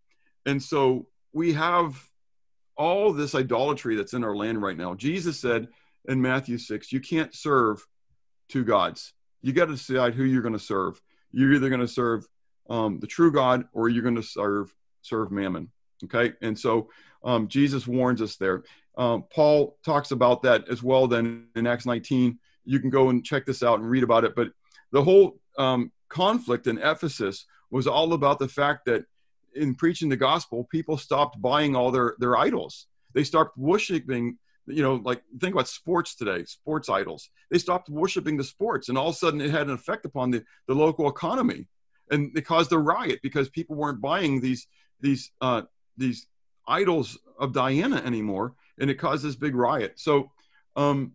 and 0.46 0.62
so 0.62 1.06
we 1.32 1.52
have 1.52 2.02
all 2.76 3.12
this 3.12 3.34
idolatry 3.34 3.96
that's 3.96 4.14
in 4.14 4.24
our 4.24 4.36
land 4.36 4.62
right 4.62 4.76
now. 4.76 4.94
Jesus 4.94 5.38
said 5.38 5.68
in 6.08 6.20
Matthew 6.20 6.58
six, 6.58 6.92
you 6.92 7.00
can't 7.00 7.34
serve 7.34 7.84
two 8.48 8.64
gods. 8.64 9.12
You 9.42 9.52
got 9.52 9.66
to 9.66 9.72
decide 9.72 10.14
who 10.14 10.24
you're 10.24 10.42
going 10.42 10.54
to 10.54 10.58
serve. 10.58 11.00
You're 11.32 11.52
either 11.54 11.68
going 11.68 11.80
to 11.80 11.88
serve 11.88 12.26
um, 12.68 13.00
the 13.00 13.06
true 13.06 13.32
God 13.32 13.64
or 13.72 13.88
you're 13.88 14.02
going 14.02 14.16
to 14.16 14.22
serve 14.22 14.74
serve 15.02 15.30
Mammon. 15.30 15.70
Okay, 16.04 16.32
and 16.40 16.58
so 16.58 16.88
um, 17.24 17.48
Jesus 17.48 17.86
warns 17.86 18.22
us 18.22 18.36
there. 18.36 18.62
Um, 18.96 19.24
Paul 19.34 19.76
talks 19.84 20.10
about 20.10 20.42
that 20.42 20.68
as 20.68 20.82
well. 20.82 21.06
Then 21.06 21.48
in 21.56 21.66
Acts 21.66 21.86
19, 21.86 22.38
you 22.64 22.80
can 22.80 22.90
go 22.90 23.10
and 23.10 23.24
check 23.24 23.44
this 23.44 23.62
out 23.62 23.80
and 23.80 23.90
read 23.90 24.02
about 24.02 24.24
it. 24.24 24.34
But 24.34 24.48
the 24.92 25.02
whole 25.02 25.38
um, 25.58 25.92
conflict 26.10 26.66
in 26.66 26.76
Ephesus 26.78 27.46
was 27.70 27.86
all 27.86 28.12
about 28.12 28.38
the 28.38 28.48
fact 28.48 28.84
that 28.84 29.04
in 29.54 29.74
preaching 29.74 30.08
the 30.08 30.16
gospel, 30.16 30.64
people 30.64 30.98
stopped 30.98 31.40
buying 31.40 31.74
all 31.74 31.90
their 31.90 32.14
their 32.18 32.36
idols. 32.36 32.86
They 33.14 33.24
stopped 33.24 33.56
worshiping. 33.56 34.38
You 34.66 34.82
know, 34.82 35.00
like 35.02 35.22
think 35.40 35.54
about 35.54 35.68
sports 35.68 36.14
today, 36.14 36.44
sports 36.44 36.88
idols. 36.88 37.30
They 37.50 37.58
stopped 37.58 37.88
worshiping 37.88 38.36
the 38.36 38.44
sports, 38.44 38.88
and 38.88 38.98
all 38.98 39.08
of 39.08 39.14
a 39.14 39.18
sudden, 39.18 39.40
it 39.40 39.50
had 39.50 39.66
an 39.68 39.72
effect 39.72 40.04
upon 40.04 40.30
the 40.30 40.44
the 40.68 40.74
local 40.74 41.08
economy, 41.08 41.66
and 42.10 42.36
it 42.36 42.42
caused 42.42 42.72
a 42.72 42.78
riot 42.78 43.20
because 43.22 43.48
people 43.48 43.76
weren't 43.76 44.00
buying 44.00 44.40
these 44.40 44.68
these 45.00 45.32
uh, 45.40 45.62
these 45.96 46.26
idols 46.68 47.18
of 47.38 47.52
Diana 47.52 47.96
anymore, 47.96 48.54
and 48.78 48.90
it 48.90 48.94
caused 48.94 49.24
this 49.24 49.34
big 49.34 49.56
riot. 49.56 49.94
So, 49.96 50.30
um, 50.76 51.12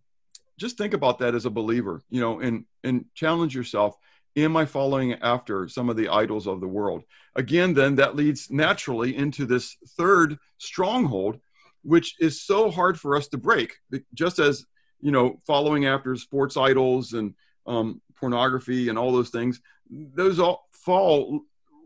just 0.58 0.78
think 0.78 0.94
about 0.94 1.20
that 1.20 1.36
as 1.36 1.46
a 1.46 1.50
believer, 1.50 2.02
you 2.10 2.20
know, 2.20 2.40
and 2.40 2.66
and 2.84 3.06
challenge 3.14 3.56
yourself 3.56 3.96
am 4.36 4.58
I 4.58 4.66
following 4.66 5.14
after 5.14 5.68
some 5.68 5.90
of 5.90 5.96
the 5.96 6.10
idols 6.10 6.48
of 6.48 6.60
the 6.60 6.68
world? 6.68 7.04
Again, 7.36 7.74
then 7.74 7.96
that 7.96 8.16
leads 8.16 8.52
naturally 8.52 9.16
into 9.16 9.46
this 9.46 9.78
third 9.98 10.38
stronghold, 10.58 11.40
which 11.84 12.16
is 12.20 12.42
so 12.42 12.70
hard 12.70 13.00
for 13.00 13.16
us 13.16 13.28
to 13.30 13.38
break, 13.38 13.76
just 14.14 14.40
as, 14.40 14.66
you 15.02 15.12
know, 15.12 15.40
following 15.46 15.86
after 15.86 16.16
sports 16.16 16.58
idols 16.58 17.14
and 17.14 17.34
um, 17.68 18.02
pornography 18.16 18.90
and 18.90 18.98
all 18.98 19.12
those 19.12 19.30
things, 19.30 19.62
those 19.90 20.40
all 20.40 20.68
fall 20.72 21.42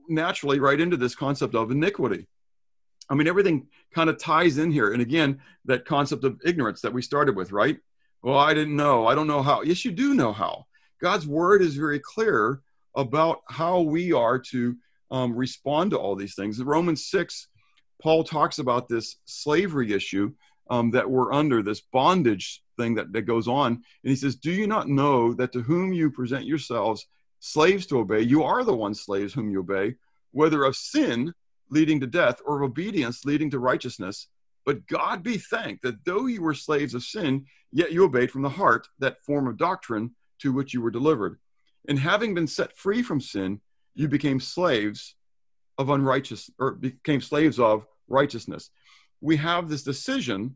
naturally 0.07 0.59
right 0.59 0.79
into 0.79 0.97
this 0.97 1.15
concept 1.15 1.55
of 1.55 1.71
iniquity. 1.71 2.27
I 3.09 3.15
mean, 3.15 3.27
everything 3.27 3.67
kind 3.93 4.09
of 4.09 4.19
ties 4.19 4.57
in 4.57 4.71
here. 4.71 4.93
And 4.93 5.01
again, 5.01 5.39
that 5.65 5.85
concept 5.85 6.23
of 6.23 6.39
ignorance 6.45 6.81
that 6.81 6.93
we 6.93 7.01
started 7.01 7.35
with, 7.35 7.51
right? 7.51 7.77
Well, 8.21 8.37
I 8.37 8.53
didn't 8.53 8.75
know. 8.75 9.07
I 9.07 9.15
don't 9.15 9.27
know 9.27 9.41
how. 9.41 9.61
Yes, 9.61 9.83
you 9.83 9.91
do 9.91 10.13
know 10.13 10.31
how 10.31 10.65
God's 11.01 11.27
word 11.27 11.61
is 11.61 11.75
very 11.75 11.99
clear 11.99 12.61
about 12.95 13.41
how 13.47 13.81
we 13.81 14.11
are 14.11 14.39
to 14.39 14.75
um, 15.11 15.35
respond 15.35 15.91
to 15.91 15.97
all 15.97 16.15
these 16.15 16.35
things. 16.35 16.59
In 16.59 16.65
Romans 16.65 17.05
6, 17.07 17.47
Paul 18.01 18.23
talks 18.23 18.59
about 18.59 18.87
this 18.87 19.17
slavery 19.25 19.93
issue 19.93 20.33
um, 20.69 20.91
that 20.91 21.09
we're 21.09 21.33
under, 21.33 21.61
this 21.61 21.81
bondage 21.81 22.61
thing 22.77 22.95
that, 22.95 23.11
that 23.13 23.23
goes 23.23 23.47
on. 23.47 23.73
And 23.73 24.09
he 24.09 24.15
says, 24.15 24.35
Do 24.35 24.51
you 24.51 24.67
not 24.67 24.87
know 24.87 25.33
that 25.33 25.51
to 25.53 25.61
whom 25.61 25.93
you 25.93 26.11
present 26.11 26.45
yourselves 26.45 27.07
slaves 27.39 27.85
to 27.87 27.99
obey, 27.99 28.21
you 28.21 28.43
are 28.43 28.63
the 28.63 28.75
one 28.75 28.93
slaves 28.93 29.33
whom 29.33 29.49
you 29.49 29.59
obey, 29.61 29.95
whether 30.31 30.63
of 30.63 30.75
sin 30.75 31.33
leading 31.69 31.99
to 31.99 32.07
death 32.07 32.41
or 32.45 32.57
of 32.57 32.69
obedience 32.69 33.25
leading 33.25 33.49
to 33.51 33.59
righteousness? 33.59 34.27
But 34.65 34.85
God 34.87 35.23
be 35.23 35.37
thanked 35.37 35.83
that 35.83 36.05
though 36.05 36.27
you 36.27 36.41
were 36.41 36.53
slaves 36.53 36.93
of 36.93 37.03
sin, 37.03 37.45
yet 37.71 37.91
you 37.91 38.03
obeyed 38.03 38.29
from 38.29 38.43
the 38.43 38.49
heart 38.49 38.87
that 38.99 39.23
form 39.23 39.47
of 39.47 39.57
doctrine 39.57 40.11
to 40.39 40.53
which 40.53 40.73
you 40.73 40.81
were 40.81 40.91
delivered. 40.91 41.39
And 41.87 41.97
having 41.97 42.33
been 42.33 42.47
set 42.47 42.75
free 42.75 43.01
from 43.01 43.21
sin, 43.21 43.61
you 43.95 44.07
became 44.07 44.39
slaves 44.39 45.15
of 45.77 45.89
unrighteous 45.89 46.49
or 46.59 46.71
became 46.71 47.21
slaves 47.21 47.59
of 47.59 47.85
righteousness. 48.07 48.69
We 49.21 49.37
have 49.37 49.69
this 49.69 49.83
decision 49.83 50.55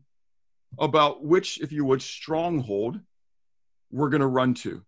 about 0.78 1.24
which, 1.24 1.60
if 1.60 1.72
you 1.72 1.84
would, 1.84 2.02
stronghold 2.02 3.00
we're 3.90 4.08
going 4.08 4.20
to 4.20 4.26
run 4.26 4.54
to. 4.54 4.82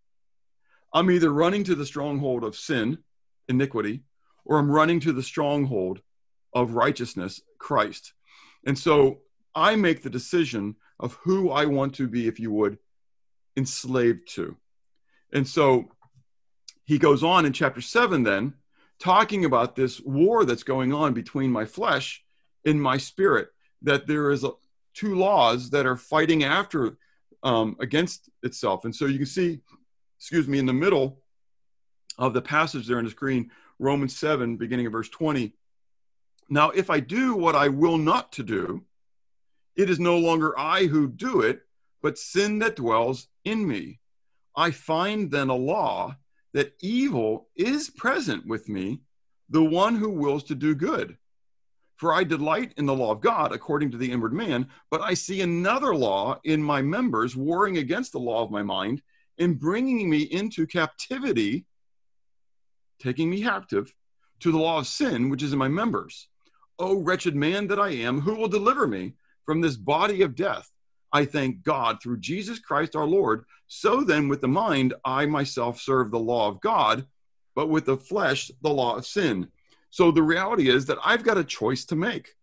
I'm 0.92 1.10
either 1.10 1.32
running 1.32 1.64
to 1.64 1.74
the 1.74 1.86
stronghold 1.86 2.42
of 2.42 2.56
sin, 2.56 2.98
iniquity, 3.48 4.02
or 4.44 4.58
I'm 4.58 4.70
running 4.70 5.00
to 5.00 5.12
the 5.12 5.22
stronghold 5.22 6.00
of 6.52 6.72
righteousness, 6.72 7.40
Christ. 7.58 8.14
And 8.66 8.78
so 8.78 9.20
I 9.54 9.76
make 9.76 10.02
the 10.02 10.10
decision 10.10 10.76
of 10.98 11.14
who 11.22 11.50
I 11.50 11.66
want 11.66 11.94
to 11.96 12.08
be, 12.08 12.26
if 12.26 12.40
you 12.40 12.50
would, 12.52 12.78
enslaved 13.56 14.28
to. 14.34 14.56
And 15.32 15.46
so 15.46 15.90
he 16.84 16.98
goes 16.98 17.22
on 17.22 17.46
in 17.46 17.52
chapter 17.52 17.80
7 17.80 18.22
then 18.22 18.54
talking 18.98 19.44
about 19.44 19.76
this 19.76 20.00
war 20.00 20.44
that's 20.44 20.62
going 20.62 20.92
on 20.92 21.12
between 21.12 21.50
my 21.50 21.64
flesh 21.64 22.24
and 22.64 22.80
my 22.80 22.96
spirit 22.96 23.48
that 23.82 24.06
there 24.06 24.30
is 24.30 24.44
a, 24.44 24.50
two 24.94 25.14
laws 25.14 25.70
that 25.70 25.86
are 25.86 25.96
fighting 25.96 26.44
after 26.44 26.96
um, 27.42 27.76
against 27.80 28.30
itself. 28.42 28.84
And 28.84 28.94
so 28.94 29.06
you 29.06 29.18
can 29.18 29.26
see 29.26 29.60
excuse 30.18 30.48
me 30.48 30.58
in 30.58 30.66
the 30.66 30.72
middle 30.72 31.20
of 32.18 32.32
the 32.32 32.42
passage 32.42 32.86
there 32.86 32.98
on 32.98 33.04
the 33.04 33.10
screen 33.10 33.50
romans 33.78 34.16
7 34.16 34.56
beginning 34.56 34.86
of 34.86 34.92
verse 34.92 35.08
20 35.08 35.52
now 36.48 36.70
if 36.70 36.90
i 36.90 37.00
do 37.00 37.34
what 37.34 37.54
i 37.54 37.68
will 37.68 37.98
not 37.98 38.32
to 38.32 38.42
do 38.42 38.82
it 39.76 39.90
is 39.90 40.00
no 40.00 40.18
longer 40.18 40.58
i 40.58 40.86
who 40.86 41.06
do 41.06 41.42
it 41.42 41.60
but 42.02 42.18
sin 42.18 42.58
that 42.60 42.76
dwells 42.76 43.28
in 43.44 43.66
me 43.66 44.00
I 44.56 44.70
find 44.70 45.30
then 45.30 45.50
a 45.50 45.54
law 45.54 46.16
that 46.54 46.74
evil 46.80 47.48
is 47.54 47.90
present 47.90 48.46
with 48.46 48.68
me, 48.68 49.02
the 49.50 49.62
one 49.62 49.94
who 49.94 50.10
wills 50.10 50.44
to 50.44 50.54
do 50.54 50.74
good. 50.74 51.18
For 51.96 52.12
I 52.12 52.24
delight 52.24 52.72
in 52.76 52.86
the 52.86 52.94
law 52.94 53.12
of 53.12 53.20
God 53.20 53.52
according 53.52 53.90
to 53.90 53.98
the 53.98 54.10
inward 54.10 54.32
man, 54.32 54.68
but 54.90 55.00
I 55.00 55.14
see 55.14 55.40
another 55.40 55.94
law 55.94 56.40
in 56.44 56.62
my 56.62 56.82
members 56.82 57.36
warring 57.36 57.78
against 57.78 58.12
the 58.12 58.18
law 58.18 58.42
of 58.42 58.50
my 58.50 58.62
mind 58.62 59.02
and 59.38 59.58
bringing 59.58 60.08
me 60.08 60.22
into 60.22 60.66
captivity, 60.66 61.66
taking 62.98 63.30
me 63.30 63.42
captive 63.42 63.92
to 64.40 64.52
the 64.52 64.58
law 64.58 64.78
of 64.78 64.86
sin 64.86 65.28
which 65.28 65.42
is 65.42 65.52
in 65.52 65.58
my 65.58 65.68
members. 65.68 66.28
O 66.78 66.96
wretched 67.00 67.34
man 67.34 67.66
that 67.68 67.78
I 67.78 67.90
am, 67.90 68.20
who 68.20 68.34
will 68.34 68.48
deliver 68.48 68.86
me 68.86 69.14
from 69.44 69.60
this 69.60 69.76
body 69.76 70.22
of 70.22 70.34
death? 70.34 70.70
I 71.12 71.24
thank 71.24 71.62
God 71.62 72.02
through 72.02 72.18
Jesus 72.18 72.58
Christ 72.58 72.96
our 72.96 73.06
Lord. 73.06 73.44
So 73.68 74.02
then, 74.02 74.28
with 74.28 74.40
the 74.40 74.48
mind, 74.48 74.94
I 75.04 75.26
myself 75.26 75.80
serve 75.80 76.10
the 76.10 76.18
law 76.18 76.48
of 76.48 76.60
God, 76.60 77.06
but 77.54 77.68
with 77.68 77.86
the 77.86 77.96
flesh, 77.96 78.50
the 78.62 78.70
law 78.70 78.96
of 78.96 79.06
sin. 79.06 79.48
So 79.90 80.10
the 80.10 80.22
reality 80.22 80.68
is 80.68 80.86
that 80.86 80.98
I've 81.04 81.24
got 81.24 81.38
a 81.38 81.44
choice 81.44 81.84
to 81.86 81.96
make. 81.96 82.34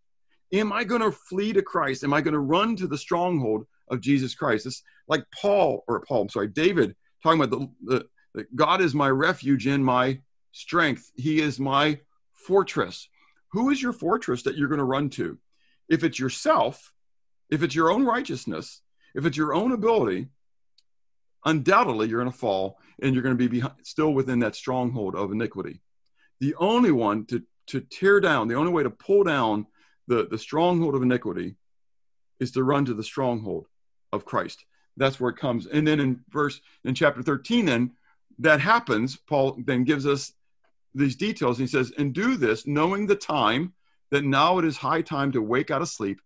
Am 0.52 0.72
I 0.72 0.84
going 0.84 1.02
to 1.02 1.12
flee 1.12 1.54
to 1.54 1.62
Christ? 1.62 2.04
Am 2.04 2.14
I 2.14 2.22
going 2.22 2.34
to 2.34 2.40
run 2.40 2.76
to 2.78 2.88
the 2.88 2.98
stronghold 2.98 3.66
of 3.90 4.02
Jesus 4.02 4.36
Christ? 4.36 4.66
It's 4.66 4.84
like 5.08 5.26
Paul, 5.32 5.84
or 5.88 6.02
Paul, 6.02 6.24
I'm 6.24 6.30
sorry, 6.30 6.48
David, 6.48 6.96
talking 7.22 7.42
about 7.42 7.70
the, 7.84 8.08
the, 8.34 8.48
God 8.56 8.82
is 8.82 8.96
my 8.96 9.10
refuge 9.10 9.68
and 9.68 9.84
my 9.84 10.20
strength. 10.52 11.12
He 11.16 11.42
is 11.42 11.60
my 11.60 12.00
fortress. 12.32 13.08
Who 13.52 13.70
is 13.70 13.82
your 13.82 13.94
fortress 13.94 14.44
that 14.44 14.58
you're 14.58 14.68
going 14.68 14.80
to 14.80 14.84
run 14.84 15.10
to? 15.12 15.38
If 15.90 16.04
it's 16.04 16.20
yourself, 16.20 16.94
if 17.54 17.62
it's 17.62 17.76
your 17.76 17.92
own 17.92 18.04
righteousness, 18.04 18.82
if 19.14 19.28
it's 19.28 19.38
your 19.38 19.54
own 19.54 19.74
ability, 19.74 20.28
undoubtedly 21.46 22.08
you're 22.08 22.20
going 22.20 22.32
to 22.32 22.38
fall 22.38 22.80
and 23.00 23.14
you're 23.14 23.22
going 23.22 23.38
to 23.38 23.48
be 23.48 23.48
behind, 23.48 23.76
still 23.84 24.12
within 24.12 24.40
that 24.40 24.56
stronghold 24.56 25.16
of 25.16 25.32
iniquity. 25.32 25.80
The 26.40 26.56
only 26.56 26.90
one 26.90 27.26
to, 27.28 27.44
to 27.68 27.82
tear 27.82 28.20
down, 28.20 28.48
the 28.48 28.56
only 28.56 28.72
way 28.72 28.82
to 28.82 28.90
pull 28.90 29.24
down 29.24 29.68
the, 30.08 30.28
the 30.28 30.40
stronghold 30.40 30.96
of 30.96 31.04
iniquity 31.04 31.56
is 32.40 32.50
to 32.54 32.64
run 32.64 32.86
to 32.86 32.96
the 32.96 33.04
stronghold 33.04 33.68
of 34.12 34.26
Christ. 34.26 34.66
That's 34.98 35.20
where 35.20 35.30
it 35.30 35.38
comes. 35.38 35.68
And 35.68 35.88
then 35.88 36.00
in 36.00 36.22
verse, 36.30 36.60
in 36.84 36.96
chapter 36.96 37.22
13, 37.22 37.68
then 37.68 37.92
that 38.40 38.62
happens. 38.62 39.16
Paul 39.16 39.60
then 39.64 39.84
gives 39.84 40.08
us 40.08 40.34
these 40.96 41.16
details. 41.16 41.60
He 41.60 41.68
says, 41.68 41.94
And 42.00 42.14
do 42.14 42.36
this, 42.36 42.66
knowing 42.66 43.06
the 43.06 43.16
time 43.16 43.74
that 44.10 44.24
now 44.24 44.58
it 44.58 44.66
is 44.66 44.76
high 44.76 45.04
time 45.04 45.32
to 45.34 45.42
wake 45.42 45.70
out 45.70 45.84
of 45.84 45.90
sleep 45.90 46.20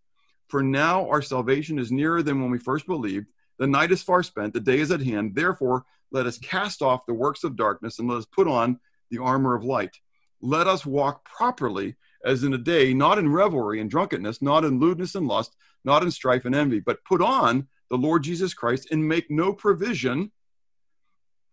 for 0.47 0.63
now 0.63 1.09
our 1.09 1.21
salvation 1.21 1.79
is 1.79 1.91
nearer 1.91 2.23
than 2.23 2.41
when 2.41 2.51
we 2.51 2.59
first 2.59 2.85
believed. 2.85 3.27
The 3.57 3.67
night 3.67 3.91
is 3.91 4.03
far 4.03 4.23
spent, 4.23 4.53
the 4.53 4.59
day 4.59 4.79
is 4.79 4.91
at 4.91 5.01
hand. 5.01 5.35
Therefore, 5.35 5.85
let 6.11 6.25
us 6.25 6.37
cast 6.37 6.81
off 6.81 7.05
the 7.05 7.13
works 7.13 7.43
of 7.43 7.55
darkness 7.55 7.99
and 7.99 8.07
let 8.07 8.17
us 8.17 8.25
put 8.25 8.47
on 8.47 8.79
the 9.09 9.17
armor 9.17 9.55
of 9.55 9.63
light. 9.63 9.99
Let 10.41 10.67
us 10.67 10.85
walk 10.85 11.25
properly 11.25 11.95
as 12.23 12.43
in 12.43 12.53
a 12.53 12.57
day, 12.57 12.93
not 12.93 13.17
in 13.17 13.31
revelry 13.31 13.81
and 13.81 13.89
drunkenness, 13.89 14.41
not 14.41 14.63
in 14.63 14.79
lewdness 14.79 15.15
and 15.15 15.27
lust, 15.27 15.55
not 15.83 16.03
in 16.03 16.11
strife 16.11 16.45
and 16.45 16.55
envy, 16.55 16.79
but 16.79 17.03
put 17.03 17.21
on 17.21 17.67
the 17.89 17.97
Lord 17.97 18.23
Jesus 18.23 18.53
Christ 18.53 18.89
and 18.91 19.07
make 19.07 19.31
no 19.31 19.53
provision 19.53 20.31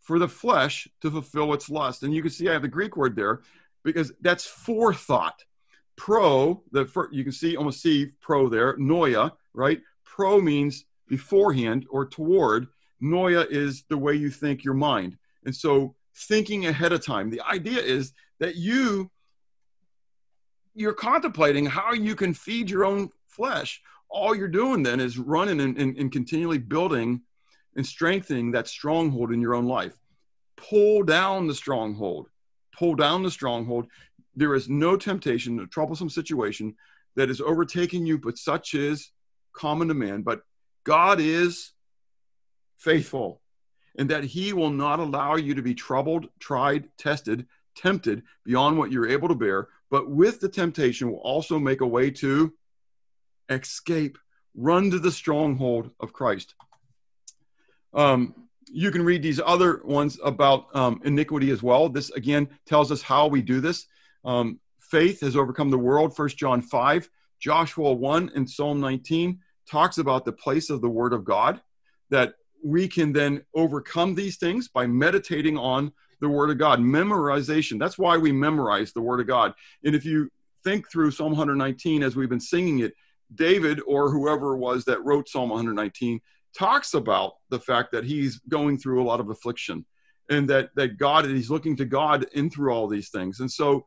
for 0.00 0.18
the 0.18 0.28
flesh 0.28 0.88
to 1.00 1.10
fulfill 1.10 1.54
its 1.54 1.70
lust. 1.70 2.02
And 2.02 2.14
you 2.14 2.22
can 2.22 2.30
see 2.30 2.48
I 2.48 2.52
have 2.52 2.62
the 2.62 2.68
Greek 2.68 2.96
word 2.96 3.16
there 3.16 3.40
because 3.84 4.12
that's 4.20 4.44
forethought. 4.44 5.44
Pro, 5.96 6.62
the 6.72 7.08
you 7.12 7.22
can 7.22 7.32
see 7.32 7.56
almost 7.56 7.80
see 7.80 8.06
pro 8.20 8.48
there, 8.48 8.76
noia, 8.78 9.32
right? 9.52 9.80
Pro 10.04 10.40
means 10.40 10.84
beforehand 11.06 11.86
or 11.90 12.06
toward. 12.06 12.68
Noia 13.02 13.46
is 13.50 13.84
the 13.88 13.98
way 13.98 14.14
you 14.14 14.30
think 14.30 14.64
your 14.64 14.74
mind. 14.74 15.16
And 15.44 15.54
so 15.54 15.94
thinking 16.14 16.66
ahead 16.66 16.92
of 16.92 17.04
time. 17.04 17.30
The 17.30 17.40
idea 17.42 17.80
is 17.80 18.12
that 18.38 18.56
you 18.56 19.10
you're 20.74 20.92
contemplating 20.92 21.66
how 21.66 21.92
you 21.92 22.16
can 22.16 22.34
feed 22.34 22.68
your 22.68 22.84
own 22.84 23.10
flesh. 23.28 23.80
All 24.08 24.34
you're 24.34 24.48
doing 24.48 24.82
then 24.82 25.00
is 25.00 25.18
running 25.18 25.60
and, 25.60 25.76
and, 25.78 25.96
and 25.96 26.10
continually 26.10 26.58
building 26.58 27.22
and 27.76 27.86
strengthening 27.86 28.50
that 28.52 28.68
stronghold 28.68 29.32
in 29.32 29.40
your 29.40 29.54
own 29.54 29.66
life. 29.66 29.94
Pull 30.56 31.04
down 31.04 31.46
the 31.46 31.54
stronghold. 31.54 32.28
Pull 32.76 32.96
down 32.96 33.22
the 33.22 33.30
stronghold. 33.30 33.86
There 34.36 34.54
is 34.54 34.68
no 34.68 34.96
temptation, 34.96 35.60
a 35.60 35.66
troublesome 35.66 36.10
situation 36.10 36.74
that 37.16 37.30
is 37.30 37.40
overtaking 37.40 38.06
you, 38.06 38.18
but 38.18 38.38
such 38.38 38.74
is 38.74 39.10
common 39.52 39.88
to 39.88 39.94
man. 39.94 40.22
But 40.22 40.42
God 40.84 41.20
is 41.20 41.72
faithful 42.76 43.40
and 43.96 44.10
that 44.10 44.24
he 44.24 44.52
will 44.52 44.70
not 44.70 44.98
allow 44.98 45.36
you 45.36 45.54
to 45.54 45.62
be 45.62 45.74
troubled, 45.74 46.26
tried, 46.40 46.88
tested, 46.98 47.46
tempted 47.76 48.22
beyond 48.44 48.78
what 48.78 48.90
you're 48.90 49.08
able 49.08 49.28
to 49.28 49.34
bear, 49.34 49.68
but 49.90 50.10
with 50.10 50.40
the 50.40 50.48
temptation 50.48 51.10
will 51.10 51.18
also 51.18 51.58
make 51.58 51.80
a 51.80 51.86
way 51.86 52.10
to 52.10 52.52
escape, 53.48 54.18
run 54.54 54.90
to 54.90 54.98
the 54.98 55.12
stronghold 55.12 55.90
of 56.00 56.12
Christ. 56.12 56.54
Um, 57.92 58.34
you 58.68 58.90
can 58.90 59.02
read 59.02 59.22
these 59.22 59.40
other 59.44 59.80
ones 59.84 60.18
about 60.24 60.74
um, 60.74 61.00
iniquity 61.04 61.50
as 61.50 61.62
well. 61.62 61.88
This 61.88 62.10
again 62.10 62.48
tells 62.66 62.90
us 62.90 63.02
how 63.02 63.28
we 63.28 63.40
do 63.40 63.60
this. 63.60 63.86
Um, 64.24 64.60
faith 64.80 65.20
has 65.20 65.36
overcome 65.36 65.70
the 65.70 65.78
world. 65.78 66.14
First 66.14 66.36
John 66.36 66.62
5, 66.62 67.08
Joshua 67.40 67.92
1, 67.92 68.32
and 68.34 68.48
Psalm 68.48 68.80
19 68.80 69.38
talks 69.70 69.98
about 69.98 70.24
the 70.24 70.32
place 70.32 70.70
of 70.70 70.80
the 70.80 70.88
Word 70.88 71.12
of 71.12 71.24
God. 71.24 71.60
That 72.10 72.34
we 72.62 72.88
can 72.88 73.12
then 73.12 73.42
overcome 73.54 74.14
these 74.14 74.36
things 74.36 74.68
by 74.68 74.86
meditating 74.86 75.58
on 75.58 75.92
the 76.20 76.28
Word 76.28 76.50
of 76.50 76.58
God. 76.58 76.80
Memorization. 76.80 77.78
That's 77.78 77.98
why 77.98 78.16
we 78.16 78.32
memorize 78.32 78.92
the 78.92 79.02
Word 79.02 79.20
of 79.20 79.26
God. 79.26 79.54
And 79.84 79.94
if 79.94 80.04
you 80.04 80.30
think 80.64 80.90
through 80.90 81.10
Psalm 81.10 81.32
119 81.32 82.02
as 82.02 82.16
we've 82.16 82.28
been 82.28 82.40
singing 82.40 82.80
it, 82.80 82.94
David 83.34 83.80
or 83.86 84.10
whoever 84.10 84.54
it 84.54 84.58
was 84.58 84.84
that 84.84 85.04
wrote 85.04 85.28
Psalm 85.28 85.50
119 85.50 86.20
talks 86.56 86.94
about 86.94 87.34
the 87.50 87.58
fact 87.58 87.92
that 87.92 88.04
he's 88.04 88.38
going 88.48 88.78
through 88.78 89.02
a 89.02 89.06
lot 89.06 89.20
of 89.20 89.30
affliction 89.30 89.84
and 90.30 90.48
that 90.48 90.70
that 90.76 90.96
God 90.98 91.24
he's 91.26 91.50
looking 91.50 91.76
to 91.76 91.84
God 91.84 92.26
in 92.32 92.48
through 92.48 92.72
all 92.72 92.88
these 92.88 93.10
things. 93.10 93.40
And 93.40 93.50
so 93.50 93.84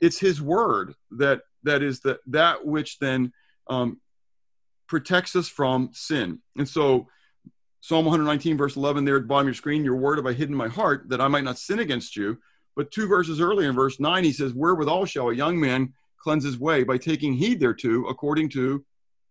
it's 0.00 0.18
his 0.18 0.40
word 0.40 0.94
that 1.12 1.42
that 1.62 1.82
is 1.82 2.00
that 2.00 2.20
that 2.26 2.66
which 2.66 2.98
then 2.98 3.32
um, 3.68 4.00
protects 4.86 5.36
us 5.36 5.48
from 5.48 5.90
sin. 5.92 6.40
And 6.56 6.68
so 6.68 7.08
Psalm 7.82 8.04
119, 8.04 8.58
verse 8.58 8.76
11, 8.76 9.04
there 9.04 9.16
at 9.16 9.22
the 9.22 9.28
bottom 9.28 9.46
of 9.46 9.48
your 9.48 9.54
screen, 9.54 9.84
your 9.84 9.96
word 9.96 10.18
have 10.18 10.26
I 10.26 10.32
hidden 10.32 10.54
in 10.54 10.58
my 10.58 10.68
heart 10.68 11.08
that 11.08 11.20
I 11.20 11.28
might 11.28 11.44
not 11.44 11.58
sin 11.58 11.78
against 11.78 12.14
you. 12.14 12.38
But 12.76 12.90
two 12.90 13.08
verses 13.08 13.40
earlier 13.40 13.70
in 13.70 13.74
verse 13.74 13.98
9, 13.98 14.22
he 14.22 14.32
says, 14.32 14.52
Wherewithal 14.52 15.06
shall 15.06 15.30
a 15.30 15.34
young 15.34 15.58
man 15.58 15.94
cleanse 16.18 16.44
his 16.44 16.58
way 16.58 16.82
by 16.82 16.98
taking 16.98 17.32
heed 17.32 17.60
thereto 17.60 18.06
according 18.06 18.50
to 18.50 18.84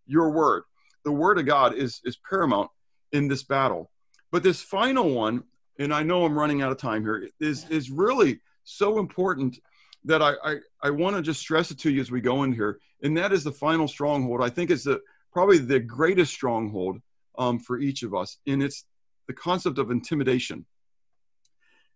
your 0.07 0.32
word. 0.32 0.63
The 1.05 1.11
word 1.11 1.38
of 1.38 1.45
God 1.45 1.76
is, 1.76 2.01
is 2.03 2.17
paramount 2.28 2.70
in 3.11 3.28
this 3.28 3.43
battle. 3.43 3.91
But 4.32 4.43
this 4.43 4.61
final 4.61 5.13
one, 5.13 5.43
and 5.78 5.93
I 5.93 6.03
know 6.03 6.26
I'm 6.26 6.38
running 6.38 6.61
out 6.61 6.72
of 6.72 6.78
time 6.78 7.03
here, 7.03 7.30
is, 7.39 7.70
is 7.70 7.89
really 7.89 8.39
so 8.63 8.99
important 8.99 9.59
that 10.06 10.22
I, 10.22 10.34
I, 10.43 10.56
I 10.84 10.89
want 10.89 11.16
to 11.16 11.22
just 11.22 11.39
stress 11.39 11.72
it 11.72 11.80
to 11.80 11.91
you 11.91 12.02
as 12.02 12.12
we 12.12 12.22
go 12.22 12.43
in 12.43 12.54
here. 12.54 12.80
And 13.04 13.18
that 13.18 13.32
is 13.34 13.43
the 13.43 13.52
final 13.52 13.88
stronghold. 13.88 14.41
I 14.41 14.50
think 14.50 14.70
it's 14.70 14.84
the, 14.84 15.02
probably 15.32 15.58
the 15.58 15.80
greatest 15.80 16.34
stronghold 16.34 17.00
um, 17.38 17.60
for 17.60 17.80
each 17.80 18.04
of 18.04 18.14
us. 18.14 18.38
And 18.47 18.64
it's 18.64 18.86
the 19.28 19.34
concept 19.34 19.78
of 19.78 19.91
intimidation. 19.91 20.66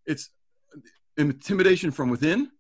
It's 0.05 0.29
intimidation 1.17 1.91
from 1.91 2.09
within, 2.09 2.51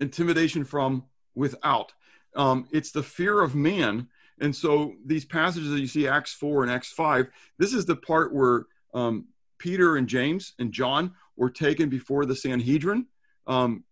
intimidation 0.00 0.64
from 0.64 1.04
without. 1.34 1.92
Um, 2.34 2.68
it's 2.72 2.92
the 2.92 3.02
fear 3.02 3.40
of 3.40 3.54
man. 3.54 4.08
And 4.40 4.54
so 4.54 4.94
these 5.04 5.24
passages 5.24 5.70
that 5.70 5.80
you 5.80 5.86
see, 5.86 6.08
Acts 6.08 6.32
4 6.32 6.62
and 6.62 6.72
Acts 6.72 6.92
5, 6.92 7.28
this 7.58 7.74
is 7.74 7.84
the 7.84 7.96
part 7.96 8.34
where 8.34 8.66
um, 8.94 9.26
Peter 9.58 9.96
and 9.96 10.08
James 10.08 10.54
and 10.58 10.72
John 10.72 11.12
were 11.36 11.50
taken 11.50 11.88
before 11.88 12.26
the 12.26 12.34
Sanhedrin. 12.34 13.06
Um, 13.46 13.84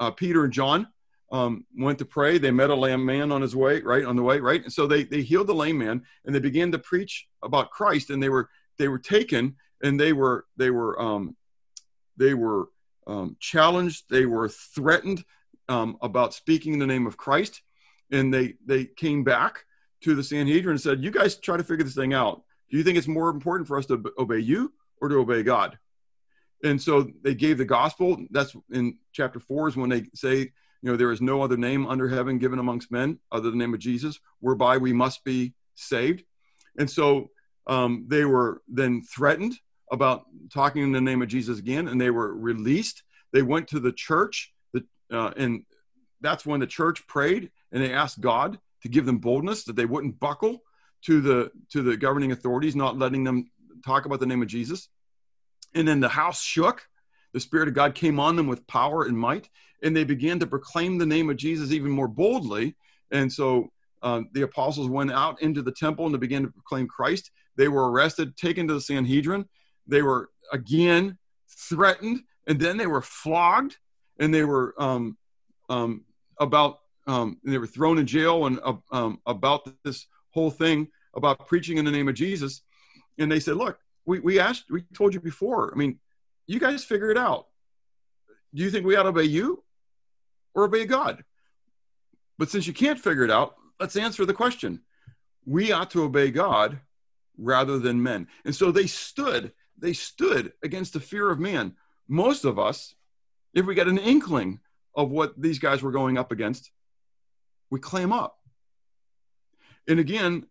uh, 0.00 0.10
Peter 0.10 0.44
and 0.44 0.52
John 0.52 0.88
um, 1.30 1.64
went 1.76 1.98
to 1.98 2.04
pray. 2.04 2.38
They 2.38 2.50
met 2.50 2.70
a 2.70 2.74
lame 2.74 3.04
man 3.04 3.30
on 3.30 3.42
his 3.42 3.54
way, 3.54 3.80
right 3.80 4.04
on 4.04 4.16
the 4.16 4.22
way, 4.22 4.40
right. 4.40 4.62
And 4.62 4.72
so 4.72 4.86
they 4.86 5.04
they 5.04 5.22
healed 5.22 5.46
the 5.46 5.54
lame 5.54 5.78
man, 5.78 6.02
and 6.24 6.34
they 6.34 6.40
began 6.40 6.72
to 6.72 6.78
preach 6.78 7.28
about 7.42 7.70
Christ. 7.70 8.10
And 8.10 8.22
they 8.22 8.28
were 8.28 8.48
they 8.78 8.88
were 8.88 8.98
taken, 8.98 9.56
and 9.82 10.00
they 10.00 10.12
were 10.12 10.46
they 10.56 10.70
were 10.70 11.00
um, 11.00 11.36
they 12.16 12.34
were 12.34 12.70
um, 13.06 13.36
challenged. 13.38 14.04
They 14.10 14.26
were 14.26 14.48
threatened 14.48 15.24
um, 15.68 15.98
about 16.02 16.34
speaking 16.34 16.72
in 16.72 16.78
the 16.78 16.86
name 16.86 17.06
of 17.06 17.16
Christ, 17.16 17.62
and 18.10 18.32
they 18.34 18.54
they 18.66 18.86
came 18.86 19.22
back 19.22 19.64
to 20.02 20.14
the 20.14 20.24
Sanhedrin 20.24 20.72
and 20.72 20.80
said, 20.80 21.04
"You 21.04 21.10
guys 21.10 21.36
try 21.36 21.56
to 21.56 21.64
figure 21.64 21.84
this 21.84 21.94
thing 21.94 22.14
out. 22.14 22.42
Do 22.70 22.76
you 22.76 22.82
think 22.82 22.98
it's 22.98 23.08
more 23.08 23.30
important 23.30 23.68
for 23.68 23.78
us 23.78 23.86
to 23.86 24.02
obey 24.18 24.38
you 24.38 24.72
or 25.00 25.08
to 25.08 25.16
obey 25.16 25.42
God?" 25.42 25.78
And 26.62 26.80
so 26.80 27.10
they 27.22 27.34
gave 27.34 27.58
the 27.58 27.64
gospel. 27.64 28.24
That's 28.30 28.54
in 28.70 28.98
chapter 29.12 29.40
four 29.40 29.68
is 29.68 29.76
when 29.76 29.90
they 29.90 30.04
say 30.14 30.52
you 30.82 30.90
know, 30.90 30.96
there 30.96 31.12
is 31.12 31.20
no 31.20 31.42
other 31.42 31.56
name 31.56 31.86
under 31.86 32.08
heaven 32.08 32.38
given 32.38 32.58
amongst 32.58 32.90
men 32.90 33.18
other 33.30 33.50
than 33.50 33.58
the 33.58 33.64
name 33.64 33.74
of 33.74 33.80
Jesus, 33.80 34.18
whereby 34.40 34.78
we 34.78 34.92
must 34.92 35.24
be 35.24 35.52
saved. 35.74 36.24
And 36.78 36.90
so 36.90 37.30
um, 37.66 38.06
they 38.08 38.24
were 38.24 38.62
then 38.66 39.02
threatened 39.02 39.54
about 39.92 40.24
talking 40.52 40.82
in 40.82 40.92
the 40.92 41.00
name 41.00 41.20
of 41.20 41.28
Jesus 41.28 41.58
again, 41.58 41.88
and 41.88 42.00
they 42.00 42.10
were 42.10 42.34
released. 42.34 43.02
They 43.32 43.42
went 43.42 43.68
to 43.68 43.80
the 43.80 43.92
church, 43.92 44.52
uh, 45.12 45.32
and 45.36 45.64
that's 46.20 46.46
when 46.46 46.60
the 46.60 46.66
church 46.66 47.06
prayed 47.06 47.50
and 47.72 47.82
they 47.82 47.92
asked 47.92 48.20
God 48.20 48.58
to 48.82 48.88
give 48.88 49.06
them 49.06 49.18
boldness 49.18 49.64
that 49.64 49.76
they 49.76 49.84
wouldn't 49.84 50.20
buckle 50.20 50.62
to 51.02 51.20
the 51.20 51.50
to 51.72 51.82
the 51.82 51.96
governing 51.96 52.32
authorities, 52.32 52.76
not 52.76 52.98
letting 52.98 53.24
them 53.24 53.50
talk 53.84 54.04
about 54.04 54.20
the 54.20 54.26
name 54.26 54.42
of 54.42 54.48
Jesus. 54.48 54.88
And 55.74 55.86
then 55.86 56.00
the 56.00 56.08
house 56.08 56.42
shook. 56.42 56.86
The 57.32 57.40
Spirit 57.40 57.68
of 57.68 57.74
God 57.74 57.94
came 57.94 58.18
on 58.18 58.36
them 58.36 58.48
with 58.48 58.66
power 58.66 59.04
and 59.04 59.16
might, 59.16 59.48
and 59.82 59.96
they 59.96 60.04
began 60.04 60.40
to 60.40 60.46
proclaim 60.46 60.98
the 60.98 61.06
name 61.06 61.30
of 61.30 61.36
Jesus 61.36 61.70
even 61.70 61.90
more 61.90 62.08
boldly. 62.08 62.74
And 63.12 63.32
so 63.32 63.70
uh, 64.02 64.22
the 64.32 64.42
apostles 64.42 64.88
went 64.88 65.12
out 65.12 65.40
into 65.42 65.62
the 65.62 65.72
temple 65.72 66.06
and 66.06 66.14
they 66.14 66.18
began 66.18 66.42
to 66.42 66.50
proclaim 66.50 66.88
Christ. 66.88 67.30
They 67.56 67.68
were 67.68 67.90
arrested, 67.90 68.36
taken 68.36 68.66
to 68.68 68.74
the 68.74 68.80
Sanhedrin. 68.80 69.46
They 69.86 70.02
were 70.02 70.30
again 70.52 71.18
threatened, 71.48 72.20
and 72.46 72.58
then 72.58 72.76
they 72.76 72.86
were 72.86 73.02
flogged, 73.02 73.76
and 74.18 74.32
they 74.32 74.44
were 74.44 74.74
um, 74.78 75.16
um, 75.68 76.04
about 76.38 76.80
um, 77.06 77.38
they 77.44 77.58
were 77.58 77.66
thrown 77.66 77.98
in 77.98 78.06
jail 78.06 78.46
and 78.46 78.60
uh, 78.64 78.74
um, 78.92 79.20
about 79.26 79.68
this 79.84 80.06
whole 80.30 80.50
thing 80.50 80.88
about 81.14 81.46
preaching 81.48 81.78
in 81.78 81.84
the 81.84 81.90
name 81.90 82.08
of 82.08 82.14
Jesus. 82.14 82.62
And 83.18 83.30
they 83.30 83.40
said, 83.40 83.56
"Look, 83.56 83.78
we 84.06 84.20
we 84.20 84.40
asked, 84.40 84.70
we 84.70 84.82
told 84.94 85.14
you 85.14 85.20
before. 85.20 85.72
I 85.72 85.76
mean, 85.76 85.98
you 86.46 86.58
guys 86.58 86.84
figure 86.84 87.10
it 87.10 87.18
out. 87.18 87.46
Do 88.54 88.62
you 88.62 88.70
think 88.70 88.84
we 88.84 88.96
ought 88.96 89.04
to 89.04 89.10
obey 89.10 89.24
you? 89.24 89.62
or 90.54 90.64
obey 90.64 90.84
God? 90.84 91.24
But 92.38 92.50
since 92.50 92.66
you 92.66 92.72
can't 92.72 93.00
figure 93.00 93.24
it 93.24 93.30
out, 93.30 93.56
let's 93.78 93.96
answer 93.96 94.24
the 94.24 94.34
question. 94.34 94.80
We 95.44 95.72
ought 95.72 95.90
to 95.92 96.04
obey 96.04 96.30
God 96.30 96.80
rather 97.38 97.78
than 97.78 98.02
men. 98.02 98.28
And 98.44 98.54
so 98.54 98.70
they 98.70 98.86
stood, 98.86 99.52
they 99.78 99.92
stood 99.92 100.52
against 100.62 100.92
the 100.92 101.00
fear 101.00 101.30
of 101.30 101.38
man. 101.38 101.76
Most 102.08 102.44
of 102.44 102.58
us, 102.58 102.94
if 103.54 103.66
we 103.66 103.74
get 103.74 103.88
an 103.88 103.98
inkling 103.98 104.60
of 104.94 105.10
what 105.10 105.40
these 105.40 105.58
guys 105.58 105.82
were 105.82 105.92
going 105.92 106.18
up 106.18 106.32
against, 106.32 106.70
we 107.70 107.78
claim 107.78 108.12
up. 108.12 108.38
And 109.88 109.98
again, 109.98 110.46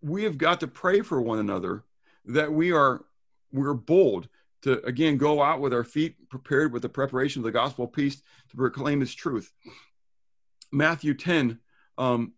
we 0.00 0.24
have 0.24 0.38
got 0.38 0.60
to 0.60 0.68
pray 0.68 1.00
for 1.00 1.20
one 1.20 1.38
another 1.38 1.84
that 2.28 2.52
we 2.52 2.72
are 2.72 3.04
we're 3.52 3.74
bold 3.74 4.28
to 4.62 4.84
again 4.84 5.16
go 5.16 5.42
out 5.42 5.60
with 5.60 5.72
our 5.72 5.84
feet 5.84 6.16
prepared 6.28 6.72
with 6.72 6.82
the 6.82 6.88
preparation 6.88 7.40
of 7.40 7.44
the 7.44 7.52
gospel 7.52 7.86
of 7.86 7.92
peace 7.92 8.22
to 8.50 8.56
proclaim 8.56 9.00
his 9.00 9.14
truth. 9.14 9.52
Matthew 10.70 11.14
10 11.14 11.58
um, 11.96 12.32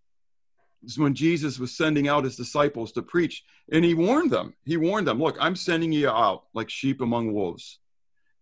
is 0.84 0.98
when 0.98 1.14
Jesus 1.14 1.58
was 1.58 1.76
sending 1.76 2.08
out 2.08 2.24
his 2.24 2.36
disciples 2.36 2.92
to 2.92 3.02
preach, 3.02 3.42
and 3.72 3.84
he 3.84 3.94
warned 3.94 4.30
them. 4.30 4.54
He 4.64 4.76
warned 4.76 5.06
them, 5.06 5.18
"Look, 5.18 5.36
I'm 5.40 5.56
sending 5.56 5.92
you 5.92 6.08
out 6.08 6.44
like 6.54 6.70
sheep 6.70 7.00
among 7.00 7.32
wolves, 7.32 7.78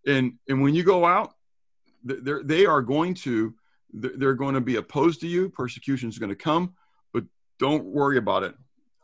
and 0.05 0.33
and 0.47 0.61
when 0.61 0.75
you 0.75 0.83
go 0.83 1.05
out, 1.05 1.33
they 2.03 2.65
are 2.65 2.81
going 2.81 3.13
to 3.15 3.53
they're 3.91 4.35
going 4.35 4.55
to 4.55 4.61
be 4.61 4.75
opposed 4.75 5.21
to 5.21 5.27
you. 5.27 5.49
Persecution 5.49 6.09
is 6.09 6.19
going 6.19 6.29
to 6.29 6.35
come, 6.35 6.75
but 7.11 7.23
don't 7.57 7.85
worry 7.85 8.17
about 8.17 8.43
it. 8.43 8.55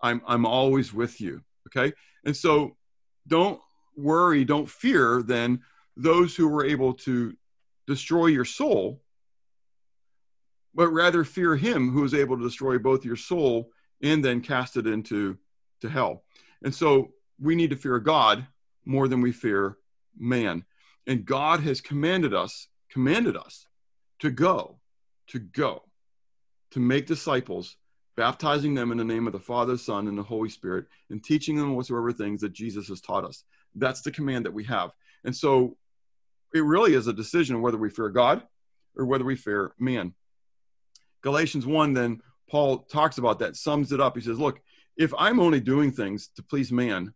I'm, 0.02 0.22
I'm 0.28 0.46
always 0.46 0.94
with 0.94 1.20
you. 1.20 1.42
Okay. 1.76 1.94
And 2.24 2.36
so 2.36 2.76
don't 3.28 3.60
worry, 3.98 4.46
don't 4.46 4.70
fear 4.70 5.24
then 5.24 5.62
those 5.98 6.36
who 6.36 6.48
were 6.48 6.66
able 6.66 6.94
to 6.94 7.36
destroy 7.88 8.28
your 8.28 8.46
soul, 8.46 9.02
but 10.74 10.90
rather 10.90 11.24
fear 11.24 11.56
him 11.56 11.92
who 11.92 12.04
is 12.04 12.14
able 12.14 12.38
to 12.38 12.44
destroy 12.44 12.78
both 12.78 13.06
your 13.06 13.16
soul 13.16 13.70
and 14.02 14.24
then 14.24 14.42
cast 14.42 14.78
it 14.78 14.88
into 14.88 15.38
to 15.82 15.90
hell. 15.90 16.24
And 16.64 16.74
so 16.74 17.14
we 17.40 17.56
need 17.56 17.70
to 17.70 17.76
fear 17.76 18.00
God 18.00 18.46
more 18.86 19.08
than 19.08 19.22
we 19.22 19.32
fear 19.32 19.78
man. 20.18 20.64
And 21.08 21.26
God 21.26 21.62
has 21.62 21.82
commanded 21.82 22.34
us, 22.34 22.68
commanded 22.90 23.38
us 23.38 23.66
to 24.20 24.32
go, 24.32 24.80
to 25.28 25.40
go, 25.40 25.84
to 26.72 26.80
make 26.80 27.06
disciples, 27.08 27.78
baptizing 28.16 28.74
them 28.74 28.92
in 28.92 28.98
the 28.98 29.04
name 29.04 29.28
of 29.28 29.34
the 29.34 29.40
Father, 29.40 29.78
Son, 29.78 30.08
and 30.08 30.18
the 30.18 30.24
Holy 30.24 30.50
Spirit, 30.50 30.86
and 31.10 31.24
teaching 31.24 31.58
them 31.58 31.76
whatsoever 31.76 32.12
things 32.12 32.42
that 32.42 32.54
Jesus 32.54 32.88
has 32.88 33.02
taught 33.02 33.26
us. 33.26 33.44
That's 33.76 34.02
the 34.02 34.12
command 34.12 34.46
that 34.46 34.54
we 34.54 34.64
have. 34.66 34.92
And 35.24 35.36
so 35.36 35.78
it 36.54 36.64
really 36.64 36.94
is 36.94 37.08
a 37.08 37.14
decision 37.14 37.62
whether 37.62 37.78
we 37.78 37.90
fear 37.90 38.10
God 38.10 38.44
or 38.96 39.06
whether 39.06 39.26
we 39.26 39.36
fear 39.36 39.74
man. 39.78 40.14
Galatians 41.22 41.66
1, 41.66 41.94
then 41.94 42.22
Paul 42.50 42.80
talks 42.80 43.18
about 43.18 43.40
that, 43.40 43.56
sums 43.56 43.92
it 43.92 44.00
up. 44.00 44.16
He 44.16 44.22
says, 44.22 44.40
Look, 44.40 44.62
if 44.96 45.14
I'm 45.18 45.40
only 45.40 45.60
doing 45.60 45.92
things 45.92 46.30
to 46.36 46.44
please 46.44 46.72
man, 46.72 47.14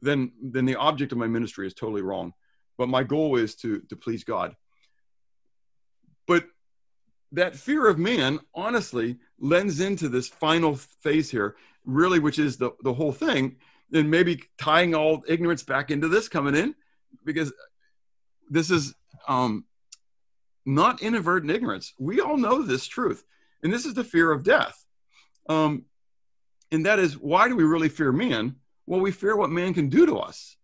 then 0.00 0.32
then 0.42 0.64
the 0.64 0.76
object 0.76 1.12
of 1.12 1.18
my 1.18 1.26
ministry 1.26 1.66
is 1.66 1.74
totally 1.74 2.02
wrong. 2.02 2.32
But 2.78 2.88
my 2.88 3.02
goal 3.02 3.36
is 3.36 3.54
to 3.56 3.80
to 3.88 3.96
please 3.96 4.24
God. 4.24 4.54
But 6.26 6.44
that 7.34 7.56
fear 7.56 7.86
of 7.86 7.98
man, 7.98 8.40
honestly, 8.54 9.18
lends 9.38 9.80
into 9.80 10.08
this 10.08 10.28
final 10.28 10.76
phase 10.76 11.30
here, 11.30 11.56
really, 11.84 12.18
which 12.18 12.38
is 12.38 12.56
the, 12.56 12.70
the 12.82 12.94
whole 12.94 13.12
thing, 13.12 13.56
and 13.92 14.10
maybe 14.10 14.42
tying 14.58 14.94
all 14.94 15.22
ignorance 15.28 15.62
back 15.62 15.90
into 15.90 16.08
this 16.08 16.28
coming 16.28 16.54
in, 16.54 16.74
because 17.24 17.52
this 18.48 18.70
is 18.70 18.94
um, 19.28 19.64
not 20.64 21.02
inadvertent 21.02 21.52
ignorance. 21.52 21.92
We 21.98 22.20
all 22.20 22.36
know 22.36 22.62
this 22.62 22.86
truth, 22.86 23.24
and 23.62 23.72
this 23.72 23.84
is 23.84 23.94
the 23.94 24.04
fear 24.04 24.30
of 24.30 24.44
death. 24.44 24.84
Um, 25.48 25.84
and 26.72 26.86
that 26.86 26.98
is 26.98 27.18
why 27.18 27.48
do 27.48 27.56
we 27.56 27.64
really 27.64 27.88
fear 27.88 28.12
man? 28.12 28.56
Well, 28.86 29.00
we 29.00 29.12
fear 29.12 29.36
what 29.36 29.50
man 29.50 29.74
can 29.74 29.88
do 29.88 30.06
to 30.06 30.18
us. 30.18 30.56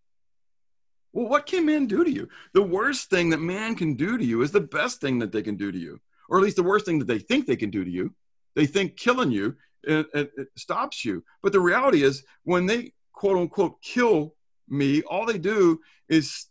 Well, 1.12 1.28
what 1.28 1.46
can 1.46 1.66
man 1.66 1.86
do 1.86 2.04
to 2.04 2.10
you? 2.10 2.28
The 2.52 2.62
worst 2.62 3.10
thing 3.10 3.30
that 3.30 3.40
man 3.40 3.74
can 3.74 3.94
do 3.94 4.16
to 4.16 4.24
you 4.24 4.42
is 4.42 4.52
the 4.52 4.60
best 4.60 5.00
thing 5.00 5.18
that 5.18 5.32
they 5.32 5.42
can 5.42 5.56
do 5.56 5.72
to 5.72 5.78
you, 5.78 6.00
or 6.30 6.38
at 6.38 6.44
least 6.44 6.56
the 6.56 6.62
worst 6.62 6.86
thing 6.86 6.98
that 7.00 7.08
they 7.08 7.18
think 7.18 7.46
they 7.46 7.56
can 7.56 7.70
do 7.70 7.84
to 7.84 7.90
you. 7.90 8.14
They 8.54 8.66
think 8.66 8.96
killing 8.96 9.30
you 9.30 9.56
it, 9.82 10.06
it, 10.14 10.30
it 10.36 10.48
stops 10.56 11.04
you, 11.04 11.24
but 11.42 11.52
the 11.52 11.60
reality 11.60 12.02
is 12.02 12.22
when 12.44 12.66
they 12.66 12.92
quote 13.12 13.36
unquote 13.36 13.82
kill 13.82 14.34
me, 14.68 15.02
all 15.02 15.26
they 15.26 15.38
do 15.38 15.80
is 16.08 16.46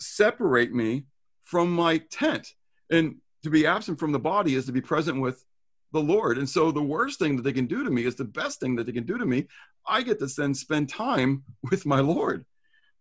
separate 0.00 0.72
me 0.72 1.04
from 1.42 1.72
my 1.72 1.98
tent. 2.10 2.54
And 2.90 3.16
to 3.42 3.50
be 3.50 3.66
absent 3.66 3.98
from 3.98 4.12
the 4.12 4.18
body 4.18 4.54
is 4.54 4.66
to 4.66 4.72
be 4.72 4.80
present 4.80 5.20
with 5.20 5.44
the 5.92 6.00
Lord. 6.00 6.38
And 6.38 6.48
so 6.48 6.72
the 6.72 6.82
worst 6.82 7.18
thing 7.18 7.36
that 7.36 7.42
they 7.42 7.52
can 7.52 7.66
do 7.66 7.84
to 7.84 7.90
me 7.90 8.04
is 8.04 8.14
the 8.14 8.24
best 8.24 8.60
thing 8.60 8.76
that 8.76 8.86
they 8.86 8.92
can 8.92 9.04
do 9.04 9.18
to 9.18 9.26
me. 9.26 9.46
I 9.86 10.02
get 10.02 10.18
to 10.20 10.26
then 10.26 10.54
spend 10.54 10.88
time 10.88 11.42
with 11.70 11.84
my 11.86 12.00
Lord. 12.00 12.44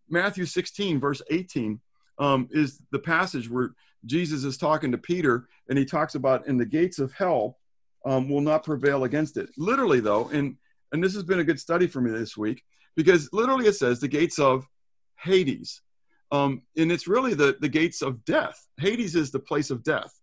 Matthew 0.10 0.46
16, 0.46 1.00
verse 1.00 1.22
18, 1.30 1.80
um, 2.18 2.50
is 2.52 2.82
the 2.92 3.00
passage 3.00 3.50
where 3.50 3.72
Jesus 4.06 4.44
is 4.44 4.58
talking 4.58 4.92
to 4.92 4.98
Peter, 4.98 5.48
and 5.70 5.78
he 5.78 5.86
talks 5.86 6.16
about 6.16 6.48
in 6.48 6.58
the 6.58 6.66
gates 6.66 7.00
of 7.00 7.14
hell 7.14 7.58
um, 8.06 8.30
will 8.30 8.42
not 8.42 8.64
prevail 8.64 9.04
against 9.04 9.38
it. 9.38 9.50
Literally, 9.58 10.00
though, 10.00 10.30
and 10.30 10.58
and 10.92 11.04
this 11.04 11.14
has 11.14 11.24
been 11.24 11.40
a 11.40 11.44
good 11.44 11.60
study 11.60 11.88
for 11.88 12.02
me 12.02 12.12
this 12.12 12.36
week 12.36 12.64
because 12.96 13.30
literally 13.32 13.68
it 13.68 13.76
says 13.76 14.00
the 14.00 14.08
gates 14.08 14.40
of 14.40 14.68
Hades, 15.20 15.82
um, 16.32 16.64
and 16.78 16.92
it's 16.92 17.08
really 17.08 17.34
the 17.34 17.58
the 17.60 17.70
gates 17.70 18.02
of 18.02 18.26
death. 18.26 18.68
Hades 18.78 19.16
is 19.16 19.32
the 19.32 19.40
place 19.40 19.70
of 19.70 19.84
death, 19.84 20.20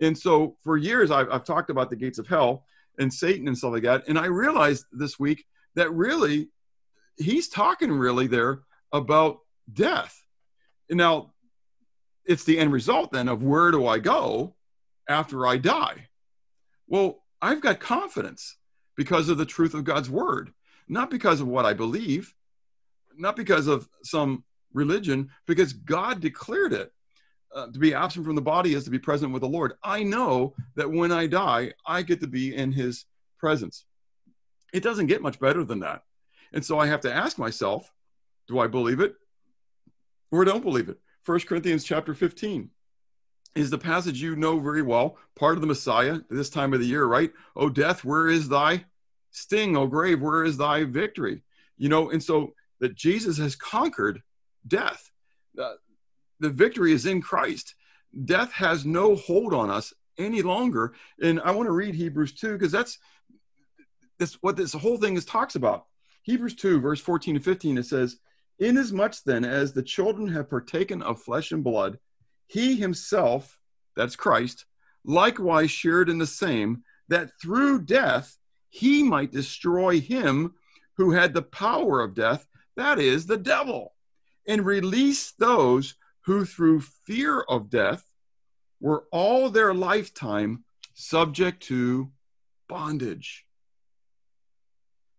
and 0.00 0.16
so 0.16 0.56
for 0.62 0.76
years 0.76 1.10
I've, 1.10 1.30
I've 1.30 1.44
talked 1.44 1.70
about 1.70 1.90
the 1.90 1.96
gates 1.96 2.18
of 2.18 2.26
hell 2.26 2.64
and 2.98 3.12
Satan 3.12 3.48
and 3.48 3.56
stuff 3.56 3.72
like 3.72 3.82
that, 3.84 4.04
and 4.08 4.18
I 4.18 4.26
realized 4.26 4.86
this 4.92 5.18
week 5.18 5.46
that 5.74 5.92
really 5.92 6.50
he's 7.16 7.48
talking 7.48 7.90
really 7.90 8.26
there 8.26 8.60
about 8.92 9.38
death. 9.72 10.20
Now, 10.90 11.33
it's 12.26 12.44
the 12.44 12.58
end 12.58 12.72
result 12.72 13.12
then 13.12 13.28
of 13.28 13.42
where 13.42 13.70
do 13.70 13.86
I 13.86 13.98
go 13.98 14.54
after 15.08 15.46
I 15.46 15.56
die? 15.58 16.08
Well, 16.86 17.22
I've 17.40 17.60
got 17.60 17.80
confidence 17.80 18.56
because 18.96 19.28
of 19.28 19.38
the 19.38 19.46
truth 19.46 19.74
of 19.74 19.84
God's 19.84 20.08
word, 20.08 20.52
not 20.88 21.10
because 21.10 21.40
of 21.40 21.48
what 21.48 21.66
I 21.66 21.74
believe, 21.74 22.34
not 23.16 23.36
because 23.36 23.66
of 23.66 23.88
some 24.02 24.44
religion, 24.72 25.30
because 25.46 25.72
God 25.72 26.20
declared 26.20 26.72
it. 26.72 26.92
Uh, 27.54 27.68
to 27.68 27.78
be 27.78 27.94
absent 27.94 28.26
from 28.26 28.34
the 28.34 28.42
body 28.42 28.74
is 28.74 28.82
to 28.82 28.90
be 28.90 28.98
present 28.98 29.30
with 29.30 29.40
the 29.40 29.48
Lord. 29.48 29.74
I 29.84 30.02
know 30.02 30.54
that 30.74 30.90
when 30.90 31.12
I 31.12 31.28
die, 31.28 31.72
I 31.86 32.02
get 32.02 32.20
to 32.22 32.26
be 32.26 32.52
in 32.52 32.72
his 32.72 33.04
presence. 33.38 33.84
It 34.72 34.82
doesn't 34.82 35.06
get 35.06 35.22
much 35.22 35.38
better 35.38 35.62
than 35.64 35.78
that. 35.80 36.02
And 36.52 36.64
so 36.64 36.80
I 36.80 36.88
have 36.88 37.02
to 37.02 37.14
ask 37.14 37.38
myself, 37.38 37.88
do 38.48 38.58
I 38.58 38.66
believe 38.66 38.98
it 38.98 39.14
or 40.32 40.44
don't 40.44 40.64
believe 40.64 40.88
it? 40.88 40.98
First 41.24 41.46
Corinthians 41.46 41.84
chapter 41.84 42.14
15 42.14 42.70
is 43.54 43.70
the 43.70 43.78
passage 43.78 44.20
you 44.20 44.36
know 44.36 44.58
very 44.58 44.82
well, 44.82 45.16
part 45.36 45.54
of 45.54 45.62
the 45.62 45.66
Messiah 45.66 46.18
this 46.28 46.50
time 46.50 46.74
of 46.74 46.80
the 46.80 46.86
year, 46.86 47.06
right? 47.06 47.32
Oh, 47.56 47.70
death, 47.70 48.04
where 48.04 48.28
is 48.28 48.48
thy 48.48 48.84
sting? 49.30 49.76
Oh, 49.76 49.86
grave, 49.86 50.20
where 50.20 50.44
is 50.44 50.58
thy 50.58 50.84
victory? 50.84 51.42
You 51.78 51.88
know, 51.88 52.10
and 52.10 52.22
so 52.22 52.52
that 52.80 52.94
Jesus 52.94 53.38
has 53.38 53.56
conquered 53.56 54.22
death. 54.68 55.10
Uh, 55.58 55.74
the 56.40 56.50
victory 56.50 56.92
is 56.92 57.06
in 57.06 57.22
Christ. 57.22 57.74
Death 58.26 58.52
has 58.52 58.84
no 58.84 59.16
hold 59.16 59.54
on 59.54 59.70
us 59.70 59.94
any 60.18 60.42
longer. 60.42 60.92
And 61.22 61.40
I 61.40 61.52
want 61.52 61.68
to 61.68 61.72
read 61.72 61.94
Hebrews 61.94 62.34
2 62.34 62.52
because 62.52 62.72
that's 62.72 62.98
that's 64.18 64.34
what 64.42 64.56
this 64.56 64.72
whole 64.72 64.98
thing 64.98 65.16
is 65.16 65.24
talks 65.24 65.54
about. 65.54 65.86
Hebrews 66.22 66.54
2, 66.54 66.80
verse 66.80 67.00
14 67.00 67.36
and 67.36 67.44
15, 67.44 67.78
it 67.78 67.86
says, 67.86 68.18
Inasmuch 68.58 69.16
then 69.24 69.44
as 69.44 69.72
the 69.72 69.82
children 69.82 70.28
have 70.28 70.48
partaken 70.48 71.02
of 71.02 71.22
flesh 71.22 71.52
and 71.52 71.64
blood, 71.64 71.98
he 72.46 72.76
himself, 72.76 73.58
that's 73.96 74.16
Christ, 74.16 74.66
likewise 75.04 75.70
shared 75.70 76.08
in 76.08 76.18
the 76.18 76.26
same, 76.26 76.84
that 77.08 77.30
through 77.40 77.82
death 77.82 78.38
he 78.68 79.02
might 79.02 79.32
destroy 79.32 80.00
him 80.00 80.54
who 80.96 81.12
had 81.12 81.34
the 81.34 81.42
power 81.42 82.00
of 82.00 82.14
death, 82.14 82.46
that 82.76 82.98
is, 82.98 83.26
the 83.26 83.36
devil, 83.36 83.94
and 84.46 84.64
release 84.64 85.32
those 85.32 85.94
who 86.22 86.44
through 86.44 86.80
fear 86.80 87.40
of 87.40 87.70
death 87.70 88.04
were 88.80 89.04
all 89.12 89.50
their 89.50 89.74
lifetime 89.74 90.64
subject 90.94 91.62
to 91.64 92.10
bondage. 92.68 93.44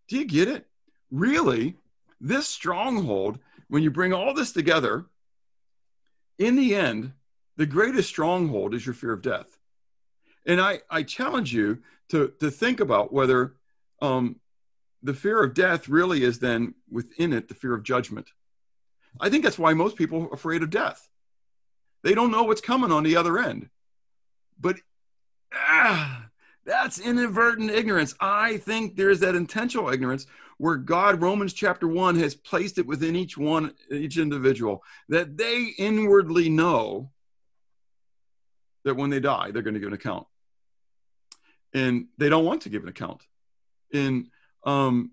Do 0.08 0.18
you 0.18 0.26
get 0.26 0.48
it? 0.48 0.68
Really, 1.12 1.76
this 2.20 2.48
stronghold, 2.48 3.40
when 3.68 3.84
you 3.84 3.92
bring 3.92 4.14
all 4.14 4.34
this 4.34 4.52
together, 4.52 5.06
in 6.38 6.56
the 6.56 6.76
end, 6.76 7.14
the 7.58 7.66
greatest 7.66 8.10
stronghold 8.10 8.74
is 8.74 8.86
your 8.86 8.96
fear 8.96 9.14
of 9.14 9.22
death. 9.22 9.58
And 10.46 10.62
I, 10.62 10.82
I 10.90 11.04
challenge 11.04 11.54
you 11.54 11.80
to, 12.10 12.34
to 12.40 12.52
think 12.52 12.80
about 12.80 13.12
whether 13.12 13.56
um, 14.02 14.40
the 15.02 15.14
fear 15.14 15.44
of 15.44 15.54
death 15.54 15.88
really 15.88 16.24
is 16.24 16.40
then 16.40 16.76
within 16.90 17.34
it 17.34 17.48
the 17.48 17.56
fear 17.56 17.74
of 17.74 17.84
judgment. 17.84 18.30
I 19.20 19.30
think 19.30 19.44
that's 19.44 19.60
why 19.60 19.74
most 19.74 19.96
people 19.96 20.24
are 20.24 20.34
afraid 20.34 20.62
of 20.62 20.70
death. 20.70 21.10
They 22.04 22.14
don't 22.14 22.32
know 22.32 22.44
what's 22.44 22.62
coming 22.62 22.92
on 22.92 23.04
the 23.04 23.16
other 23.16 23.40
end. 23.40 23.70
But 24.60 24.78
ah, 25.54 26.28
that's 26.66 27.00
inadvertent 27.00 27.72
ignorance. 27.72 28.14
I 28.20 28.58
think 28.58 28.96
there's 28.96 29.22
that 29.22 29.36
intentional 29.36 29.90
ignorance 29.90 30.28
where 30.58 30.78
God, 30.78 31.22
Romans 31.22 31.54
chapter 31.54 31.88
1, 31.88 32.18
has 32.20 32.36
placed 32.36 32.78
it 32.78 32.88
within 32.88 33.16
each 33.16 33.38
one, 33.38 33.74
each 33.92 34.18
individual, 34.18 34.84
that 35.10 35.38
they 35.38 35.74
inwardly 35.78 36.50
know 36.50 37.12
that 38.86 38.96
when 38.96 39.10
they 39.10 39.20
die, 39.20 39.52
they're 39.52 39.64
going 39.64 39.74
to 39.74 39.80
give 39.80 39.88
an 39.88 39.94
account. 39.94 40.28
And 41.74 42.08
they 42.18 42.30
don't 42.30 42.46
want 42.46 42.62
to 42.62 42.70
give 42.70 42.84
an 42.84 42.90
account. 42.90 43.22
And 43.94 44.28
um, 44.64 45.12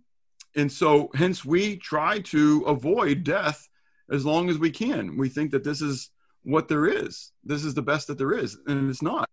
and 0.54 0.70
so 0.70 1.10
hence 1.14 1.44
we 1.44 1.76
try 1.76 2.20
to 2.20 2.62
avoid 2.62 3.24
death 3.24 3.68
as 4.10 4.24
long 4.24 4.50
as 4.50 4.58
we 4.58 4.70
can. 4.70 5.16
We 5.16 5.28
think 5.28 5.50
that 5.52 5.64
this 5.64 5.80
is 5.80 6.10
what 6.42 6.68
there 6.68 6.86
is. 6.86 7.32
This 7.44 7.64
is 7.64 7.74
the 7.74 7.82
best 7.82 8.06
that 8.08 8.18
there 8.18 8.32
is, 8.32 8.58
and 8.66 8.90
it's 8.90 9.02
not. 9.02 9.28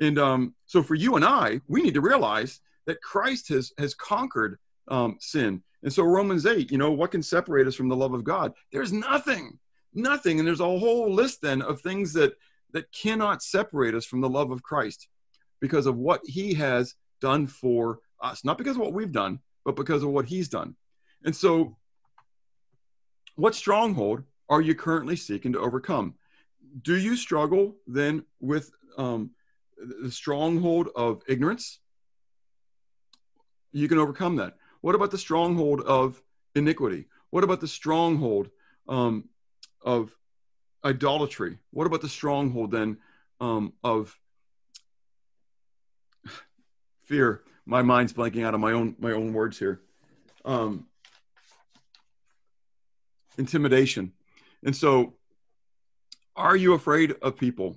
And 0.00 0.18
um, 0.18 0.54
so 0.66 0.82
for 0.82 0.94
you 0.94 1.16
and 1.16 1.24
I, 1.24 1.60
we 1.68 1.82
need 1.82 1.94
to 1.94 2.00
realize 2.00 2.60
that 2.86 3.02
Christ 3.02 3.48
has 3.48 3.72
has 3.78 3.94
conquered 3.94 4.58
um, 4.88 5.16
sin. 5.20 5.62
And 5.82 5.92
so 5.92 6.04
Romans 6.04 6.46
8, 6.46 6.70
you 6.70 6.78
know, 6.78 6.92
what 6.92 7.10
can 7.10 7.22
separate 7.22 7.66
us 7.66 7.74
from 7.74 7.88
the 7.88 7.96
love 7.96 8.14
of 8.14 8.24
God? 8.24 8.52
There's 8.70 8.92
nothing, 8.92 9.58
nothing. 9.94 10.38
And 10.38 10.46
there's 10.46 10.60
a 10.60 10.64
whole 10.64 11.12
list 11.12 11.42
then 11.42 11.62
of 11.62 11.80
things 11.80 12.12
that 12.14 12.34
that 12.72 12.90
cannot 12.92 13.42
separate 13.42 13.94
us 13.94 14.06
from 14.06 14.20
the 14.20 14.28
love 14.28 14.50
of 14.50 14.62
Christ 14.62 15.08
because 15.60 15.86
of 15.86 15.96
what 15.96 16.20
he 16.24 16.54
has 16.54 16.94
done 17.20 17.46
for 17.46 18.00
us, 18.22 18.44
not 18.44 18.58
because 18.58 18.76
of 18.76 18.82
what 18.82 18.94
we've 18.94 19.12
done, 19.12 19.40
but 19.64 19.76
because 19.76 20.02
of 20.02 20.10
what 20.10 20.26
he's 20.26 20.48
done. 20.48 20.74
And 21.24 21.34
so, 21.34 21.76
what 23.36 23.54
stronghold 23.54 24.24
are 24.48 24.60
you 24.60 24.74
currently 24.74 25.16
seeking 25.16 25.52
to 25.52 25.60
overcome? 25.60 26.14
Do 26.82 26.96
you 26.96 27.16
struggle 27.16 27.76
then 27.86 28.24
with 28.40 28.70
um, 28.98 29.30
the 30.02 30.10
stronghold 30.10 30.88
of 30.96 31.22
ignorance? 31.28 31.78
You 33.72 33.88
can 33.88 33.98
overcome 33.98 34.36
that. 34.36 34.56
What 34.82 34.94
about 34.96 35.12
the 35.12 35.18
stronghold 35.18 35.80
of 35.80 36.20
iniquity? 36.54 37.06
What 37.30 37.44
about 37.44 37.60
the 37.60 37.68
stronghold 37.68 38.50
um, 38.88 39.28
of 39.80 40.14
idolatry? 40.84 41.58
What 41.70 41.86
about 41.86 42.02
the 42.02 42.08
stronghold 42.08 42.72
then 42.72 42.98
um, 43.40 43.72
of 43.82 44.18
fear? 47.04 47.42
My 47.64 47.82
mind's 47.82 48.12
blanking 48.12 48.44
out 48.44 48.54
of 48.54 48.60
my 48.60 48.72
own 48.72 48.96
my 48.98 49.12
own 49.12 49.32
words 49.32 49.56
here. 49.56 49.80
Um, 50.44 50.86
intimidation, 53.38 54.12
and 54.64 54.74
so, 54.74 55.14
are 56.34 56.56
you 56.56 56.74
afraid 56.74 57.12
of 57.22 57.36
people? 57.36 57.76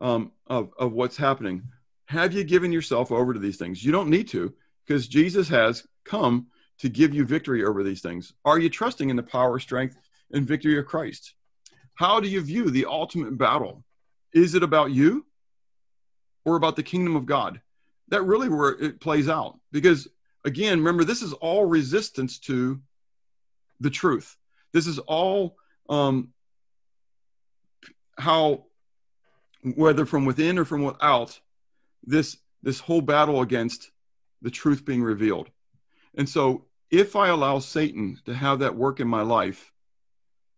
Um, 0.00 0.32
of 0.48 0.72
of 0.76 0.92
what's 0.92 1.16
happening? 1.16 1.62
Have 2.06 2.32
you 2.32 2.42
given 2.42 2.72
yourself 2.72 3.12
over 3.12 3.32
to 3.32 3.38
these 3.38 3.56
things? 3.56 3.84
You 3.84 3.92
don't 3.92 4.10
need 4.10 4.26
to, 4.30 4.52
because 4.84 5.06
Jesus 5.06 5.48
has 5.48 5.86
come 6.10 6.48
to 6.78 6.88
give 6.88 7.14
you 7.14 7.24
victory 7.24 7.64
over 7.64 7.82
these 7.82 8.00
things. 8.00 8.32
Are 8.44 8.58
you 8.58 8.68
trusting 8.68 9.10
in 9.10 9.16
the 9.16 9.22
power, 9.22 9.58
strength, 9.58 9.96
and 10.32 10.46
victory 10.46 10.78
of 10.78 10.86
Christ? 10.86 11.34
How 11.94 12.20
do 12.20 12.28
you 12.28 12.40
view 12.40 12.70
the 12.70 12.86
ultimate 12.86 13.36
battle? 13.36 13.84
Is 14.32 14.54
it 14.54 14.62
about 14.62 14.90
you 14.90 15.26
or 16.44 16.56
about 16.56 16.76
the 16.76 16.82
kingdom 16.82 17.16
of 17.16 17.26
God? 17.26 17.60
That 18.08 18.22
really 18.22 18.48
where 18.48 18.70
it 18.70 19.00
plays 19.00 19.28
out. 19.28 19.58
Because 19.70 20.08
again, 20.44 20.78
remember, 20.78 21.04
this 21.04 21.22
is 21.22 21.32
all 21.34 21.66
resistance 21.66 22.38
to 22.40 22.80
the 23.80 23.90
truth. 23.90 24.36
This 24.72 24.86
is 24.86 24.98
all 24.98 25.56
um, 25.88 26.32
how, 28.18 28.64
whether 29.62 30.06
from 30.06 30.24
within 30.24 30.58
or 30.58 30.64
from 30.64 30.82
without, 30.82 31.38
this 32.04 32.36
this 32.62 32.80
whole 32.80 33.00
battle 33.00 33.40
against 33.40 33.90
the 34.42 34.50
truth 34.50 34.84
being 34.84 35.02
revealed. 35.02 35.50
And 36.16 36.28
so, 36.28 36.66
if 36.90 37.14
I 37.14 37.28
allow 37.28 37.60
Satan 37.60 38.18
to 38.26 38.34
have 38.34 38.58
that 38.60 38.74
work 38.74 39.00
in 39.00 39.06
my 39.06 39.22
life, 39.22 39.72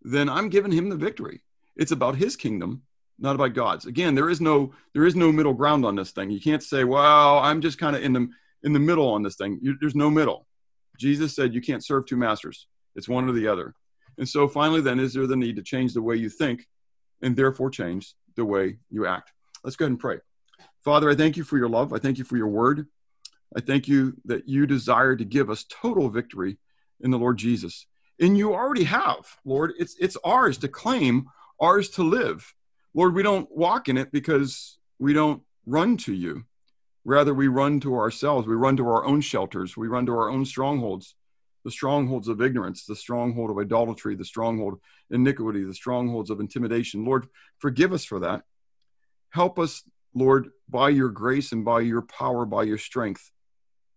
then 0.00 0.28
I'm 0.28 0.48
giving 0.48 0.72
him 0.72 0.88
the 0.88 0.96
victory. 0.96 1.42
It's 1.76 1.92
about 1.92 2.16
his 2.16 2.36
kingdom, 2.36 2.82
not 3.18 3.34
about 3.34 3.54
God's. 3.54 3.86
Again, 3.86 4.14
there 4.14 4.30
is 4.30 4.40
no 4.40 4.72
there 4.94 5.04
is 5.04 5.14
no 5.14 5.30
middle 5.30 5.54
ground 5.54 5.84
on 5.84 5.94
this 5.94 6.12
thing. 6.12 6.30
You 6.30 6.40
can't 6.40 6.62
say, 6.62 6.84
"Well, 6.84 7.38
I'm 7.38 7.60
just 7.60 7.78
kind 7.78 7.94
of 7.94 8.02
in 8.02 8.12
the 8.12 8.28
in 8.62 8.72
the 8.72 8.78
middle 8.80 9.08
on 9.08 9.22
this 9.22 9.36
thing." 9.36 9.58
You, 9.62 9.76
there's 9.80 9.94
no 9.94 10.10
middle. 10.10 10.46
Jesus 10.98 11.34
said 11.34 11.54
you 11.54 11.60
can't 11.60 11.84
serve 11.84 12.06
two 12.06 12.16
masters. 12.16 12.66
It's 12.94 13.08
one 13.08 13.28
or 13.28 13.32
the 13.32 13.48
other. 13.48 13.74
And 14.18 14.28
so 14.28 14.46
finally 14.48 14.80
then 14.80 15.00
is 15.00 15.14
there 15.14 15.26
the 15.26 15.36
need 15.36 15.56
to 15.56 15.62
change 15.62 15.94
the 15.94 16.02
way 16.02 16.16
you 16.16 16.28
think 16.28 16.66
and 17.22 17.34
therefore 17.34 17.70
change 17.70 18.14
the 18.36 18.44
way 18.44 18.78
you 18.90 19.06
act. 19.06 19.32
Let's 19.64 19.76
go 19.76 19.84
ahead 19.84 19.92
and 19.92 20.00
pray. 20.00 20.18
Father, 20.84 21.08
I 21.08 21.14
thank 21.14 21.36
you 21.36 21.44
for 21.44 21.56
your 21.56 21.68
love. 21.68 21.92
I 21.92 21.98
thank 21.98 22.18
you 22.18 22.24
for 22.24 22.36
your 22.36 22.48
word. 22.48 22.86
I 23.56 23.60
thank 23.60 23.88
you 23.88 24.14
that 24.24 24.48
you 24.48 24.66
desire 24.66 25.16
to 25.16 25.24
give 25.24 25.50
us 25.50 25.64
total 25.68 26.08
victory 26.08 26.58
in 27.00 27.10
the 27.10 27.18
Lord 27.18 27.38
Jesus. 27.38 27.86
And 28.20 28.38
you 28.38 28.54
already 28.54 28.84
have 28.84 29.26
lord. 29.44 29.72
It's 29.78 29.96
it's 29.98 30.16
ours 30.24 30.58
to 30.58 30.68
claim 30.68 31.26
ours 31.60 31.88
to 31.90 32.02
live. 32.02 32.54
Lord 32.94 33.14
we 33.14 33.22
don't 33.22 33.50
walk 33.50 33.88
in 33.88 33.98
it 33.98 34.12
because 34.12 34.78
we 34.98 35.12
don't 35.12 35.42
run 35.66 35.96
to 35.98 36.12
you. 36.12 36.44
Rather 37.04 37.34
we 37.34 37.48
run 37.48 37.80
to 37.80 37.96
ourselves. 37.96 38.46
We 38.46 38.54
run 38.54 38.76
to 38.76 38.88
our 38.88 39.04
own 39.04 39.20
shelters. 39.20 39.76
We 39.76 39.88
run 39.88 40.06
to 40.06 40.12
our 40.12 40.30
own 40.30 40.44
strongholds 40.44 41.14
the 41.64 41.70
strongholds 41.70 42.28
of 42.28 42.40
ignorance 42.40 42.86
the 42.86 42.96
stronghold 42.96 43.50
of 43.50 43.58
idolatry 43.58 44.16
the 44.16 44.24
stronghold 44.24 44.74
of 44.74 44.80
iniquity 45.10 45.64
the 45.64 45.74
strongholds 45.74 46.30
of 46.30 46.40
intimidation. 46.40 47.04
Lord 47.04 47.26
forgive 47.58 47.92
us 47.92 48.04
for 48.04 48.20
that. 48.20 48.42
Help 49.30 49.58
us 49.58 49.82
lord 50.14 50.50
by 50.68 50.90
your 50.90 51.08
grace 51.08 51.52
and 51.52 51.64
by 51.64 51.80
your 51.80 52.02
power 52.02 52.44
by 52.44 52.64
your 52.64 52.78
strength 52.78 53.31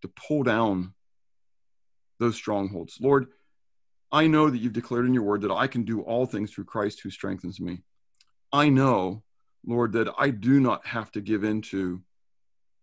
to 0.06 0.14
pull 0.28 0.43
down 0.43 0.93
those 2.20 2.36
strongholds 2.36 2.97
lord 3.01 3.28
I 4.16 4.28
know 4.28 4.49
that 4.49 4.60
you've 4.60 4.72
declared 4.72 5.06
in 5.06 5.14
your 5.14 5.24
word 5.24 5.41
that 5.41 5.51
I 5.51 5.68
can 5.68 5.84
do 5.84 6.01
all 6.01 6.26
things 6.26 6.49
through 6.51 6.64
Christ 6.64 7.01
who 7.01 7.10
strengthens 7.10 7.60
me. 7.60 7.84
I 8.53 8.70
know, 8.70 9.24
Lord, 9.66 9.91
that 9.91 10.08
I 10.18 10.30
do 10.30 10.62
not 10.62 10.86
have 10.88 11.12
to 11.14 11.22
give 11.22 11.43
in 11.43 11.62
to 11.64 12.01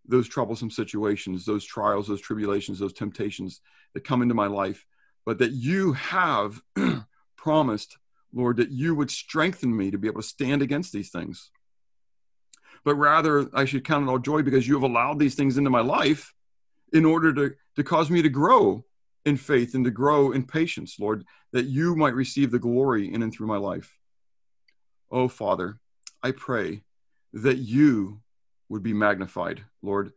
those 0.06 0.28
troublesome 0.28 0.70
situations, 0.70 1.46
those 1.46 1.64
trials, 1.64 2.06
those 2.06 2.20
tribulations, 2.20 2.78
those 2.78 2.92
temptations 2.92 3.62
that 3.94 4.04
come 4.04 4.20
into 4.20 4.34
my 4.34 4.46
life, 4.46 4.84
but 5.24 5.38
that 5.38 5.52
you 5.52 5.92
have 5.94 6.60
promised, 7.36 7.96
Lord, 8.34 8.58
that 8.58 8.70
you 8.70 8.94
would 8.94 9.10
strengthen 9.10 9.74
me 9.74 9.90
to 9.90 9.98
be 9.98 10.08
able 10.08 10.20
to 10.20 10.28
stand 10.28 10.60
against 10.60 10.92
these 10.92 11.10
things. 11.10 11.50
But 12.84 12.96
rather, 12.96 13.48
I 13.54 13.64
should 13.64 13.84
count 13.84 14.06
it 14.06 14.10
all 14.10 14.18
joy 14.18 14.42
because 14.42 14.68
you 14.68 14.74
have 14.74 14.82
allowed 14.82 15.18
these 15.18 15.36
things 15.36 15.56
into 15.56 15.70
my 15.70 15.80
life 15.80 16.34
in 16.93 17.05
order 17.05 17.32
to, 17.32 17.55
to 17.76 17.84
cause 17.84 18.11
me 18.11 18.22
to 18.22 18.28
grow 18.28 18.84
in 19.24 19.36
faith 19.36 19.74
and 19.74 19.84
to 19.84 19.90
grow 19.90 20.32
in 20.32 20.45
patience, 20.45 20.97
Lord, 20.99 21.24
that 21.53 21.66
you 21.66 21.95
might 21.97 22.14
receive 22.14 22.51
the 22.51 22.59
glory 22.59 23.12
in 23.12 23.22
and 23.22 23.32
through 23.32 23.47
my 23.47 23.57
life. 23.57 23.97
Oh, 25.11 25.28
Father, 25.28 25.78
I 26.22 26.32
pray 26.32 26.82
that 27.32 27.59
you 27.59 28.20
would 28.68 28.82
be 28.82 28.93
magnified, 28.93 29.62
Lord. 29.82 30.12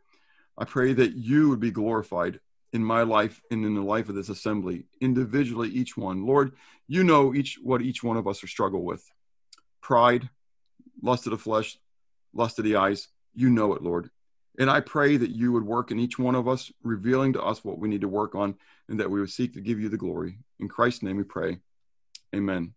I 0.57 0.65
pray 0.65 0.93
that 0.93 1.13
you 1.15 1.49
would 1.49 1.59
be 1.59 1.71
glorified 1.71 2.39
in 2.73 2.83
my 2.83 3.03
life 3.03 3.41
and 3.51 3.65
in 3.65 3.75
the 3.75 3.81
life 3.81 4.09
of 4.09 4.15
this 4.15 4.29
assembly, 4.29 4.85
individually, 5.01 5.69
each 5.69 5.95
one. 5.97 6.25
Lord, 6.25 6.53
you 6.87 7.03
know 7.03 7.33
each 7.33 7.57
what 7.61 7.81
each 7.81 8.03
one 8.03 8.17
of 8.17 8.27
us 8.27 8.43
are 8.43 8.47
struggle 8.47 8.83
with. 8.83 9.03
Pride, 9.81 10.29
lust 11.01 11.25
of 11.25 11.31
the 11.31 11.37
flesh, 11.37 11.77
lust 12.33 12.59
of 12.59 12.65
the 12.65 12.75
eyes. 12.75 13.07
You 13.33 13.49
know 13.49 13.73
it, 13.73 13.81
Lord. 13.81 14.09
And 14.57 14.69
I 14.69 14.79
pray 14.79 15.17
that 15.17 15.31
you 15.31 15.51
would 15.51 15.65
work 15.65 15.91
in 15.91 15.99
each 15.99 16.17
one 16.17 16.35
of 16.35 16.47
us, 16.47 16.71
revealing 16.83 17.33
to 17.33 17.43
us 17.43 17.63
what 17.63 17.79
we 17.79 17.89
need 17.89 18.01
to 18.01 18.07
work 18.07 18.35
on, 18.35 18.55
and 18.87 18.99
that 18.99 19.09
we 19.09 19.19
would 19.19 19.29
seek 19.29 19.53
to 19.53 19.61
give 19.61 19.79
you 19.79 19.89
the 19.89 19.97
glory. 19.97 20.37
In 20.59 20.69
Christ's 20.69 21.03
name 21.03 21.17
we 21.17 21.23
pray. 21.23 21.59
Amen. 22.33 22.73